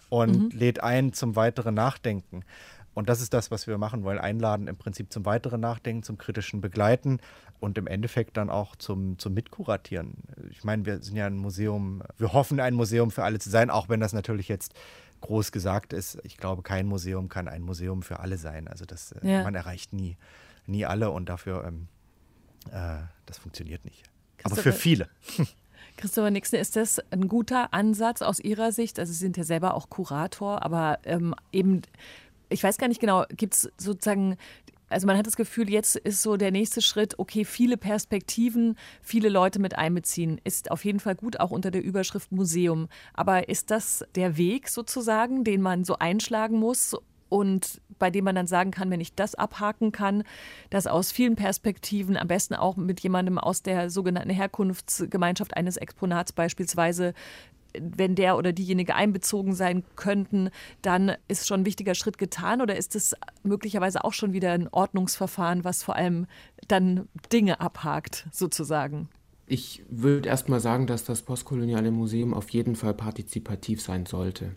und 0.08 0.52
mhm. 0.52 0.58
lädt 0.58 0.82
ein 0.82 1.12
zum 1.12 1.36
weiteren 1.36 1.74
Nachdenken. 1.74 2.44
Und 2.96 3.10
das 3.10 3.20
ist 3.20 3.34
das, 3.34 3.50
was 3.50 3.66
wir 3.66 3.76
machen 3.76 4.04
wollen, 4.04 4.18
einladen 4.18 4.68
im 4.68 4.76
Prinzip 4.78 5.12
zum 5.12 5.26
weiteren 5.26 5.60
Nachdenken, 5.60 6.02
zum 6.02 6.16
kritischen 6.16 6.62
Begleiten 6.62 7.20
und 7.60 7.76
im 7.76 7.86
Endeffekt 7.86 8.38
dann 8.38 8.48
auch 8.48 8.74
zum, 8.74 9.18
zum 9.18 9.34
Mitkuratieren. 9.34 10.14
Ich 10.50 10.64
meine, 10.64 10.86
wir 10.86 11.02
sind 11.02 11.14
ja 11.14 11.26
ein 11.26 11.36
Museum, 11.36 12.02
wir 12.16 12.32
hoffen, 12.32 12.58
ein 12.58 12.72
Museum 12.72 13.10
für 13.10 13.22
alle 13.22 13.38
zu 13.38 13.50
sein, 13.50 13.68
auch 13.68 13.90
wenn 13.90 14.00
das 14.00 14.14
natürlich 14.14 14.48
jetzt 14.48 14.72
groß 15.20 15.52
gesagt 15.52 15.92
ist, 15.92 16.18
ich 16.22 16.38
glaube, 16.38 16.62
kein 16.62 16.86
Museum 16.86 17.28
kann 17.28 17.48
ein 17.48 17.60
Museum 17.60 18.02
für 18.02 18.20
alle 18.20 18.38
sein. 18.38 18.66
Also 18.66 18.86
das, 18.86 19.12
äh, 19.12 19.30
ja. 19.30 19.42
man 19.42 19.54
erreicht 19.54 19.92
nie, 19.92 20.16
nie 20.64 20.86
alle 20.86 21.10
und 21.10 21.28
dafür, 21.28 21.64
ähm, 21.66 21.88
äh, 22.72 23.02
das 23.26 23.36
funktioniert 23.36 23.84
nicht. 23.84 24.04
Aber 24.42 24.56
für 24.56 24.72
viele. 24.72 25.10
Christopher 25.96 26.30
Nixon, 26.30 26.60
ist 26.60 26.76
das 26.76 27.00
ein 27.10 27.28
guter 27.28 27.72
Ansatz 27.72 28.20
aus 28.22 28.38
Ihrer 28.40 28.72
Sicht? 28.72 28.98
Also 28.98 29.12
Sie 29.12 29.18
sind 29.18 29.36
ja 29.36 29.44
selber 29.44 29.74
auch 29.74 29.88
Kurator, 29.88 30.62
aber 30.62 30.98
ähm, 31.04 31.34
eben, 31.52 31.82
ich 32.48 32.62
weiß 32.62 32.78
gar 32.78 32.88
nicht 32.88 33.00
genau, 33.00 33.24
gibt 33.36 33.54
es 33.54 33.70
sozusagen 33.78 34.36
Also 34.88 35.06
man 35.06 35.18
hat 35.18 35.26
das 35.26 35.36
Gefühl, 35.36 35.68
jetzt 35.68 35.96
ist 35.96 36.22
so 36.22 36.36
der 36.36 36.52
nächste 36.52 36.80
Schritt, 36.80 37.18
okay, 37.18 37.44
viele 37.44 37.76
Perspektiven, 37.76 38.76
viele 39.02 39.28
Leute 39.28 39.58
mit 39.58 39.76
einbeziehen, 39.76 40.40
ist 40.44 40.70
auf 40.70 40.84
jeden 40.84 41.00
Fall 41.00 41.16
gut, 41.16 41.40
auch 41.40 41.50
unter 41.50 41.70
der 41.72 41.82
Überschrift 41.82 42.30
Museum. 42.30 42.88
Aber 43.12 43.48
ist 43.48 43.70
das 43.70 44.04
der 44.14 44.36
Weg 44.36 44.68
sozusagen, 44.68 45.42
den 45.42 45.60
man 45.60 45.84
so 45.84 45.96
einschlagen 45.98 46.58
muss? 46.58 46.94
Und 47.28 47.80
bei 47.98 48.10
dem 48.10 48.24
man 48.24 48.36
dann 48.36 48.46
sagen 48.46 48.70
kann, 48.70 48.88
wenn 48.90 49.00
ich 49.00 49.16
das 49.16 49.34
abhaken 49.34 49.90
kann, 49.90 50.22
dass 50.70 50.86
aus 50.86 51.10
vielen 51.10 51.34
Perspektiven, 51.34 52.16
am 52.16 52.28
besten 52.28 52.54
auch 52.54 52.76
mit 52.76 53.00
jemandem 53.00 53.38
aus 53.38 53.62
der 53.62 53.90
sogenannten 53.90 54.30
Herkunftsgemeinschaft 54.30 55.56
eines 55.56 55.76
Exponats 55.76 56.32
beispielsweise, 56.32 57.14
wenn 57.80 58.14
der 58.14 58.36
oder 58.36 58.52
diejenige 58.52 58.94
einbezogen 58.94 59.54
sein 59.54 59.84
könnten, 59.96 60.50
dann 60.82 61.12
ist 61.28 61.46
schon 61.46 61.60
ein 61.60 61.66
wichtiger 61.66 61.94
Schritt 61.94 62.18
getan 62.18 62.60
oder 62.60 62.76
ist 62.76 62.96
es 62.96 63.14
möglicherweise 63.42 64.04
auch 64.04 64.12
schon 64.12 64.32
wieder 64.32 64.52
ein 64.52 64.68
Ordnungsverfahren, 64.68 65.64
was 65.64 65.82
vor 65.82 65.96
allem 65.96 66.26
dann 66.68 67.08
Dinge 67.32 67.60
abhakt, 67.60 68.26
sozusagen? 68.32 69.08
Ich 69.48 69.84
würde 69.88 70.28
erst 70.28 70.48
mal 70.48 70.58
sagen, 70.58 70.88
dass 70.88 71.04
das 71.04 71.22
postkoloniale 71.22 71.92
Museum 71.92 72.34
auf 72.34 72.50
jeden 72.50 72.74
Fall 72.74 72.94
partizipativ 72.94 73.80
sein 73.80 74.04
sollte. 74.04 74.52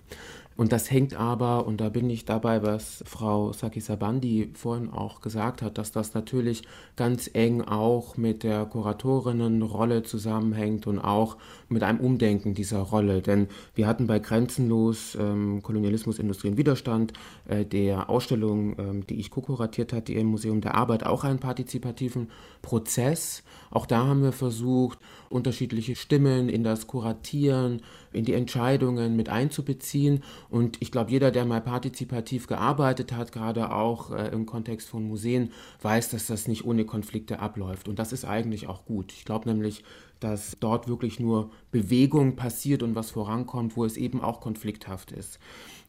Und 0.59 0.73
das 0.73 0.91
hängt 0.91 1.13
aber, 1.13 1.65
und 1.67 1.79
da 1.79 1.87
bin 1.87 2.09
ich 2.09 2.25
dabei, 2.25 2.61
was 2.61 3.01
Frau 3.07 3.53
Saki 3.53 3.79
Sabandi 3.79 4.51
vorhin 4.55 4.89
auch 4.89 5.21
gesagt 5.21 5.61
hat, 5.61 5.77
dass 5.77 5.93
das 5.93 6.13
natürlich 6.15 6.63
ganz 6.97 7.29
eng 7.31 7.61
auch 7.61 8.17
mit 8.17 8.43
der 8.43 8.65
Kuratorinnenrolle 8.65 10.03
zusammenhängt 10.03 10.85
und 10.85 10.99
auch 10.99 11.37
mit 11.69 11.81
einem 11.81 12.01
Umdenken 12.01 12.55
dieser 12.55 12.79
Rolle. 12.79 13.21
Denn 13.21 13.47
wir 13.73 13.87
hatten 13.87 14.05
bei 14.05 14.19
Grenzenlos 14.19 15.15
ähm, 15.17 15.63
Kolonialismus, 15.63 16.19
Industrie 16.19 16.49
und 16.49 16.57
Widerstand 16.57 17.13
äh, 17.47 17.63
der 17.63 18.09
Ausstellung, 18.09 18.75
ähm, 18.79 19.07
die 19.07 19.17
ich 19.17 19.31
ko-kuratiert 19.31 19.93
hatte 19.93 20.11
im 20.11 20.27
Museum 20.27 20.59
der 20.59 20.75
Arbeit, 20.75 21.05
auch 21.05 21.23
einen 21.23 21.39
partizipativen 21.39 22.31
Prozess. 22.61 23.43
Auch 23.71 23.85
da 23.85 24.05
haben 24.05 24.23
wir 24.23 24.33
versucht, 24.33 24.99
unterschiedliche 25.29 25.95
Stimmen 25.95 26.49
in 26.49 26.63
das 26.63 26.87
Kuratieren, 26.87 27.81
in 28.11 28.25
die 28.25 28.33
Entscheidungen 28.33 29.15
mit 29.15 29.29
einzubeziehen. 29.29 30.23
Und 30.49 30.81
ich 30.81 30.91
glaube, 30.91 31.11
jeder, 31.11 31.31
der 31.31 31.45
mal 31.45 31.61
partizipativ 31.61 32.47
gearbeitet 32.47 33.11
hat, 33.11 33.31
gerade 33.31 33.71
auch 33.71 34.11
äh, 34.11 34.29
im 34.29 34.45
Kontext 34.45 34.89
von 34.89 35.07
Museen, 35.07 35.51
weiß, 35.81 36.09
dass 36.09 36.27
das 36.27 36.47
nicht 36.47 36.65
ohne 36.65 36.85
Konflikte 36.85 37.39
abläuft. 37.39 37.87
Und 37.87 37.99
das 37.99 38.11
ist 38.11 38.25
eigentlich 38.25 38.67
auch 38.67 38.85
gut. 38.85 39.13
Ich 39.13 39.25
glaube 39.25 39.47
nämlich, 39.49 39.83
dass 40.19 40.57
dort 40.59 40.87
wirklich 40.87 41.19
nur 41.19 41.51
Bewegung 41.71 42.35
passiert 42.35 42.83
und 42.83 42.95
was 42.95 43.11
vorankommt, 43.11 43.77
wo 43.77 43.85
es 43.85 43.97
eben 43.97 44.21
auch 44.21 44.41
konflikthaft 44.41 45.11
ist. 45.11 45.39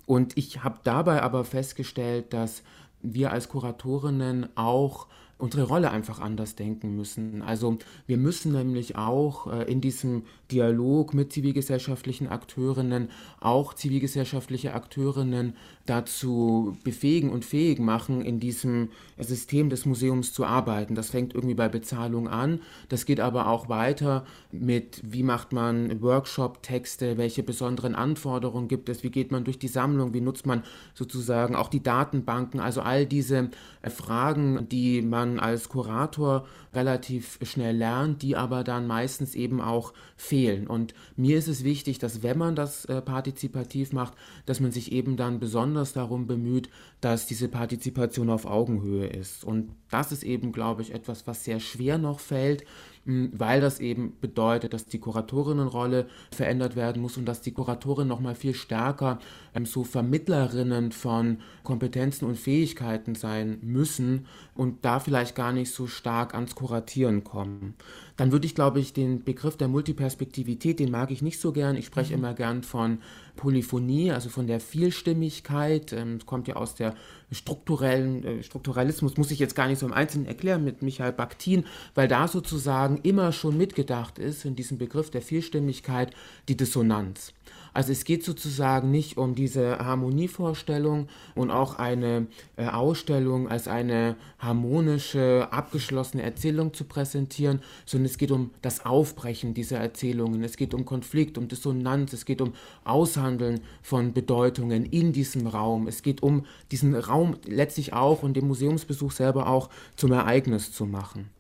Und 0.07 0.36
ich 0.36 0.62
habe 0.64 0.78
dabei 0.84 1.22
aber 1.22 1.45
festgestellt, 1.45 2.32
dass 2.32 2.62
wir 3.03 3.32
als 3.32 3.49
Kuratorinnen 3.49 4.49
auch 4.57 5.07
unsere 5.41 5.64
Rolle 5.64 5.91
einfach 5.91 6.20
anders 6.20 6.55
denken 6.55 6.97
müssen. 6.97 7.43
Also 7.43 7.78
wir 8.07 8.16
müssen 8.16 8.53
nämlich 8.53 8.97
auch 8.97 9.53
äh, 9.53 9.70
in 9.70 9.80
diesem 9.80 10.24
Dialog 10.51 11.14
mit 11.14 11.32
zivilgesellschaftlichen 11.32 12.28
Akteurinnen 12.28 13.11
auch 13.41 13.74
zivilgesellschaftliche 13.74 14.74
Akteurinnen 14.74 15.55
dazu 15.86 16.76
befähigen 16.84 17.30
und 17.30 17.45
fähig 17.45 17.80
machen, 17.80 18.22
in 18.22 18.38
diesem 18.38 18.91
System 19.18 19.70
des 19.70 19.86
Museums 19.86 20.32
zu 20.32 20.45
arbeiten. 20.45 20.95
Das 20.95 21.11
fängt 21.11 21.34
irgendwie 21.34 21.55
bei 21.55 21.68
Bezahlung 21.68 22.28
an. 22.28 22.61
Das 22.88 23.07
geht 23.07 23.18
aber 23.18 23.49
auch 23.49 23.68
weiter 23.68 24.24
mit, 24.53 25.01
wie 25.03 25.22
macht 25.22 25.53
man 25.53 26.01
Workshop-Texte, 26.01 27.18
welche 27.18 27.43
besonderen 27.43 27.95
Anforderungen 27.95 28.68
gibt 28.68 28.88
es, 28.88 29.03
wie 29.03 29.11
geht 29.11 29.32
man 29.32 29.45
durch 29.45 29.59
die 29.59 29.68
Sammlung, 29.68 30.14
wie 30.14 30.20
nutzt 30.20 30.47
man 30.47 30.62
sozusagen 30.95 31.57
auch 31.57 31.68
die 31.68 31.82
Datenbanken. 31.82 32.61
Also 32.61 32.82
all 32.82 33.07
diese 33.07 33.51
Fragen, 33.88 34.68
die 34.68 35.03
man 35.03 35.30
als 35.39 35.68
Kurator 35.68 36.47
relativ 36.74 37.39
schnell 37.43 37.76
lernt, 37.76 38.22
die 38.22 38.37
aber 38.37 38.64
dann 38.64 38.87
meistens 38.87 39.35
eben 39.35 39.61
auch 39.61 39.93
fehlen. 40.16 40.66
Und 40.66 40.95
mir 41.16 41.39
ist 41.39 41.49
es 41.49 41.64
wichtig, 41.64 41.99
dass 41.99 42.22
wenn 42.22 42.39
man 42.39 42.57
das 42.57 42.85
äh, 42.87 43.01
partizipativ 43.03 43.93
macht, 43.93 44.14
dass 44.47 44.61
man 44.61 44.72
sich 44.72 44.93
eben 44.93 45.16
dann 45.16 45.41
besonders 45.41 45.93
darum 45.93 46.26
bemüht, 46.26 46.70
dass 47.01 47.26
diese 47.26 47.49
Partizipation 47.49 48.31
auf 48.31 48.47
Augenhöhe 48.47 49.07
ist. 49.07 49.45
Und 49.45 49.70
das 49.91 50.12
ist 50.12 50.22
eben, 50.22 50.53
glaube 50.53 50.83
ich, 50.83 50.95
etwas, 50.95 51.26
was 51.26 51.45
sehr 51.45 51.61
schwer 51.61 51.99
noch 51.99 52.20
fällt, 52.20 52.64
weil 53.05 53.61
das 53.61 53.81
eben 53.81 54.13
bedeutet, 54.21 54.75
dass 54.75 54.87
die 54.87 54.99
Kuratorinnenrolle 54.99 56.07
verändert 56.31 56.77
werden 56.77 57.01
muss 57.01 57.17
und 57.17 57.25
dass 57.25 57.41
die 57.41 57.53
Kuratorinnen 57.53 58.09
noch 58.09 58.21
mal 58.21 58.35
viel 58.35 58.55
stärker 58.55 59.19
ähm, 59.55 59.67
so 59.67 59.85
Vermittlerinnen 59.85 60.93
von 60.93 61.39
Kompetenzen 61.65 62.27
und 62.27 62.39
Fähigkeiten 62.39 63.15
sein 63.15 63.59
müssen 63.63 64.27
und 64.55 64.85
da 64.85 65.01
vielleicht 65.01 65.35
gar 65.35 65.53
nicht 65.53 65.73
so 65.73 65.87
stark 65.87 66.35
ans 66.35 66.55
Kuratieren 66.55 67.25
kommen. 67.25 67.75
Dann 68.17 68.33
würde 68.33 68.45
ich, 68.45 68.55
glaube 68.55 68.81
ich, 68.81 68.93
den 68.93 69.25
Begriff 69.25 69.57
der 69.57 69.69
Multiperspektivität, 69.69 70.79
den 70.79 70.91
mag 70.91 71.11
ich 71.11 71.23
nicht 71.23 71.41
so 71.41 71.53
gern. 71.53 71.77
Ich 71.77 71.87
spreche 71.87 72.13
mhm. 72.13 72.19
immer 72.19 72.35
gern 72.35 72.63
von 72.63 72.99
Polyphonie, 73.37 74.13
also 74.13 74.29
von 74.29 74.47
der 74.47 74.61
Vielstimmigkeit. 74.61 75.95
Ähm, 75.95 76.19
kommt 76.27 76.47
ja 76.47 76.57
aus 76.57 76.75
der 76.75 76.95
strukturellen 77.33 78.25
äh, 78.25 78.43
Strukturalismus, 78.43 79.17
muss 79.17 79.31
ich 79.31 79.39
jetzt 79.39 79.55
gar 79.55 79.69
nicht 79.69 79.79
so 79.79 79.87
im 79.87 79.95
Einzelnen 79.95 80.27
erklären 80.27 80.63
mit 80.63 80.83
Michael 80.83 81.13
Bakhtin, 81.13 81.65
weil 81.95 82.09
da 82.09 82.29
sozusagen 82.29 83.00
immer 83.03 83.33
schon 83.33 83.57
mitgedacht 83.57 84.19
ist 84.19 84.45
in 84.45 84.57
diesem 84.57 84.79
Begriff 84.79 85.11
der 85.11 85.23
Vielstimmigkeit 85.23 86.15
die 86.49 86.57
Dissonanz. 86.57 87.33
Also 87.73 87.93
es 87.93 88.05
geht 88.05 88.25
sozusagen 88.25 88.91
nicht 88.91 89.17
um 89.17 89.35
diese 89.35 89.79
Harmonievorstellung 89.79 91.09
und 91.35 91.51
auch 91.51 91.77
eine 91.77 92.27
äh, 92.57 92.67
Ausstellung 92.67 93.49
als 93.49 93.69
eine 93.69 94.17
harmonische, 94.39 95.49
abgeschlossene 95.51 96.23
Erzählung 96.23 96.75
zu 96.75 96.85
präsentieren, 96.85 97.61
sondern 97.87 98.07
es 98.07 98.19
geht 98.19 98.33
um 98.33 98.51
das 98.63 98.85
Aufbrechen 98.85 99.55
dieser 99.55 99.79
Erzählungen, 99.79 100.43
es 100.43 100.57
geht 100.57 100.75
um 100.75 100.85
Konflikt, 100.85 101.39
um 101.39 101.49
Dissonanz, 101.49 102.13
es 102.13 102.25
geht 102.25 102.41
um 102.41 102.55
Aushandeln 102.85 103.61
von 103.83 104.13
Bedeutungen 104.13 104.85
in 104.85 105.13
diesem 105.13 105.47
Raum, 105.47 105.87
es 105.87 106.03
geht 106.03 106.23
um 106.23 106.47
diesen 106.73 106.95
Raum 106.95 107.37
letztlich 107.47 107.93
auch 107.93 108.23
und 108.23 108.35
den 108.35 108.49
Museumsbesuch 108.49 109.13
selber 109.13 109.47
auch 109.47 109.71
zum 109.97 110.13
Ereignis 110.13 110.73
zu 110.73 110.87
machen. 110.87 111.31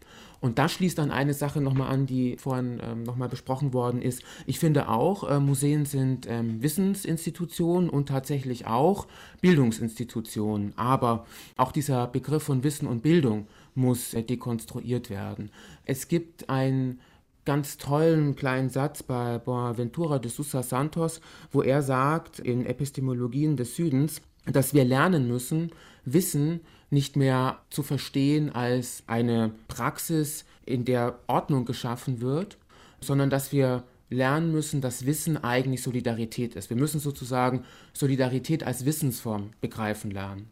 Und 0.40 0.58
das 0.58 0.72
schließt 0.72 0.98
dann 0.98 1.10
eine 1.10 1.34
Sache 1.34 1.60
nochmal 1.60 1.92
an, 1.92 2.06
die 2.06 2.36
vorhin 2.38 2.80
ähm, 2.82 3.02
nochmal 3.02 3.28
besprochen 3.28 3.72
worden 3.72 4.00
ist. 4.00 4.22
Ich 4.46 4.58
finde 4.58 4.88
auch, 4.88 5.28
äh, 5.28 5.38
Museen 5.38 5.84
sind 5.84 6.26
ähm, 6.28 6.62
Wissensinstitutionen 6.62 7.90
und 7.90 8.08
tatsächlich 8.08 8.66
auch 8.66 9.06
Bildungsinstitutionen. 9.42 10.72
Aber 10.76 11.26
auch 11.56 11.72
dieser 11.72 12.06
Begriff 12.06 12.42
von 12.42 12.64
Wissen 12.64 12.88
und 12.88 13.02
Bildung 13.02 13.48
muss 13.74 14.14
äh, 14.14 14.22
dekonstruiert 14.22 15.10
werden. 15.10 15.50
Es 15.84 16.08
gibt 16.08 16.48
einen 16.48 17.00
ganz 17.44 17.76
tollen 17.76 18.36
kleinen 18.36 18.70
Satz 18.70 19.02
bei 19.02 19.38
Boaventura 19.38 20.18
de 20.18 20.30
Sousa 20.30 20.62
Santos, 20.62 21.20
wo 21.52 21.62
er 21.62 21.82
sagt 21.82 22.38
in 22.38 22.64
Epistemologien 22.64 23.56
des 23.56 23.76
Südens, 23.76 24.22
dass 24.46 24.72
wir 24.72 24.84
lernen 24.84 25.28
müssen, 25.28 25.70
Wissen 26.04 26.60
nicht 26.90 27.16
mehr 27.16 27.58
zu 27.70 27.82
verstehen 27.82 28.50
als 28.50 29.02
eine 29.06 29.52
Praxis, 29.68 30.44
in 30.66 30.84
der 30.84 31.18
Ordnung 31.26 31.64
geschaffen 31.64 32.20
wird, 32.20 32.56
sondern 33.00 33.30
dass 33.30 33.52
wir 33.52 33.84
lernen 34.08 34.52
müssen, 34.52 34.80
dass 34.80 35.06
Wissen 35.06 35.36
eigentlich 35.36 35.82
Solidarität 35.82 36.56
ist. 36.56 36.70
Wir 36.70 36.76
müssen 36.76 37.00
sozusagen 37.00 37.64
Solidarität 37.92 38.64
als 38.64 38.84
Wissensform 38.84 39.50
begreifen 39.60 40.10
lernen. 40.10 40.50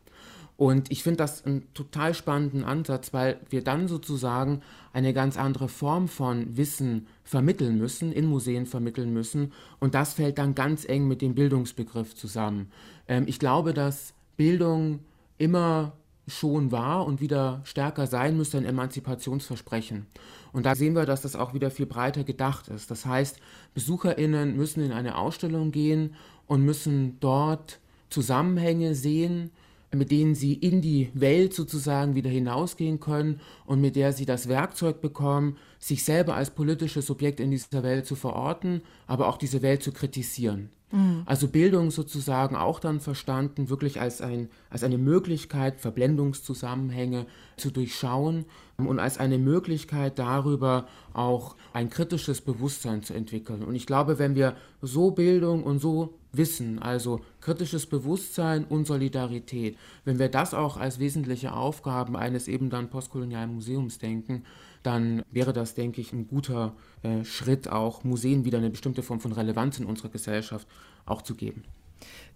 Und 0.56 0.90
ich 0.90 1.04
finde 1.04 1.18
das 1.18 1.44
einen 1.44 1.72
total 1.72 2.14
spannenden 2.14 2.64
Ansatz, 2.64 3.12
weil 3.12 3.38
wir 3.48 3.62
dann 3.62 3.86
sozusagen 3.86 4.60
eine 4.92 5.12
ganz 5.12 5.36
andere 5.36 5.68
Form 5.68 6.08
von 6.08 6.56
Wissen 6.56 7.06
vermitteln 7.22 7.78
müssen, 7.78 8.10
in 8.10 8.26
Museen 8.26 8.66
vermitteln 8.66 9.12
müssen. 9.12 9.52
Und 9.78 9.94
das 9.94 10.14
fällt 10.14 10.38
dann 10.38 10.56
ganz 10.56 10.84
eng 10.84 11.06
mit 11.06 11.22
dem 11.22 11.36
Bildungsbegriff 11.36 12.16
zusammen. 12.16 12.72
Ähm, 13.06 13.24
ich 13.28 13.38
glaube, 13.38 13.72
dass 13.72 14.14
Bildung 14.36 14.98
immer 15.36 15.92
schon 16.28 16.72
war 16.72 17.06
und 17.06 17.20
wieder 17.20 17.60
stärker 17.64 18.06
sein 18.06 18.36
müsste, 18.36 18.58
ein 18.58 18.64
Emanzipationsversprechen. 18.64 20.06
Und 20.52 20.66
da 20.66 20.74
sehen 20.74 20.94
wir, 20.94 21.06
dass 21.06 21.22
das 21.22 21.36
auch 21.36 21.54
wieder 21.54 21.70
viel 21.70 21.86
breiter 21.86 22.24
gedacht 22.24 22.68
ist. 22.68 22.90
Das 22.90 23.06
heißt, 23.06 23.38
BesucherInnen 23.74 24.56
müssen 24.56 24.82
in 24.82 24.92
eine 24.92 25.16
Ausstellung 25.16 25.72
gehen 25.72 26.14
und 26.46 26.64
müssen 26.64 27.18
dort 27.20 27.80
Zusammenhänge 28.08 28.94
sehen, 28.94 29.50
mit 29.94 30.10
denen 30.10 30.34
sie 30.34 30.52
in 30.52 30.82
die 30.82 31.10
Welt 31.14 31.54
sozusagen 31.54 32.14
wieder 32.14 32.30
hinausgehen 32.30 33.00
können 33.00 33.40
und 33.64 33.80
mit 33.80 33.96
der 33.96 34.12
sie 34.12 34.26
das 34.26 34.48
Werkzeug 34.48 35.00
bekommen, 35.00 35.56
sich 35.78 36.04
selber 36.04 36.34
als 36.34 36.50
politisches 36.50 37.06
Subjekt 37.06 37.40
in 37.40 37.50
dieser 37.50 37.82
Welt 37.82 38.06
zu 38.06 38.14
verorten, 38.14 38.82
aber 39.06 39.28
auch 39.28 39.38
diese 39.38 39.62
Welt 39.62 39.82
zu 39.82 39.92
kritisieren. 39.92 40.70
Mhm. 40.90 41.22
Also 41.26 41.48
Bildung 41.48 41.90
sozusagen 41.90 42.56
auch 42.56 42.80
dann 42.80 43.00
verstanden, 43.00 43.68
wirklich 43.68 44.00
als, 44.00 44.20
ein, 44.20 44.48
als 44.70 44.82
eine 44.82 44.98
Möglichkeit, 44.98 45.80
Verblendungszusammenhänge 45.80 47.26
zu 47.56 47.70
durchschauen 47.70 48.44
und 48.76 49.00
als 49.00 49.18
eine 49.18 49.38
Möglichkeit 49.38 50.18
darüber 50.18 50.86
auch 51.12 51.56
ein 51.72 51.90
kritisches 51.90 52.40
Bewusstsein 52.40 53.02
zu 53.02 53.12
entwickeln. 53.12 53.62
Und 53.62 53.74
ich 53.74 53.86
glaube, 53.86 54.18
wenn 54.18 54.34
wir 54.34 54.56
so 54.80 55.10
Bildung 55.10 55.64
und 55.64 55.80
so 55.80 56.14
Wissen, 56.32 56.78
also 56.78 57.20
kritisches 57.40 57.86
Bewusstsein 57.86 58.64
und 58.64 58.86
Solidarität. 58.86 59.78
Wenn 60.04 60.18
wir 60.18 60.28
das 60.28 60.52
auch 60.52 60.76
als 60.76 60.98
wesentliche 60.98 61.54
Aufgaben 61.54 62.16
eines 62.16 62.48
eben 62.48 62.68
dann 62.68 62.90
postkolonialen 62.90 63.54
Museums 63.54 63.98
denken, 63.98 64.44
dann 64.88 65.22
wäre 65.30 65.52
das, 65.52 65.74
denke 65.74 66.00
ich, 66.00 66.14
ein 66.14 66.28
guter 66.28 66.74
äh, 67.02 67.22
Schritt, 67.22 67.68
auch 67.68 68.04
Museen 68.04 68.46
wieder 68.46 68.56
eine 68.56 68.70
bestimmte 68.70 69.02
Form 69.02 69.20
von 69.20 69.32
Relevanz 69.32 69.78
in 69.78 69.84
unserer 69.84 70.08
Gesellschaft 70.08 70.66
auch 71.04 71.20
zu 71.20 71.34
geben. 71.34 71.64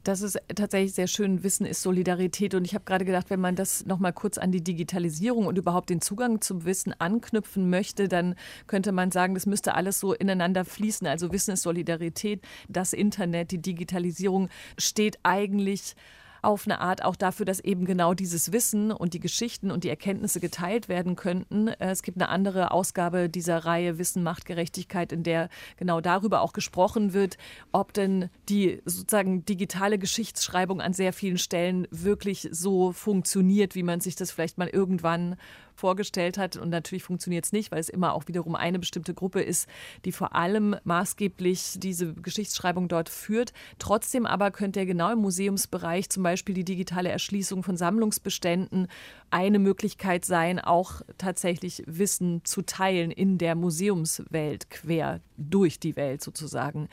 Das 0.04 0.20
ist 0.20 0.38
tatsächlich 0.54 0.92
sehr 0.92 1.06
schön. 1.06 1.42
Wissen 1.44 1.64
ist 1.64 1.80
Solidarität. 1.80 2.54
Und 2.54 2.66
ich 2.66 2.74
habe 2.74 2.84
gerade 2.84 3.06
gedacht, 3.06 3.30
wenn 3.30 3.40
man 3.40 3.56
das 3.56 3.86
noch 3.86 3.98
mal 3.98 4.12
kurz 4.12 4.36
an 4.36 4.52
die 4.52 4.62
Digitalisierung 4.62 5.46
und 5.46 5.56
überhaupt 5.56 5.88
den 5.88 6.02
Zugang 6.02 6.42
zum 6.42 6.66
Wissen 6.66 6.92
anknüpfen 6.98 7.70
möchte, 7.70 8.06
dann 8.06 8.34
könnte 8.66 8.92
man 8.92 9.10
sagen, 9.12 9.32
das 9.32 9.46
müsste 9.46 9.74
alles 9.74 9.98
so 9.98 10.12
ineinander 10.12 10.66
fließen. 10.66 11.06
Also 11.06 11.32
Wissen 11.32 11.52
ist 11.52 11.62
Solidarität. 11.62 12.42
Das 12.68 12.92
Internet, 12.92 13.50
die 13.50 13.62
Digitalisierung 13.62 14.50
steht 14.76 15.18
eigentlich 15.22 15.94
auf 16.42 16.66
eine 16.66 16.80
Art 16.80 17.04
auch 17.04 17.14
dafür, 17.14 17.46
dass 17.46 17.60
eben 17.60 17.84
genau 17.84 18.14
dieses 18.14 18.52
Wissen 18.52 18.90
und 18.90 19.14
die 19.14 19.20
Geschichten 19.20 19.70
und 19.70 19.84
die 19.84 19.88
Erkenntnisse 19.88 20.40
geteilt 20.40 20.88
werden 20.88 21.14
könnten. 21.14 21.68
Äh, 21.68 21.90
es 21.90 22.02
gibt 22.02 22.20
eine 22.20 22.28
andere 22.28 22.72
Ausgabe 22.72 23.28
dieser 23.28 23.58
Reihe 23.64 23.96
Wissen 23.98 24.24
macht 24.24 24.44
Gerechtigkeit, 24.44 25.12
in 25.12 25.22
der 25.22 25.48
genau 25.76 26.00
darüber 26.00 26.40
auch 26.40 26.52
gesprochen 26.52 27.12
wird, 27.12 27.38
ob 27.70 27.92
denn 27.92 28.28
die 28.48 28.82
sozusagen 28.84 29.44
digitale 29.44 29.98
Geschichtsschreibung 29.98 30.80
an 30.80 30.92
sehr 30.92 31.12
vielen 31.12 31.38
Stellen 31.38 31.86
wirklich 31.90 32.48
so 32.50 32.92
funktioniert, 32.92 33.76
wie 33.76 33.84
man 33.84 34.00
sich 34.00 34.16
das 34.16 34.32
vielleicht 34.32 34.58
mal 34.58 34.68
irgendwann 34.68 35.36
vorgestellt 35.82 36.38
hat. 36.38 36.56
Und 36.56 36.70
natürlich 36.70 37.02
funktioniert 37.02 37.44
es 37.44 37.52
nicht, 37.52 37.72
weil 37.72 37.80
es 37.80 37.88
immer 37.88 38.14
auch 38.14 38.28
wiederum 38.28 38.54
eine 38.54 38.78
bestimmte 38.78 39.14
Gruppe 39.14 39.42
ist, 39.42 39.68
die 40.04 40.12
vor 40.12 40.36
allem 40.36 40.76
maßgeblich 40.84 41.74
diese 41.78 42.14
Geschichtsschreibung 42.14 42.86
dort 42.86 43.08
führt. 43.08 43.52
Trotzdem 43.80 44.24
aber 44.24 44.52
könnte 44.52 44.78
er 44.78 44.86
genau 44.86 45.10
im 45.10 45.18
Museumsbereich 45.18 46.08
zum 46.08 46.22
Beispiel 46.22 46.54
die 46.54 46.64
digitale 46.64 47.08
Erschließung 47.08 47.64
von 47.64 47.76
Sammlungsbeständen 47.76 48.86
eine 49.30 49.58
Möglichkeit 49.58 50.24
sein, 50.24 50.60
auch 50.60 51.02
tatsächlich 51.18 51.82
Wissen 51.86 52.44
zu 52.44 52.62
teilen 52.62 53.10
in 53.10 53.38
der 53.38 53.56
Museumswelt, 53.56 54.70
quer 54.70 55.20
durch 55.36 55.80
die 55.80 55.96
Welt 55.96 56.22
sozusagen. 56.22 56.88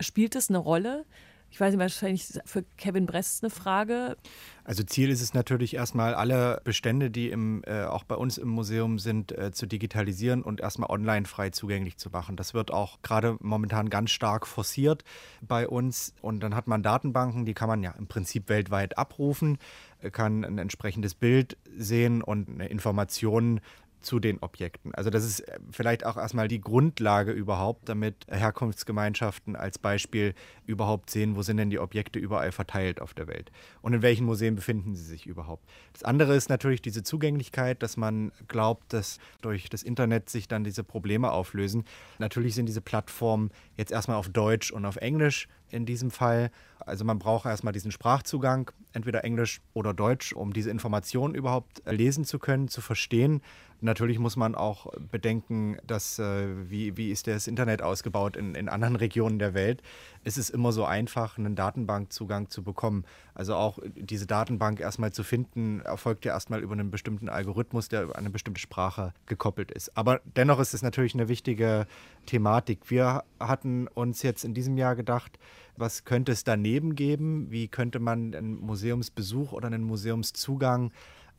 Spielt 0.00 0.36
es 0.36 0.50
eine 0.50 0.58
Rolle? 0.58 1.06
Ich 1.52 1.60
weiß 1.60 1.72
nicht, 1.74 1.80
wahrscheinlich 1.80 2.40
für 2.46 2.64
Kevin 2.78 3.04
Brest 3.04 3.44
eine 3.44 3.50
Frage. 3.50 4.16
Also 4.64 4.82
Ziel 4.84 5.10
ist 5.10 5.20
es 5.20 5.34
natürlich 5.34 5.74
erstmal, 5.74 6.14
alle 6.14 6.62
Bestände, 6.64 7.10
die 7.10 7.28
im, 7.28 7.62
äh, 7.66 7.82
auch 7.84 8.04
bei 8.04 8.14
uns 8.14 8.38
im 8.38 8.48
Museum 8.48 8.98
sind, 8.98 9.32
äh, 9.32 9.52
zu 9.52 9.66
digitalisieren 9.66 10.42
und 10.42 10.62
erstmal 10.62 10.88
online 10.88 11.26
frei 11.26 11.50
zugänglich 11.50 11.98
zu 11.98 12.08
machen. 12.08 12.36
Das 12.36 12.54
wird 12.54 12.70
auch 12.70 13.02
gerade 13.02 13.36
momentan 13.40 13.90
ganz 13.90 14.12
stark 14.12 14.46
forciert 14.46 15.04
bei 15.42 15.68
uns. 15.68 16.14
Und 16.22 16.40
dann 16.40 16.54
hat 16.54 16.68
man 16.68 16.82
Datenbanken, 16.82 17.44
die 17.44 17.52
kann 17.52 17.68
man 17.68 17.82
ja 17.82 17.90
im 17.98 18.06
Prinzip 18.06 18.48
weltweit 18.48 18.96
abrufen, 18.96 19.58
äh, 20.00 20.10
kann 20.10 20.46
ein 20.46 20.56
entsprechendes 20.56 21.14
Bild 21.14 21.58
sehen 21.76 22.22
und 22.22 22.48
eine 22.48 22.68
Information 22.68 23.60
zu 24.02 24.20
den 24.20 24.38
Objekten. 24.40 24.94
Also 24.94 25.10
das 25.10 25.24
ist 25.24 25.40
äh, 25.40 25.58
vielleicht 25.70 26.04
auch 26.04 26.16
erstmal 26.16 26.48
die 26.48 26.60
Grundlage 26.60 27.32
überhaupt, 27.32 27.88
damit 27.88 28.26
Herkunftsgemeinschaften 28.28 29.56
als 29.56 29.78
Beispiel 29.78 30.34
überhaupt 30.66 31.10
sehen, 31.10 31.36
wo 31.36 31.42
sind 31.42 31.56
denn 31.56 31.70
die 31.70 31.78
Objekte 31.78 32.18
überall 32.18 32.52
verteilt 32.52 33.00
auf 33.00 33.14
der 33.14 33.28
Welt 33.28 33.50
und 33.80 33.94
in 33.94 34.02
welchen 34.02 34.26
Museen 34.26 34.54
befinden 34.54 34.94
sie 34.94 35.04
sich 35.04 35.26
überhaupt. 35.26 35.68
Das 35.92 36.02
andere 36.02 36.34
ist 36.34 36.48
natürlich 36.48 36.82
diese 36.82 37.02
Zugänglichkeit, 37.02 37.82
dass 37.82 37.96
man 37.96 38.32
glaubt, 38.48 38.92
dass 38.92 39.18
durch 39.40 39.68
das 39.68 39.82
Internet 39.82 40.30
sich 40.30 40.48
dann 40.48 40.64
diese 40.64 40.84
Probleme 40.84 41.30
auflösen. 41.30 41.84
Natürlich 42.18 42.54
sind 42.54 42.66
diese 42.66 42.80
Plattformen 42.80 43.50
jetzt 43.76 43.92
erstmal 43.92 44.16
auf 44.16 44.28
Deutsch 44.28 44.70
und 44.70 44.84
auf 44.84 44.96
Englisch 44.96 45.48
in 45.72 45.86
diesem 45.86 46.10
Fall. 46.10 46.50
Also 46.80 47.04
man 47.04 47.18
braucht 47.18 47.46
erstmal 47.46 47.72
diesen 47.72 47.92
Sprachzugang, 47.92 48.70
entweder 48.92 49.24
Englisch 49.24 49.60
oder 49.72 49.94
Deutsch, 49.94 50.32
um 50.32 50.52
diese 50.52 50.70
Informationen 50.70 51.34
überhaupt 51.34 51.82
lesen 51.86 52.24
zu 52.24 52.38
können, 52.38 52.68
zu 52.68 52.80
verstehen. 52.80 53.40
Natürlich 53.80 54.18
muss 54.18 54.36
man 54.36 54.54
auch 54.54 54.92
bedenken, 55.10 55.76
dass 55.86 56.18
äh, 56.18 56.70
wie, 56.70 56.96
wie 56.96 57.10
ist 57.10 57.26
das 57.26 57.48
Internet 57.48 57.82
ausgebaut 57.82 58.36
in, 58.36 58.54
in 58.54 58.68
anderen 58.68 58.94
Regionen 58.94 59.40
der 59.40 59.54
Welt. 59.54 59.82
Es 60.22 60.38
ist 60.38 60.50
immer 60.50 60.70
so 60.72 60.84
einfach, 60.84 61.36
einen 61.36 61.56
Datenbankzugang 61.56 62.48
zu 62.48 62.62
bekommen. 62.62 63.04
Also 63.34 63.54
auch 63.54 63.78
diese 63.94 64.26
Datenbank 64.26 64.80
erstmal 64.80 65.12
zu 65.12 65.22
finden, 65.22 65.80
erfolgt 65.80 66.24
ja 66.24 66.32
erstmal 66.32 66.62
über 66.62 66.72
einen 66.72 66.90
bestimmten 66.90 67.28
Algorithmus, 67.28 67.88
der 67.88 68.02
an 68.02 68.12
eine 68.12 68.30
bestimmte 68.30 68.60
Sprache 68.60 69.14
gekoppelt 69.26 69.70
ist. 69.70 69.96
Aber 69.96 70.20
dennoch 70.36 70.58
ist 70.60 70.74
es 70.74 70.82
natürlich 70.82 71.14
eine 71.14 71.28
wichtige 71.28 71.86
Thematik. 72.26 72.90
Wir 72.90 73.24
hatten 73.40 73.88
uns 73.88 74.22
jetzt 74.22 74.44
in 74.44 74.54
diesem 74.54 74.76
Jahr 74.76 74.96
gedacht, 74.96 75.38
was 75.76 76.04
könnte 76.04 76.32
es 76.32 76.44
daneben 76.44 76.94
geben? 76.94 77.50
Wie 77.50 77.68
könnte 77.68 77.98
man 77.98 78.34
einen 78.34 78.60
Museumsbesuch 78.60 79.52
oder 79.52 79.68
einen 79.68 79.84
Museumszugang 79.84 80.92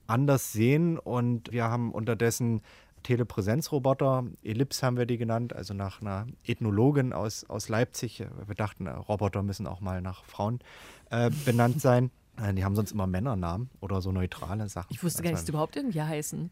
anders 0.07 0.51
sehen 0.51 0.97
und 0.97 1.51
wir 1.51 1.65
haben 1.65 1.91
unterdessen 1.91 2.61
Telepräsenzroboter, 3.03 4.25
Ellipse 4.43 4.85
haben 4.85 4.97
wir 4.97 5.05
die 5.05 5.17
genannt, 5.17 5.53
also 5.53 5.73
nach 5.73 6.01
einer 6.01 6.27
Ethnologin 6.45 7.13
aus, 7.13 7.43
aus 7.49 7.69
Leipzig. 7.69 8.23
Wir 8.47 8.55
dachten, 8.55 8.87
Roboter 8.87 9.43
müssen 9.43 9.67
auch 9.67 9.81
mal 9.81 10.01
nach 10.01 10.23
Frauen 10.25 10.59
äh, 11.09 11.29
benannt 11.45 11.81
sein. 11.81 12.11
Äh, 12.41 12.53
die 12.55 12.63
haben 12.65 12.75
sonst 12.75 12.91
immer 12.93 13.05
Männernamen 13.05 13.69
oder 13.79 14.01
so 14.01 14.11
neutrale 14.11 14.67
Sachen. 14.67 14.87
Ich 14.91 15.03
wusste 15.03 15.21
gar 15.21 15.29
nicht, 15.29 15.39
dass 15.39 15.45
die 15.45 15.51
überhaupt 15.51 15.75
irgendwie 15.75 16.01
heißen. 16.01 16.49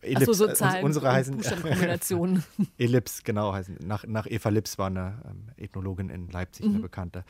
Ellipse, 0.00 0.22
Achso, 0.22 0.32
so 0.32 0.48
äh, 0.48 0.54
Zahlen 0.54 0.84
unsere 0.84 1.12
heißen 1.12 1.36
Buchstabenkombinationen. 1.36 2.42
Ellipse, 2.78 3.22
genau, 3.22 3.52
heißen. 3.52 3.76
Nach, 3.84 4.06
nach 4.06 4.26
Eva 4.26 4.48
Lips 4.48 4.78
war 4.78 4.86
eine 4.86 5.20
ähm, 5.28 5.48
Ethnologin 5.56 6.08
in 6.08 6.28
Leipzig, 6.28 6.64
eine 6.64 6.78
Mhm. 6.78 6.82
bekannte. 6.82 7.24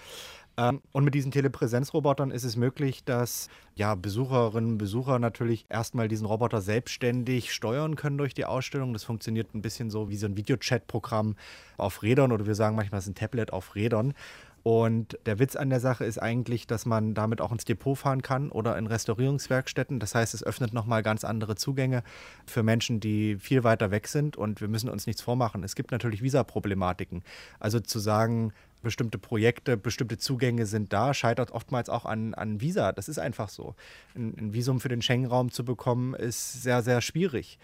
Ähm, 0.57 0.81
und 0.93 1.05
mit 1.05 1.15
diesen 1.15 1.33
Telepräsenzrobotern 1.33 2.31
ist 2.31 2.45
es 2.45 2.57
möglich, 2.57 3.05
dass 3.05 3.49
ja, 3.75 3.95
Besucherinnen 3.95 4.73
und 4.73 4.79
Besucher 4.79 5.19
natürlich 5.19 5.67
erstmal 5.69 6.09
diesen 6.09 6.27
Roboter 6.27 6.61
selbstständig 6.61 7.53
steuern 7.53 7.97
können 7.97 8.19
durch 8.19 8.35
die 8.35 8.45
Ausstellung. 8.45 8.93
Das 8.93 9.05
funktioniert 9.05 9.55
ein 9.55 9.63
bisschen 9.63 9.91
so 9.91 10.09
wie 10.09 10.17
so 10.17 10.27
ein 10.27 10.37
Videochat-Programm 10.37 11.37
auf 11.79 12.03
Rädern 12.03 12.33
oder 12.33 12.47
wir 12.47 12.55
sagen 12.55 12.77
manchmal, 12.77 12.99
es 12.99 13.07
ist 13.07 13.13
ein 13.13 13.15
Tablet 13.15 13.53
auf 13.53 13.75
Rädern. 13.75 14.15
Und 14.63 15.19
der 15.27 15.41
Witz 15.41 15.57
an 15.57 15.71
der 15.71 15.81
Sache 15.81 16.05
ist 16.05 16.19
eigentlich, 16.19 16.69
dass 16.69 16.87
man 16.87 17.15
damit 17.15 17.41
auch 17.41 17.51
ins 17.51 17.65
Depot 17.65 17.99
fahren 17.99 18.23
kann 18.23 18.51
oder 18.51 18.79
in 18.79 18.87
Restaurierungswerkstätten. 18.87 19.99
Das 19.99 20.15
heißt, 20.15 20.35
es 20.35 20.45
öffnet 20.45 20.73
nochmal 20.73 21.03
ganz 21.03 21.25
andere 21.25 21.57
Zugänge 21.57 22.05
für 22.47 22.63
Menschen, 22.63 23.01
die 23.01 23.37
viel 23.37 23.65
weiter 23.65 23.91
weg 23.91 24.07
sind. 24.07 24.37
Und 24.37 24.61
wir 24.61 24.69
müssen 24.69 24.89
uns 24.89 25.07
nichts 25.07 25.21
vormachen. 25.21 25.65
Es 25.65 25.75
gibt 25.75 25.91
natürlich 25.91 26.23
Visaproblematiken. 26.23 27.25
Also 27.59 27.81
zu 27.81 27.99
sagen, 27.99 28.53
bestimmte 28.83 29.19
Projekte, 29.19 29.77
bestimmte 29.77 30.19
Zugänge 30.19 30.67
sind 30.67 30.93
da, 30.93 31.15
scheitert 31.15 31.51
oftmals 31.51 31.89
auch 31.89 32.05
an, 32.05 32.35
an 32.35 32.61
Visa. 32.61 32.93
Das 32.93 33.09
ist 33.09 33.19
einfach 33.19 33.49
so. 33.49 33.75
Ein, 34.15 34.35
ein 34.39 34.53
Visum 34.53 34.81
für 34.81 34.89
den 34.89 35.03
Schengen-Raum 35.03 35.51
zu 35.51 35.65
bekommen, 35.65 36.15
ist 36.15 36.63
sehr, 36.63 36.83
sehr 36.83 37.01
schwierig. 37.01 37.59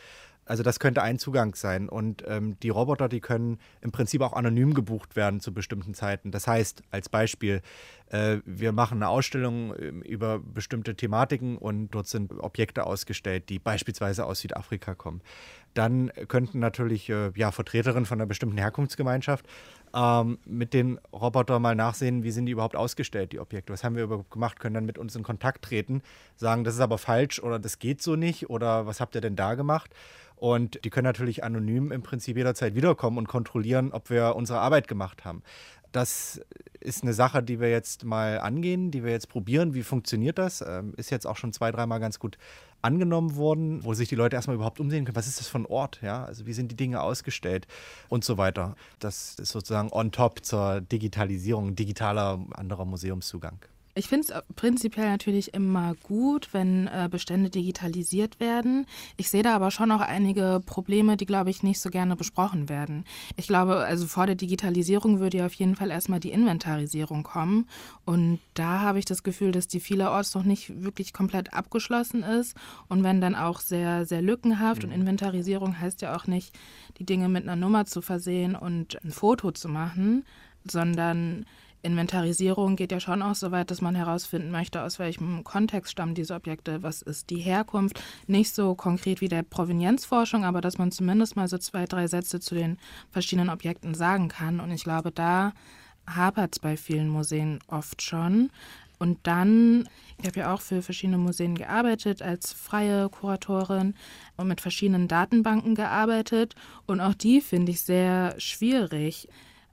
Also 0.49 0.63
das 0.63 0.81
könnte 0.81 1.03
ein 1.03 1.19
Zugang 1.19 1.55
sein. 1.55 1.91
Und 1.91 2.25
ähm, 2.27 2.59
die 2.61 2.71
Roboter, 2.71 3.09
die 3.09 3.21
können 3.21 3.59
im 3.83 3.93
Prinzip 3.93 4.23
auch 4.23 4.33
anonym 4.33 4.73
gebucht 4.73 5.15
werden 5.15 5.41
zu 5.41 5.53
bestimmten 5.53 5.93
Zeiten. 5.93 6.31
Das 6.31 6.47
heißt, 6.47 6.83
als 6.91 7.11
Beispiel, 7.11 7.61
äh, 8.09 8.39
wir 8.47 8.73
machen 8.73 8.99
eine 8.99 9.09
Ausstellung 9.09 9.75
äh, 9.75 9.89
über 10.09 10.39
bestimmte 10.39 10.97
Thematiken 10.97 11.59
und 11.59 11.91
dort 11.91 12.09
sind 12.09 12.33
Objekte 12.33 12.87
ausgestellt, 12.87 13.51
die 13.51 13.59
beispielsweise 13.59 14.25
aus 14.25 14.41
Südafrika 14.41 14.95
kommen. 14.95 15.21
Dann 15.75 16.11
könnten 16.29 16.61
natürlich 16.61 17.11
äh, 17.11 17.31
ja, 17.35 17.53
Vertreterinnen 17.53 18.07
von 18.07 18.19
einer 18.19 18.27
bestimmten 18.27 18.57
Herkunftsgemeinschaft 18.57 19.47
ähm, 19.95 20.39
mit 20.45 20.75
den 20.75 20.99
Robotern 21.13 21.63
mal 21.63 21.75
nachsehen, 21.75 22.23
wie 22.23 22.31
sind 22.31 22.47
die 22.47 22.53
überhaupt 22.53 22.77
ausgestellt, 22.77 23.33
die 23.33 23.41
Objekte. 23.41 23.73
Was 23.73 23.85
haben 23.85 23.97
wir 23.97 24.05
überhaupt 24.05 24.31
gemacht? 24.31 24.61
Können 24.61 24.75
dann 24.75 24.87
mit 24.87 24.99
uns 24.99 25.17
in 25.17 25.23
Kontakt 25.23 25.65
treten, 25.65 26.03
sagen, 26.37 26.65
das 26.65 26.75
ist 26.75 26.81
aber 26.81 26.99
falsch 26.99 27.41
oder 27.41 27.59
das 27.59 27.79
geht 27.79 28.03
so 28.03 28.17
nicht 28.17 28.51
oder 28.51 28.87
was 28.87 29.01
habt 29.01 29.15
ihr 29.15 29.21
denn 29.21 29.37
da 29.37 29.55
gemacht? 29.55 29.95
Und 30.39 30.85
die 30.85 30.91
können 30.91 31.05
natürlich 31.05 31.43
anonym 31.43 31.91
im 31.91 32.03
Prinzip 32.03 32.37
jederzeit 32.37 32.77
wiederkommen 32.77 33.19
und 33.19 33.27
kontrollieren, 33.27 33.93
ob 33.93 34.09
wir 34.09 34.37
unsere 34.37 34.61
Arbeit 34.61 34.87
gemacht 34.87 35.25
haben. 35.25 35.43
Das 35.93 36.41
ist 36.81 37.03
eine 37.03 37.13
Sache, 37.13 37.43
die 37.43 37.61
wir 37.61 37.71
jetzt 37.71 38.05
mal 38.05 38.39
angehen, 38.39 38.91
die 38.91 39.05
wir 39.05 39.11
jetzt 39.11 39.29
probieren. 39.29 39.75
Wie 39.75 39.83
funktioniert 39.83 40.39
das? 40.39 40.61
Ähm, 40.61 40.95
ist 40.97 41.11
jetzt 41.11 41.27
auch 41.27 41.37
schon 41.37 41.53
zwei, 41.53 41.71
dreimal 41.71 42.01
ganz 42.01 42.19
gut 42.19 42.39
angenommen 42.83 43.37
worden, 43.37 43.85
wo 43.85 43.95
sich 43.95 44.09
die 44.09 44.15
Leute 44.15 44.37
erstmal 44.37 44.55
überhaupt 44.57 44.79
umsehen 44.79 45.05
können. 45.05 45.17
Was 45.17 45.27
ist 45.27 45.41
das 45.41 45.49
für 45.49 45.59
ein 45.59 45.67
Ort? 45.67 46.01
Ja, 46.03 46.25
also 46.25 46.47
wie 46.47 46.53
sind 46.53 46.71
die 46.71 46.77
Dinge 46.77 47.01
ausgestellt 47.01 47.67
und 48.09 48.25
so 48.25 48.39
weiter. 48.39 48.77
Das 49.01 49.35
ist 49.35 49.51
sozusagen 49.51 49.91
on 49.93 50.13
top 50.13 50.45
zur 50.45 50.81
Digitalisierung, 50.81 51.75
digitaler 51.75 52.45
anderer 52.53 52.85
Museumszugang. 52.85 53.59
Ich 53.95 54.07
finde 54.07 54.29
es 54.29 54.55
prinzipiell 54.55 55.09
natürlich 55.09 55.55
immer 55.55 55.95
gut, 56.03 56.51
wenn 56.53 56.87
äh, 56.87 57.09
Bestände 57.11 57.51
digitalisiert 57.51 58.39
werden. 58.39 58.87
Ich 59.17 59.29
sehe 59.29 59.43
da 59.43 59.57
aber 59.57 59.71
schon 59.71 59.91
auch 59.91 60.01
einige 60.01 60.61
Probleme, 60.65 61.17
die, 61.17 61.27
glaube 61.27 61.51
ich, 61.51 61.63
nicht 61.63 61.81
so 61.81 61.91
gerne 61.91 62.15
besprochen 62.15 62.69
werden. 62.69 63.05
Ich 63.37 63.49
glaube, 63.49 63.79
also 63.79 64.07
vor 64.07 64.27
der 64.27 64.37
Digitalisierung 64.37 65.19
würde 65.19 65.39
ja 65.39 65.47
auf 65.47 65.55
jeden 65.55 65.75
Fall 65.75 65.91
erstmal 65.91 66.21
die 66.21 66.31
Inventarisierung 66.31 67.25
kommen. 67.25 67.69
Und 68.05 68.39
da 68.55 68.81
habe 68.81 68.99
ich 68.99 69.05
das 69.05 69.23
Gefühl, 69.23 69.53
dass 69.53 69.67
die 69.67 69.81
vielerorts 69.81 70.35
noch 70.35 70.45
nicht 70.45 70.83
wirklich 70.83 71.13
komplett 71.13 71.53
abgeschlossen 71.53 72.23
ist. 72.23 72.57
Und 72.89 73.03
wenn 73.03 73.21
dann 73.21 73.35
auch 73.35 73.61
sehr, 73.61 74.07
sehr 74.07 74.23
lückenhaft 74.23 74.85
und 74.85 74.93
Inventarisierung 74.93 75.81
heißt 75.81 76.03
ja 76.03 76.17
auch 76.17 76.27
nicht, 76.27 76.57
die 76.99 77.05
Dinge 77.05 77.29
mit 77.29 77.43
einer 77.43 77.57
Nummer 77.57 77.85
zu 77.85 78.01
versehen 78.01 78.55
und 78.55 79.03
ein 79.05 79.11
Foto 79.11 79.51
zu 79.51 79.69
machen, 79.69 80.25
sondern 80.65 81.47
Inventarisierung 81.83 82.77
geht 82.77 82.93
ja 82.93 83.01
schon 83.01 83.23
auch 83.23 83.35
so 83.35 83.51
weit, 83.51 83.71
dass 83.71 83.81
man 83.81 83.95
herausfinden 83.95 84.51
möchte, 84.51 84.83
aus 84.83 84.99
welchem 84.99 85.45
Kontext 85.45 85.93
stammen 85.93 86.15
diese 86.15 86.35
Objekte, 86.35 86.83
was 86.83 87.03
ist 87.03 87.31
die 87.31 87.39
Herkunft. 87.39 88.03
Nicht 88.27 88.55
so 88.55 88.75
konkret 88.75 89.21
wie 89.21 89.29
der 89.29 89.43
Provenienzforschung, 89.43 90.45
aber 90.45 90.61
dass 90.61 90.79
man 90.79 90.91
zumindest 90.91 91.37
mal 91.37 91.49
so 91.49 91.59
zwei, 91.59 91.87
drei 91.87 92.07
Sätze 92.09 92.41
zu 92.41 92.55
den 92.55 92.79
verschiedenen 93.11 93.51
Objekten 93.51 93.95
sagen 93.95 94.29
kann. 94.29 94.61
Und 94.61 94.71
ich 94.73 94.83
glaube, 94.83 95.13
da 95.13 95.53
hapert 96.07 96.55
es 96.55 96.59
bei 96.59 96.77
vielen 96.77 97.09
Museen 97.09 97.61
oft 97.69 98.03
schon. 98.03 98.51
Und 98.99 99.19
dann, 99.23 99.89
ich 100.21 100.27
habe 100.27 100.41
ja 100.41 100.53
auch 100.53 100.61
für 100.61 100.83
verschiedene 100.83 101.19
Museen 101.19 101.55
gearbeitet 101.55 102.21
als 102.21 102.53
freie 102.53 103.09
Kuratorin 103.09 103.95
und 104.37 104.49
mit 104.49 104.61
verschiedenen 104.61 105.07
Datenbanken 105.07 105.77
gearbeitet. 105.77 106.57
Und 106.87 107.01
auch 107.01 107.15
die 107.15 107.41
finde 107.41 107.71
ich 107.71 107.83
sehr 107.83 108.35
schwierig. 108.39 109.29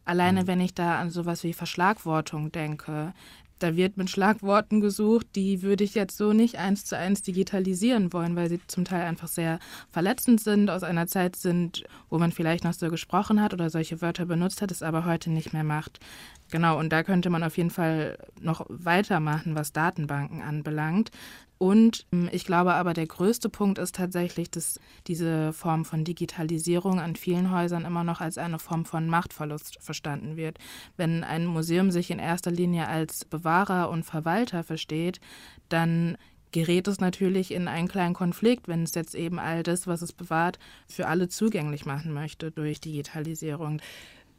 Alleine 0.05 0.43
mhm. 0.43 0.47
wenn 0.47 0.61
ich 0.61 0.73
da 0.73 0.99
an 0.99 1.09
sowas 1.09 1.43
wie 1.43 1.53
Verschlagwortung 1.53 2.51
denke. 2.51 3.13
Da 3.59 3.77
wird 3.77 3.95
mit 3.95 4.09
Schlagworten 4.09 4.81
gesucht, 4.81 5.27
die 5.35 5.61
würde 5.61 5.85
ich 5.85 5.95
jetzt 5.95 6.17
so 6.17 6.33
nicht 6.33 6.57
eins 6.57 6.83
zu 6.83 6.97
eins 6.97 7.21
digitalisieren 7.21 8.11
wollen, 8.11 8.35
weil 8.35 8.49
sie 8.49 8.59
zum 8.67 8.83
Teil 8.83 9.03
einfach 9.03 9.29
sehr 9.29 9.59
verletzend 9.89 10.41
sind, 10.41 10.69
aus 10.69 10.83
einer 10.83 11.07
Zeit 11.07 11.37
sind, 11.37 11.85
wo 12.09 12.17
man 12.17 12.33
vielleicht 12.33 12.65
noch 12.65 12.73
so 12.73 12.89
gesprochen 12.89 13.41
hat 13.41 13.53
oder 13.53 13.69
solche 13.69 14.01
Wörter 14.01 14.25
benutzt 14.25 14.61
hat, 14.61 14.71
es 14.71 14.83
aber 14.83 15.05
heute 15.05 15.31
nicht 15.31 15.53
mehr 15.53 15.63
macht. 15.63 16.01
Genau, 16.51 16.77
und 16.77 16.89
da 16.89 17.03
könnte 17.03 17.29
man 17.29 17.43
auf 17.43 17.57
jeden 17.57 17.71
Fall 17.71 18.17
noch 18.41 18.65
weitermachen, 18.67 19.55
was 19.55 19.71
Datenbanken 19.71 20.41
anbelangt. 20.41 21.09
Und 21.57 22.05
ähm, 22.11 22.29
ich 22.31 22.45
glaube 22.45 22.73
aber, 22.73 22.93
der 22.93 23.07
größte 23.07 23.49
Punkt 23.49 23.77
ist 23.77 23.95
tatsächlich, 23.95 24.49
dass 24.49 24.79
diese 25.07 25.53
Form 25.53 25.85
von 25.85 26.03
Digitalisierung 26.03 26.99
an 26.99 27.15
vielen 27.15 27.51
Häusern 27.51 27.85
immer 27.85 28.03
noch 28.03 28.21
als 28.21 28.37
eine 28.37 28.59
Form 28.59 28.85
von 28.85 29.07
Machtverlust 29.07 29.77
verstanden 29.81 30.35
wird. 30.35 30.57
Wenn 30.97 31.23
ein 31.23 31.45
Museum 31.45 31.91
sich 31.91 32.11
in 32.11 32.19
erster 32.19 32.51
Linie 32.51 32.87
als 32.87 33.25
Bewahrer 33.25 33.89
und 33.89 34.03
Verwalter 34.03 34.63
versteht, 34.63 35.19
dann 35.69 36.17
gerät 36.51 36.87
es 36.87 36.99
natürlich 36.99 37.51
in 37.51 37.67
einen 37.67 37.87
kleinen 37.87 38.13
Konflikt, 38.13 38.67
wenn 38.67 38.83
es 38.83 38.95
jetzt 38.95 39.15
eben 39.15 39.39
all 39.39 39.63
das, 39.63 39.87
was 39.87 40.01
es 40.01 40.13
bewahrt, 40.13 40.57
für 40.87 41.07
alle 41.07 41.27
zugänglich 41.27 41.85
machen 41.85 42.13
möchte 42.13 42.51
durch 42.51 42.79
Digitalisierung. 42.79 43.81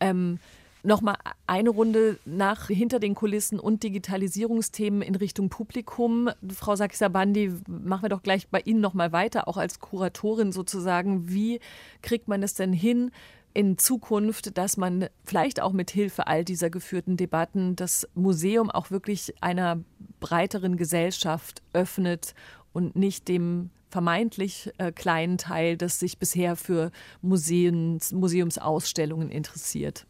Ähm 0.00 0.38
Nochmal 0.86 1.16
eine 1.48 1.70
Runde 1.70 2.20
nach 2.24 2.68
hinter 2.68 3.00
den 3.00 3.16
Kulissen 3.16 3.58
und 3.58 3.82
Digitalisierungsthemen 3.82 5.02
in 5.02 5.16
Richtung 5.16 5.48
Publikum. 5.48 6.30
Frau 6.54 6.76
Sakisabandi, 6.76 7.52
machen 7.66 8.02
wir 8.02 8.08
doch 8.08 8.22
gleich 8.22 8.46
bei 8.46 8.60
Ihnen 8.60 8.80
nochmal 8.80 9.10
weiter, 9.10 9.48
auch 9.48 9.56
als 9.56 9.80
Kuratorin 9.80 10.52
sozusagen. 10.52 11.28
Wie 11.28 11.58
kriegt 12.02 12.28
man 12.28 12.40
es 12.44 12.54
denn 12.54 12.72
hin, 12.72 13.10
in 13.52 13.78
Zukunft, 13.78 14.56
dass 14.58 14.76
man 14.76 15.08
vielleicht 15.24 15.60
auch 15.60 15.72
mit 15.72 15.90
Hilfe 15.90 16.28
all 16.28 16.44
dieser 16.44 16.70
geführten 16.70 17.16
Debatten 17.16 17.74
das 17.74 18.06
Museum 18.14 18.70
auch 18.70 18.92
wirklich 18.92 19.34
einer 19.42 19.80
breiteren 20.20 20.76
Gesellschaft 20.76 21.62
öffnet 21.72 22.32
und 22.72 22.94
nicht 22.94 23.26
dem 23.26 23.70
vermeintlich 23.90 24.70
äh, 24.78 24.92
kleinen 24.92 25.36
Teil, 25.36 25.76
das 25.76 25.98
sich 25.98 26.18
bisher 26.18 26.54
für 26.54 26.92
Museums, 27.22 28.12
Museumsausstellungen 28.12 29.30
interessiert. 29.30 30.06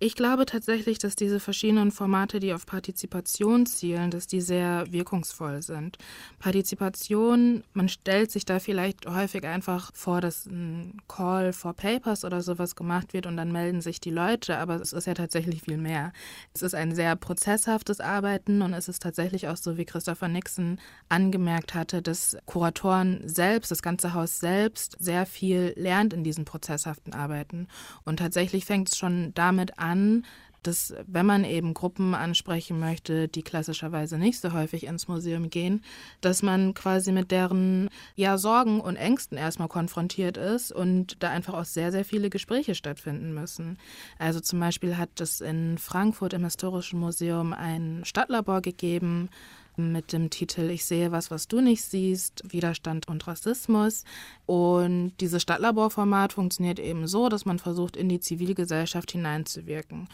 Ich 0.00 0.16
glaube 0.16 0.44
tatsächlich, 0.44 0.98
dass 0.98 1.14
diese 1.14 1.38
verschiedenen 1.38 1.92
Formate, 1.92 2.40
die 2.40 2.52
auf 2.52 2.66
Partizipation 2.66 3.64
zielen, 3.64 4.10
dass 4.10 4.26
die 4.26 4.40
sehr 4.40 4.90
wirkungsvoll 4.90 5.62
sind. 5.62 5.98
Partizipation, 6.40 7.62
man 7.74 7.88
stellt 7.88 8.32
sich 8.32 8.44
da 8.44 8.58
vielleicht 8.58 9.06
häufig 9.06 9.44
einfach 9.46 9.92
vor, 9.94 10.20
dass 10.20 10.46
ein 10.46 11.00
Call 11.06 11.52
for 11.52 11.74
Papers 11.74 12.24
oder 12.24 12.42
sowas 12.42 12.74
gemacht 12.74 13.12
wird 13.12 13.26
und 13.26 13.36
dann 13.36 13.52
melden 13.52 13.80
sich 13.80 14.00
die 14.00 14.10
Leute, 14.10 14.58
aber 14.58 14.80
es 14.80 14.92
ist 14.92 15.06
ja 15.06 15.14
tatsächlich 15.14 15.62
viel 15.62 15.76
mehr. 15.76 16.12
Es 16.54 16.62
ist 16.62 16.74
ein 16.74 16.92
sehr 16.92 17.14
prozesshaftes 17.14 18.00
Arbeiten 18.00 18.62
und 18.62 18.74
es 18.74 18.88
ist 18.88 19.00
tatsächlich 19.00 19.46
auch 19.46 19.56
so, 19.56 19.76
wie 19.76 19.84
Christopher 19.84 20.26
Nixon 20.26 20.80
angemerkt 21.08 21.72
hatte, 21.72 22.02
dass 22.02 22.36
Kuratoren 22.46 23.20
selbst, 23.28 23.70
das 23.70 23.80
ganze 23.80 24.12
Haus 24.12 24.40
selbst, 24.40 24.96
sehr 24.98 25.24
viel 25.24 25.72
lernt 25.76 26.12
in 26.12 26.24
diesem 26.24 26.44
prozesshaften 26.44 27.14
Arbeiten. 27.14 27.68
Und 28.04 28.18
tatsächlich 28.18 28.64
fängt 28.64 28.88
es 28.90 28.98
schon 28.98 29.32
damit 29.34 29.78
an, 29.78 29.83
an, 29.84 30.24
dass 30.66 30.94
wenn 31.06 31.26
man 31.26 31.44
eben 31.44 31.74
Gruppen 31.74 32.14
ansprechen 32.14 32.80
möchte, 32.80 33.28
die 33.28 33.42
klassischerweise 33.42 34.18
nicht 34.18 34.40
so 34.40 34.52
häufig 34.52 34.84
ins 34.84 35.08
Museum 35.08 35.50
gehen, 35.50 35.82
dass 36.20 36.42
man 36.42 36.74
quasi 36.74 37.12
mit 37.12 37.30
deren 37.30 37.88
ja, 38.16 38.38
Sorgen 38.38 38.80
und 38.80 38.96
Ängsten 38.96 39.36
erstmal 39.36 39.68
konfrontiert 39.68 40.36
ist 40.36 40.72
und 40.72 41.22
da 41.22 41.30
einfach 41.30 41.54
auch 41.54 41.64
sehr, 41.64 41.92
sehr 41.92 42.04
viele 42.04 42.30
Gespräche 42.30 42.74
stattfinden 42.74 43.34
müssen. 43.34 43.78
Also 44.18 44.40
zum 44.40 44.58
Beispiel 44.58 44.96
hat 44.96 45.20
es 45.20 45.40
in 45.40 45.78
Frankfurt 45.78 46.32
im 46.32 46.44
Historischen 46.44 46.98
Museum 46.98 47.52
ein 47.52 48.02
Stadtlabor 48.04 48.62
gegeben, 48.62 49.28
mit 49.76 50.12
dem 50.12 50.30
Titel 50.30 50.70
Ich 50.70 50.84
sehe 50.84 51.12
was, 51.12 51.30
was 51.30 51.48
du 51.48 51.60
nicht 51.60 51.82
siehst, 51.82 52.42
Widerstand 52.50 53.08
und 53.08 53.26
Rassismus. 53.26 54.04
Und 54.46 55.12
dieses 55.20 55.42
Stadtlaborformat 55.42 56.32
funktioniert 56.32 56.78
eben 56.78 57.06
so, 57.06 57.28
dass 57.28 57.44
man 57.44 57.58
versucht, 57.58 57.96
in 57.96 58.08
die 58.08 58.20
Zivilgesellschaft 58.20 59.12
hineinzuwirken. 59.12 60.08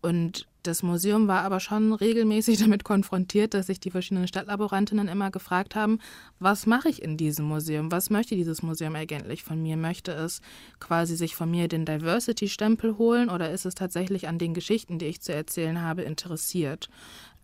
Und 0.00 0.46
das 0.62 0.82
Museum 0.82 1.28
war 1.28 1.42
aber 1.42 1.60
schon 1.60 1.92
regelmäßig 1.92 2.58
damit 2.60 2.84
konfrontiert, 2.84 3.54
dass 3.54 3.66
sich 3.66 3.80
die 3.80 3.90
verschiedenen 3.90 4.28
Stadtlaborantinnen 4.28 5.08
immer 5.08 5.30
gefragt 5.30 5.74
haben, 5.74 5.98
was 6.38 6.66
mache 6.66 6.88
ich 6.88 7.02
in 7.02 7.16
diesem 7.16 7.46
Museum? 7.46 7.90
Was 7.90 8.10
möchte 8.10 8.36
dieses 8.36 8.62
Museum 8.62 8.94
eigentlich 8.94 9.42
von 9.42 9.62
mir? 9.62 9.76
Möchte 9.76 10.12
es 10.12 10.40
quasi 10.78 11.16
sich 11.16 11.34
von 11.34 11.50
mir 11.50 11.68
den 11.68 11.84
Diversity-Stempel 11.84 12.98
holen 12.98 13.28
oder 13.30 13.50
ist 13.50 13.66
es 13.66 13.74
tatsächlich 13.74 14.28
an 14.28 14.38
den 14.38 14.54
Geschichten, 14.54 14.98
die 14.98 15.06
ich 15.06 15.20
zu 15.20 15.32
erzählen 15.32 15.80
habe, 15.80 16.02
interessiert? 16.02 16.88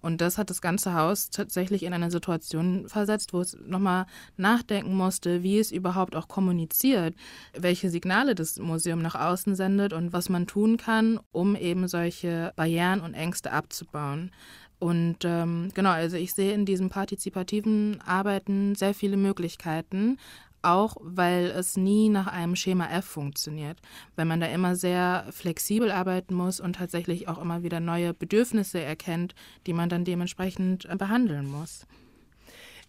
Und 0.04 0.20
das 0.20 0.36
hat 0.36 0.50
das 0.50 0.60
ganze 0.60 0.92
Haus 0.92 1.30
tatsächlich 1.30 1.82
in 1.82 1.94
eine 1.94 2.10
Situation 2.10 2.86
versetzt, 2.90 3.32
wo 3.32 3.40
es 3.40 3.56
nochmal 3.66 4.04
nachdenken 4.36 4.94
musste, 4.94 5.42
wie 5.42 5.58
es 5.58 5.72
überhaupt 5.72 6.14
auch 6.14 6.28
kommuniziert, 6.28 7.14
welche 7.56 7.88
Signale 7.88 8.34
das 8.34 8.58
Museum 8.58 9.00
nach 9.00 9.14
außen 9.14 9.54
sendet 9.56 9.94
und 9.94 10.12
was 10.12 10.28
man 10.28 10.46
tun 10.46 10.76
kann, 10.76 11.18
um 11.32 11.56
eben 11.56 11.88
solche 11.88 12.52
Barrieren 12.54 13.00
und 13.00 13.14
Ängste 13.14 13.50
abzubauen. 13.50 14.30
Und 14.78 15.24
ähm, 15.24 15.70
genau, 15.72 15.92
also 15.92 16.18
ich 16.18 16.34
sehe 16.34 16.52
in 16.52 16.66
diesem 16.66 16.90
partizipativen 16.90 17.98
Arbeiten 18.04 18.74
sehr 18.74 18.92
viele 18.92 19.16
Möglichkeiten, 19.16 20.18
auch 20.64 20.96
weil 21.00 21.46
es 21.46 21.76
nie 21.76 22.08
nach 22.08 22.26
einem 22.26 22.56
Schema 22.56 22.88
F 22.90 23.04
funktioniert, 23.04 23.80
weil 24.16 24.24
man 24.24 24.40
da 24.40 24.46
immer 24.46 24.76
sehr 24.76 25.26
flexibel 25.30 25.90
arbeiten 25.90 26.34
muss 26.34 26.60
und 26.60 26.76
tatsächlich 26.76 27.28
auch 27.28 27.40
immer 27.40 27.62
wieder 27.62 27.80
neue 27.80 28.14
Bedürfnisse 28.14 28.80
erkennt, 28.80 29.34
die 29.66 29.72
man 29.72 29.88
dann 29.88 30.04
dementsprechend 30.04 30.84
äh, 30.86 30.96
behandeln 30.96 31.50
muss. 31.50 31.86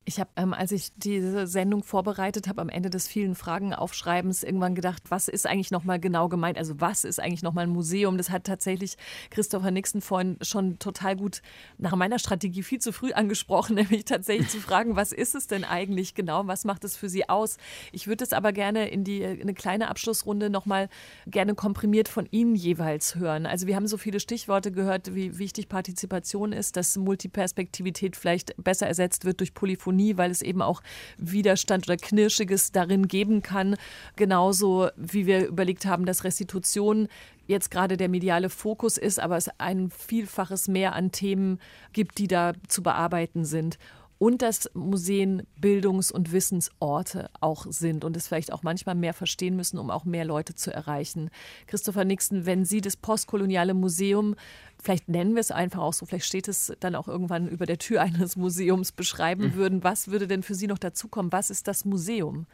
Ich 0.08 0.20
habe, 0.20 0.30
ähm, 0.36 0.53
als 0.53 0.72
ich 0.72 0.91
diese 0.97 1.47
Sendung 1.47 1.82
vorbereitet 1.82 2.47
habe, 2.47 2.62
am 2.62 2.70
Ende 2.70 2.91
des 2.91 3.08
vielen 3.08 3.34
Fragenaufschreibens 3.34 4.43
irgendwann 4.43 4.76
gedacht, 4.76 5.01
was 5.10 5.28
ist 5.28 5.47
eigentlich 5.47 5.72
nochmal 5.72 5.99
genau 5.99 6.30
gemeint? 6.30 6.60
Also 6.60 6.80
was 6.80 7.06
ist 7.06 7.20
eigentlich 7.20 7.41
nochmal 7.41 7.64
ein 7.64 7.72
Museum? 7.72 8.16
Das 8.20 8.30
hat 8.30 8.43
tatsächlich 8.43 8.97
Christopher 9.32 9.72
Nixon 9.72 10.01
vorhin 10.01 10.38
schon 10.41 10.78
total 10.78 11.16
gut 11.16 11.41
nach 11.80 11.95
meiner 11.95 12.20
Strategie 12.20 12.62
viel 12.62 12.78
zu 12.78 12.93
früh 12.93 13.14
angesprochen, 13.14 13.76
nämlich 13.78 14.06
tatsächlich 14.06 14.49
zu 14.49 14.60
fragen, 14.60 14.95
was 14.95 15.12
ist 15.12 15.34
es 15.34 15.47
denn 15.47 15.64
eigentlich 15.64 16.14
genau? 16.14 16.45
Was 16.45 16.66
macht 16.66 16.84
es 16.84 16.95
für 16.95 17.10
Sie 17.10 17.28
aus? 17.28 17.58
Ich 17.91 18.06
würde 18.06 18.24
es 18.24 18.32
aber 18.32 18.53
gerne 18.53 18.88
in 18.89 19.03
die 19.03 19.26
eine 19.26 19.56
kleine 19.56 19.88
Abschlussrunde 19.89 20.51
nochmal 20.51 20.88
gerne 21.26 21.56
komprimiert 21.56 22.10
von 22.10 22.28
Ihnen 22.30 22.53
jeweils 22.53 23.16
hören. 23.16 23.47
Also 23.47 23.66
wir 23.66 23.76
haben 23.76 23.88
so 23.88 23.97
viele 23.97 24.20
Stichworte 24.20 24.72
gehört, 24.72 25.16
wie 25.16 25.39
wichtig 25.39 25.68
Partizipation 25.68 26.51
ist, 26.51 26.78
dass 26.78 26.95
Multiperspektivität 26.95 28.16
vielleicht 28.16 28.56
besser 28.64 28.86
ersetzt 28.86 29.26
wird 29.26 29.39
durch 29.39 29.56
Polyphonie 29.56 29.95
Sinfonie, 29.96 30.18
weil 30.18 30.32
es 30.32 30.41
eben 30.41 30.62
auch 30.62 30.82
Widerstand 31.18 31.88
oder 31.88 31.98
Knirschiges 31.98 32.72
darin 32.72 33.08
geben 33.08 33.41
kann. 33.41 33.76
Genauso 34.16 34.89
wie 34.96 35.26
wir 35.26 35.48
überlegt 35.48 35.86
haben, 35.86 36.06
dass 36.06 36.24
Restitution 36.24 37.08
jetzt 37.48 37.72
gerade 37.72 37.98
der 37.98 38.10
mediale 38.10 38.50
Fokus 38.50 38.98
ist, 38.98 39.20
aber 39.20 39.38
es 39.38 39.50
ein 39.60 39.89
Vielfaches 39.91 40.68
mehr 40.68 40.93
an 40.93 41.12
Themen 41.12 41.60
gibt, 41.93 42.18
die 42.18 42.28
da 42.28 42.54
zu 42.68 42.82
bearbeiten 42.84 43.46
sind 43.46 43.78
und 44.18 44.41
dass 44.41 44.70
Museen 44.74 45.43
Bildungs- 45.59 46.11
und 46.11 46.32
Wissensorte 46.32 47.30
auch 47.41 47.66
sind 47.70 48.05
und 48.05 48.16
es 48.16 48.28
vielleicht 48.28 48.53
auch 48.53 48.63
manchmal 48.63 48.95
mehr 48.95 49.13
verstehen 49.13 49.55
müssen, 49.55 49.78
um 49.78 49.91
auch 49.91 50.05
mehr 50.05 50.26
Leute 50.26 50.55
zu 50.55 50.74
erreichen. 50.74 51.30
Christopher 51.68 52.05
Nixon, 52.05 52.45
wenn 52.45 52.66
Sie 52.66 52.82
das 52.82 52.95
postkoloniale 52.95 53.74
Museum, 53.74 54.36
vielleicht 54.82 55.09
nennen 55.09 55.34
wir 55.34 55.41
es 55.41 55.51
einfach 55.51 55.82
auch 55.82 55.93
so, 55.93 56.05
vielleicht 56.05 56.26
steht 56.26 56.47
es 56.47 56.74
dann 56.80 56.95
auch 56.95 57.07
irgendwann 57.07 57.47
über 57.47 57.66
der 57.66 57.78
Tür 57.78 58.01
eines 58.01 58.36
Museums 58.36 58.91
beschreiben 58.91 59.47
mhm. 59.47 59.53
würden, 59.55 59.84
was 59.84 60.07
würde 60.07 60.28
denn 60.28 60.43
für 60.43 60.55
Sie 60.55 60.68
noch 60.68 60.80
dazukommen? 60.80 61.32
Was 61.32 61.49
ist 61.49 61.68
das 61.68 61.86
Museum? 61.86 62.45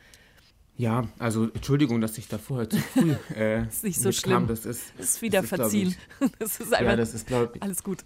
Ja, 0.77 1.07
also 1.19 1.43
Entschuldigung, 1.53 2.01
dass 2.01 2.17
ich 2.17 2.27
da 2.27 2.39
vorher 2.39 2.67
zu 2.69 2.77
früh 2.77 3.13
äh, 3.35 3.67
ist 3.67 3.83
nicht 3.83 3.99
so 3.99 4.11
schlimm. 4.11 4.47
Das 4.47 4.65
ist, 4.65 4.93
das 4.97 5.09
ist 5.09 5.21
wieder 5.21 5.41
das 5.41 5.51
ist, 5.51 5.57
verziehen. 5.57 5.95
Ich, 6.19 6.31
das 6.39 6.59
ist 6.59 6.73
einfach 6.73 6.91
ja, 6.91 6.95
das 6.95 7.13
ist, 7.13 7.27
glaube 7.27 7.51
ich, 7.53 7.61
alles 7.61 7.83
gut. 7.83 8.03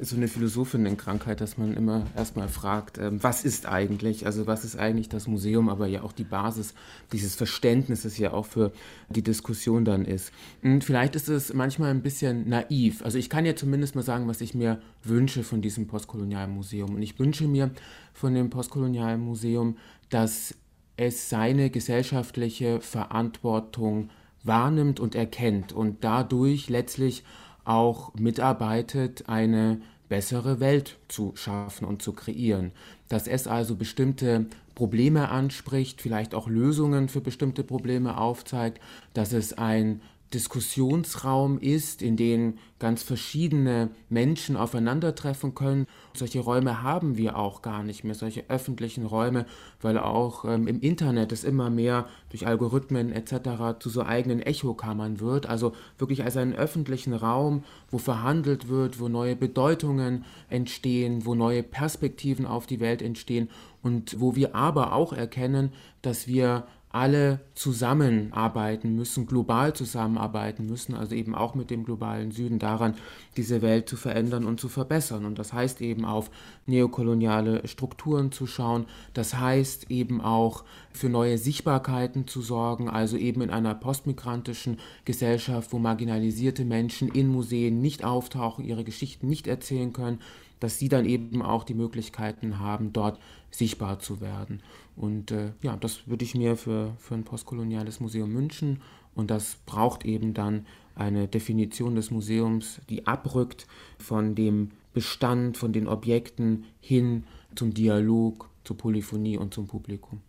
So 0.00 0.16
eine 0.16 0.28
Philosophinnenkrankheit, 0.28 1.40
dass 1.40 1.58
man 1.58 1.74
immer 1.74 2.06
erstmal 2.16 2.48
fragt, 2.48 2.98
ähm, 2.98 3.22
was 3.22 3.44
ist 3.44 3.66
eigentlich, 3.66 4.26
also 4.26 4.46
was 4.46 4.64
ist 4.64 4.76
eigentlich 4.76 5.08
das 5.08 5.26
Museum, 5.26 5.68
aber 5.68 5.86
ja 5.86 6.02
auch 6.02 6.12
die 6.12 6.24
Basis 6.24 6.74
dieses 7.12 7.34
Verständnisses 7.34 8.18
ja 8.18 8.32
auch 8.32 8.46
für 8.46 8.72
die 9.08 9.22
Diskussion 9.22 9.84
dann 9.84 10.04
ist. 10.04 10.32
Und 10.62 10.84
vielleicht 10.84 11.16
ist 11.16 11.28
es 11.28 11.52
manchmal 11.52 11.90
ein 11.90 12.02
bisschen 12.02 12.48
naiv. 12.48 13.02
Also 13.02 13.18
ich 13.18 13.30
kann 13.30 13.44
ja 13.44 13.56
zumindest 13.56 13.94
mal 13.94 14.02
sagen, 14.02 14.28
was 14.28 14.40
ich 14.40 14.54
mir 14.54 14.80
wünsche 15.02 15.42
von 15.42 15.62
diesem 15.62 15.86
postkolonialen 15.86 16.50
Museum. 16.50 16.94
Und 16.94 17.02
ich 17.02 17.18
wünsche 17.18 17.48
mir 17.48 17.70
von 18.14 18.34
dem 18.34 18.50
postkolonialen 18.50 19.20
Museum, 19.20 19.76
dass 20.10 20.54
es 20.96 21.30
seine 21.30 21.70
gesellschaftliche 21.70 22.80
Verantwortung 22.80 24.10
wahrnimmt 24.42 25.00
und 25.00 25.14
erkennt 25.14 25.72
und 25.72 26.02
dadurch 26.02 26.68
letztlich 26.68 27.24
auch 27.68 28.14
mitarbeitet, 28.14 29.28
eine 29.28 29.80
bessere 30.08 30.58
Welt 30.58 30.96
zu 31.08 31.32
schaffen 31.36 31.86
und 31.86 32.02
zu 32.02 32.12
kreieren. 32.12 32.72
Dass 33.08 33.26
es 33.26 33.46
also 33.46 33.76
bestimmte 33.76 34.46
Probleme 34.74 35.28
anspricht, 35.28 36.00
vielleicht 36.00 36.34
auch 36.34 36.48
Lösungen 36.48 37.08
für 37.08 37.20
bestimmte 37.20 37.64
Probleme 37.64 38.18
aufzeigt, 38.18 38.80
dass 39.12 39.32
es 39.32 39.52
ein 39.52 40.00
Diskussionsraum 40.34 41.58
ist, 41.58 42.02
in 42.02 42.16
dem 42.16 42.58
ganz 42.78 43.02
verschiedene 43.02 43.90
Menschen 44.10 44.56
aufeinandertreffen 44.56 45.54
können. 45.54 45.86
Solche 46.14 46.40
Räume 46.40 46.82
haben 46.82 47.16
wir 47.16 47.36
auch 47.36 47.62
gar 47.62 47.82
nicht 47.82 48.04
mehr, 48.04 48.14
solche 48.14 48.44
öffentlichen 48.48 49.06
Räume, 49.06 49.46
weil 49.80 49.98
auch 49.98 50.44
ähm, 50.44 50.68
im 50.68 50.80
Internet 50.80 51.32
es 51.32 51.44
immer 51.44 51.70
mehr 51.70 52.06
durch 52.30 52.46
Algorithmen 52.46 53.10
etc. 53.10 53.78
zu 53.80 53.88
so 53.88 54.02
eigenen 54.02 54.40
Echokammern 54.40 55.18
wird. 55.18 55.46
Also 55.46 55.72
wirklich 55.96 56.22
als 56.22 56.36
einen 56.36 56.52
öffentlichen 56.52 57.14
Raum, 57.14 57.64
wo 57.90 57.98
verhandelt 57.98 58.68
wird, 58.68 59.00
wo 59.00 59.08
neue 59.08 59.34
Bedeutungen 59.34 60.24
entstehen, 60.50 61.24
wo 61.24 61.34
neue 61.34 61.62
Perspektiven 61.62 62.44
auf 62.44 62.66
die 62.66 62.80
Welt 62.80 63.00
entstehen 63.00 63.48
und 63.82 64.20
wo 64.20 64.36
wir 64.36 64.54
aber 64.54 64.92
auch 64.92 65.12
erkennen, 65.12 65.72
dass 66.02 66.26
wir 66.28 66.66
alle 66.90 67.40
zusammenarbeiten 67.54 68.96
müssen, 68.96 69.26
global 69.26 69.74
zusammenarbeiten 69.74 70.66
müssen, 70.66 70.94
also 70.94 71.14
eben 71.14 71.34
auch 71.34 71.54
mit 71.54 71.70
dem 71.70 71.84
globalen 71.84 72.30
Süden 72.30 72.58
daran, 72.58 72.94
diese 73.36 73.60
Welt 73.60 73.88
zu 73.88 73.96
verändern 73.96 74.44
und 74.46 74.58
zu 74.58 74.68
verbessern. 74.68 75.26
Und 75.26 75.38
das 75.38 75.52
heißt 75.52 75.82
eben 75.82 76.04
auf 76.04 76.30
neokoloniale 76.66 77.66
Strukturen 77.68 78.32
zu 78.32 78.46
schauen, 78.46 78.86
das 79.12 79.38
heißt 79.38 79.90
eben 79.90 80.20
auch 80.20 80.64
für 80.92 81.10
neue 81.10 81.36
Sichtbarkeiten 81.36 82.26
zu 82.26 82.40
sorgen, 82.40 82.88
also 82.88 83.16
eben 83.16 83.42
in 83.42 83.50
einer 83.50 83.74
postmigrantischen 83.74 84.78
Gesellschaft, 85.04 85.72
wo 85.72 85.78
marginalisierte 85.78 86.64
Menschen 86.64 87.08
in 87.08 87.28
Museen 87.28 87.80
nicht 87.82 88.02
auftauchen, 88.04 88.64
ihre 88.64 88.84
Geschichten 88.84 89.28
nicht 89.28 89.46
erzählen 89.46 89.92
können, 89.92 90.20
dass 90.60 90.78
sie 90.78 90.88
dann 90.88 91.04
eben 91.06 91.42
auch 91.42 91.64
die 91.64 91.74
Möglichkeiten 91.74 92.58
haben, 92.58 92.92
dort 92.92 93.18
sichtbar 93.50 93.98
zu 93.98 94.20
werden. 94.20 94.62
Und 94.96 95.30
äh, 95.30 95.52
ja, 95.62 95.76
das 95.76 96.06
würde 96.08 96.24
ich 96.24 96.34
mir 96.34 96.56
für, 96.56 96.94
für 96.98 97.14
ein 97.14 97.24
postkoloniales 97.24 98.00
Museum 98.00 98.34
wünschen. 98.34 98.82
Und 99.14 99.30
das 99.30 99.56
braucht 99.66 100.04
eben 100.04 100.34
dann 100.34 100.66
eine 100.94 101.28
Definition 101.28 101.94
des 101.94 102.10
Museums, 102.10 102.80
die 102.88 103.06
abrückt 103.06 103.66
von 103.98 104.34
dem 104.34 104.72
Bestand, 104.92 105.56
von 105.56 105.72
den 105.72 105.86
Objekten 105.86 106.64
hin 106.80 107.24
zum 107.54 107.72
Dialog, 107.72 108.50
zur 108.64 108.76
Polyphonie 108.76 109.38
und 109.38 109.54
zum 109.54 109.66
Publikum. 109.66 110.20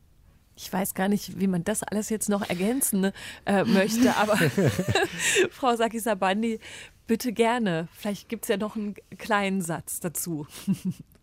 Ich 0.55 0.71
weiß 0.71 0.93
gar 0.93 1.07
nicht, 1.07 1.39
wie 1.39 1.47
man 1.47 1.63
das 1.63 1.83
alles 1.83 2.09
jetzt 2.09 2.29
noch 2.29 2.47
ergänzen 2.47 3.11
äh, 3.45 3.63
möchte, 3.63 4.15
aber 4.17 4.35
Frau 5.51 5.75
Sakisabandi, 5.75 6.59
bitte 7.07 7.31
gerne. 7.31 7.87
Vielleicht 7.93 8.29
gibt 8.29 8.43
es 8.43 8.49
ja 8.49 8.57
noch 8.57 8.75
einen 8.75 8.93
kleinen 9.17 9.61
Satz 9.61 9.99
dazu. 9.99 10.47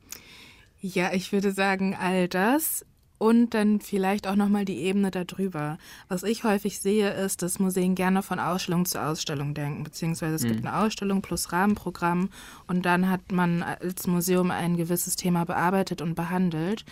ja, 0.95 1.13
ich 1.13 1.33
würde 1.33 1.53
sagen, 1.53 1.97
all 1.99 2.29
das 2.29 2.85
und 3.19 3.55
dann 3.55 3.81
vielleicht 3.81 4.27
auch 4.27 4.37
nochmal 4.37 4.65
die 4.65 4.79
Ebene 4.79 5.11
darüber. 5.11 5.79
Was 6.09 6.23
ich 6.23 6.45
häufig 6.45 6.81
sehe, 6.81 7.11
ist, 7.11 7.43
dass 7.43 7.59
Museen 7.59 7.95
gerne 7.95 8.23
von 8.23 8.39
Ausstellung 8.39 8.85
zu 8.85 9.03
Ausstellung 9.03 9.55
denken, 9.55 9.85
beziehungsweise 9.85 10.35
es 10.35 10.43
mhm. 10.43 10.49
gibt 10.49 10.67
eine 10.67 10.77
Ausstellung 10.77 11.23
plus 11.23 11.53
Rahmenprogramm 11.53 12.29
und 12.67 12.85
dann 12.85 13.09
hat 13.09 13.33
man 13.33 13.63
als 13.63 14.07
Museum 14.07 14.51
ein 14.51 14.77
gewisses 14.77 15.17
Thema 15.17 15.45
bearbeitet 15.45 16.03
und 16.03 16.15
behandelt. 16.15 16.85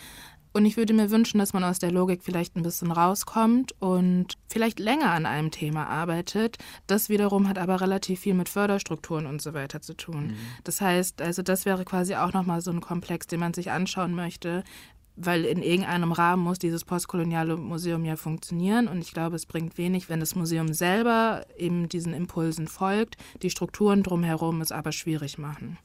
Und 0.57 0.67
ich 0.67 0.77
würde 0.77 0.95
mir 0.95 1.11
wünschen, 1.11 1.41
dass 1.41 1.53
man 1.53 1.65
aus 1.65 1.81
der 1.81 1.91
Logik 1.91 2.23
vielleicht 2.23 2.55
ein 2.55 2.63
bisschen 2.63 2.93
rauskommt 2.93 3.75
und 3.81 4.39
vielleicht 4.49 4.79
länger 4.79 5.11
an 5.11 5.27
einem 5.27 5.51
Thema 5.51 5.89
arbeitet. 5.89 6.59
Das 6.87 7.09
wiederum 7.09 7.49
hat 7.49 7.59
aber 7.59 7.81
relativ 7.81 8.21
viel 8.21 8.35
mit 8.35 8.49
Förderstrukturen 8.49 9.27
und 9.27 9.43
so 9.43 9.53
weiter 9.53 9.81
zu 9.81 9.95
tun. 9.95 10.29
Mhm. 10.29 10.37
Das 10.63 10.81
heißt, 10.81 11.21
also 11.21 11.43
das 11.43 11.67
wäre 11.67 11.85
quasi 11.85 12.15
auch 12.15 12.33
nochmal 12.33 12.61
so 12.61 12.71
ein 12.71 12.81
Komplex, 12.81 13.27
den 13.27 13.41
man 13.41 13.53
sich 13.53 13.73
anschauen 13.73 14.15
möchte, 14.15 14.63
weil 15.17 15.45
in 15.45 15.61
irgendeinem 15.61 16.13
Rahmen 16.13 16.45
muss 16.45 16.61
dieses 16.61 16.85
postkoloniale 16.85 17.57
Museum 17.57 18.05
ja 18.05 18.15
funktionieren 18.15 18.87
und 18.87 19.01
ich 19.01 19.13
glaube, 19.13 19.35
es 19.35 19.47
bringt 19.47 19.77
wenig, 19.77 20.09
wenn 20.09 20.21
das 20.21 20.37
Museum 20.37 20.73
selber 20.73 21.45
eben 21.57 21.89
diesen 21.89 22.15
Impulsen 22.15 22.69
folgt, 22.69 23.17
die 23.43 23.51
Strukturen 23.51 24.05
drumherum 24.05 24.61
es 24.61 24.71
aber 24.71 24.93
schwierig 24.93 25.37
machen. 25.37 25.79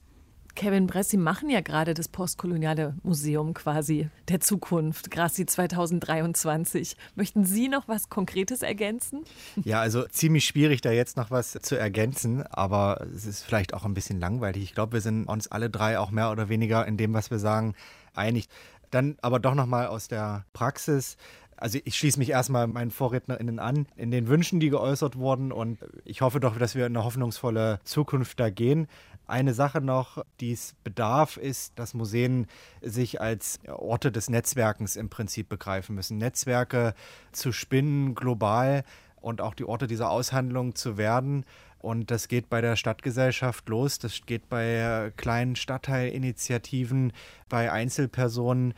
Kevin 0.59 0.87
Bress, 0.87 1.07
Sie 1.07 1.15
machen 1.15 1.49
ja 1.49 1.61
gerade 1.61 1.93
das 1.93 2.09
postkoloniale 2.09 2.93
Museum 3.01 3.53
quasi 3.53 4.09
der 4.27 4.41
Zukunft, 4.41 5.09
Grassi 5.09 5.45
2023. 5.45 6.97
Möchten 7.15 7.45
Sie 7.45 7.69
noch 7.69 7.87
was 7.87 8.09
Konkretes 8.09 8.61
ergänzen? 8.61 9.23
Ja, 9.63 9.79
also 9.79 10.05
ziemlich 10.07 10.43
schwierig, 10.43 10.81
da 10.81 10.91
jetzt 10.91 11.15
noch 11.15 11.31
was 11.31 11.53
zu 11.53 11.79
ergänzen, 11.79 12.45
aber 12.45 13.07
es 13.15 13.25
ist 13.25 13.43
vielleicht 13.43 13.73
auch 13.73 13.85
ein 13.85 13.93
bisschen 13.93 14.19
langweilig. 14.19 14.63
Ich 14.63 14.73
glaube, 14.73 14.91
wir 14.91 15.01
sind 15.01 15.27
uns 15.27 15.47
alle 15.47 15.69
drei 15.69 15.97
auch 15.97 16.11
mehr 16.11 16.29
oder 16.29 16.49
weniger 16.49 16.85
in 16.85 16.97
dem, 16.97 17.13
was 17.13 17.31
wir 17.31 17.39
sagen, 17.39 17.73
einig. 18.13 18.49
Dann 18.91 19.15
aber 19.21 19.39
doch 19.39 19.55
nochmal 19.55 19.87
aus 19.87 20.09
der 20.09 20.43
Praxis 20.51 21.15
also 21.61 21.77
ich 21.83 21.97
schließe 21.97 22.19
mich 22.19 22.29
erstmal 22.29 22.67
meinen 22.67 22.91
VorrednerInnen 22.91 23.59
an, 23.59 23.85
in 23.95 24.11
den 24.11 24.27
Wünschen, 24.27 24.59
die 24.59 24.69
geäußert 24.69 25.17
wurden 25.17 25.51
und 25.51 25.79
ich 26.05 26.21
hoffe 26.21 26.39
doch, 26.39 26.57
dass 26.57 26.75
wir 26.75 26.85
in 26.85 26.95
eine 26.95 27.03
hoffnungsvolle 27.03 27.79
Zukunft 27.83 28.39
da 28.39 28.49
gehen. 28.49 28.87
Eine 29.29 29.53
Sache 29.53 29.79
noch, 29.79 30.25
die 30.39 30.53
es 30.53 30.73
bedarf, 30.83 31.37
ist, 31.37 31.77
dass 31.77 31.93
Museen 31.93 32.47
sich 32.81 33.21
als 33.21 33.59
Orte 33.67 34.11
des 34.11 34.29
Netzwerkens 34.29 34.95
im 34.95 35.09
Prinzip 35.09 35.49
begreifen 35.49 35.95
müssen. 35.95 36.17
Netzwerke 36.17 36.95
zu 37.31 37.51
spinnen, 37.51 38.15
global 38.15 38.83
und 39.21 39.41
auch 39.41 39.53
die 39.53 39.65
Orte 39.65 39.85
dieser 39.85 40.09
Aushandlung 40.09 40.73
zu 40.75 40.97
werden. 40.97 41.45
Und 41.77 42.11
das 42.11 42.27
geht 42.27 42.49
bei 42.49 42.59
der 42.59 42.75
Stadtgesellschaft 42.75 43.69
los, 43.69 43.99
das 43.99 44.21
geht 44.25 44.49
bei 44.49 45.13
kleinen 45.15 45.55
Stadtteilinitiativen, 45.55 47.13
bei 47.47 47.71
Einzelpersonen, 47.71 48.73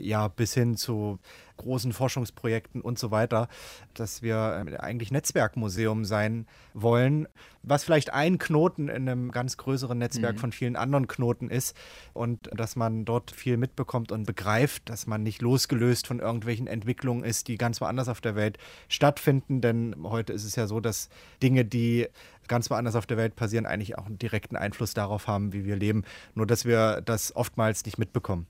ja, 0.00 0.28
bis 0.28 0.54
hin 0.54 0.76
zu 0.76 1.18
großen 1.56 1.92
Forschungsprojekten 1.92 2.80
und 2.80 2.98
so 2.98 3.10
weiter, 3.10 3.48
dass 3.94 4.22
wir 4.22 4.64
äh, 4.66 4.76
eigentlich 4.78 5.10
Netzwerkmuseum 5.10 6.04
sein 6.04 6.46
wollen, 6.72 7.28
was 7.62 7.84
vielleicht 7.84 8.12
ein 8.12 8.38
Knoten 8.38 8.88
in 8.88 9.08
einem 9.08 9.30
ganz 9.30 9.56
größeren 9.56 9.96
Netzwerk 9.96 10.36
mhm. 10.36 10.40
von 10.40 10.52
vielen 10.52 10.76
anderen 10.76 11.06
Knoten 11.06 11.48
ist 11.50 11.76
und 12.12 12.50
dass 12.54 12.76
man 12.76 13.04
dort 13.04 13.30
viel 13.30 13.56
mitbekommt 13.56 14.12
und 14.12 14.26
begreift, 14.26 14.88
dass 14.88 15.06
man 15.06 15.22
nicht 15.22 15.42
losgelöst 15.42 16.06
von 16.06 16.18
irgendwelchen 16.18 16.66
Entwicklungen 16.66 17.24
ist, 17.24 17.48
die 17.48 17.56
ganz 17.56 17.80
woanders 17.80 18.08
auf 18.08 18.20
der 18.20 18.34
Welt 18.34 18.58
stattfinden, 18.88 19.60
denn 19.60 19.94
heute 20.02 20.32
ist 20.32 20.44
es 20.44 20.56
ja 20.56 20.66
so, 20.66 20.80
dass 20.80 21.08
Dinge, 21.42 21.64
die 21.64 22.08
ganz 22.48 22.68
woanders 22.68 22.96
auf 22.96 23.06
der 23.06 23.16
Welt 23.16 23.36
passieren, 23.36 23.64
eigentlich 23.64 23.96
auch 23.96 24.06
einen 24.06 24.18
direkten 24.18 24.56
Einfluss 24.56 24.92
darauf 24.92 25.28
haben, 25.28 25.52
wie 25.52 25.64
wir 25.64 25.76
leben, 25.76 26.04
nur 26.34 26.46
dass 26.46 26.64
wir 26.64 27.00
das 27.00 27.34
oftmals 27.34 27.84
nicht 27.86 27.98
mitbekommen 27.98 28.46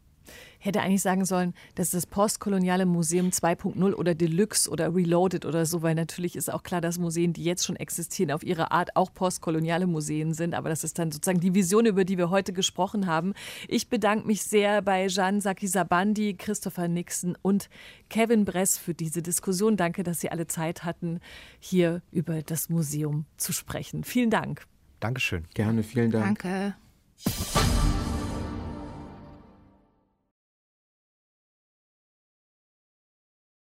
hätte 0.65 0.81
eigentlich 0.81 1.03
sagen 1.03 1.25
sollen, 1.25 1.55
dass 1.75 1.91
das 1.91 2.07
postkoloniale 2.07 2.87
Museum 2.87 3.29
2.0 3.29 3.93
oder 3.93 4.15
Deluxe 4.15 4.71
oder 4.71 4.95
Reloaded 4.95 5.45
oder 5.45 5.67
so, 5.67 5.83
weil 5.83 5.95
natürlich 5.95 6.37
ist 6.37 6.53
auch 6.53 6.63
klar, 6.63 6.81
dass 6.81 6.99
Museen, 6.99 7.33
die 7.33 7.45
jetzt 7.45 7.65
schon 7.65 7.77
existieren, 7.77 8.31
auf 8.31 8.43
ihre 8.43 8.71
Art 8.71 8.97
auch 8.97 9.13
postkoloniale 9.13 9.87
Museen 9.87 10.33
sind. 10.33 10.55
Aber 10.55 10.71
das 10.71 10.83
ist 10.83 10.99
dann 10.99 11.13
sozusagen 11.13 11.41
die 11.41 11.55
Vision, 11.55 11.87
über 11.87 12.05
die 12.05 12.17
wir 12.17 12.31
heute 12.31 12.53
gesprochen 12.53 13.07
haben. 13.07 13.35
Ich 13.69 13.89
bedanke 13.89 14.27
mich 14.27 14.43
sehr 14.43 14.81
bei 14.81 15.07
Jeanne 15.09 15.41
Sakisabandi, 15.41 16.35
Christopher 16.35 16.89
Nixon 16.89 17.37
und 17.43 17.69
Kevin 18.09 18.45
Bress 18.45 18.79
für 18.79 18.95
diese 18.95 19.23
Diskussion. 19.23 19.77
Danke, 19.77 20.03
dass 20.03 20.21
Sie 20.21 20.31
alle 20.31 20.47
Zeit 20.47 20.85
hatten, 20.85 21.21
hier 21.59 22.01
über 22.11 22.43
das 22.43 22.71
Museum 22.71 23.27
zu 23.37 23.53
sprechen. 23.53 24.05
Vielen 24.05 24.31
Dank. 24.31 24.67
Dankeschön. 25.01 25.45
Gerne, 25.53 25.83
vielen 25.83 26.11
Dank. 26.11 26.43
Danke. 26.43 26.75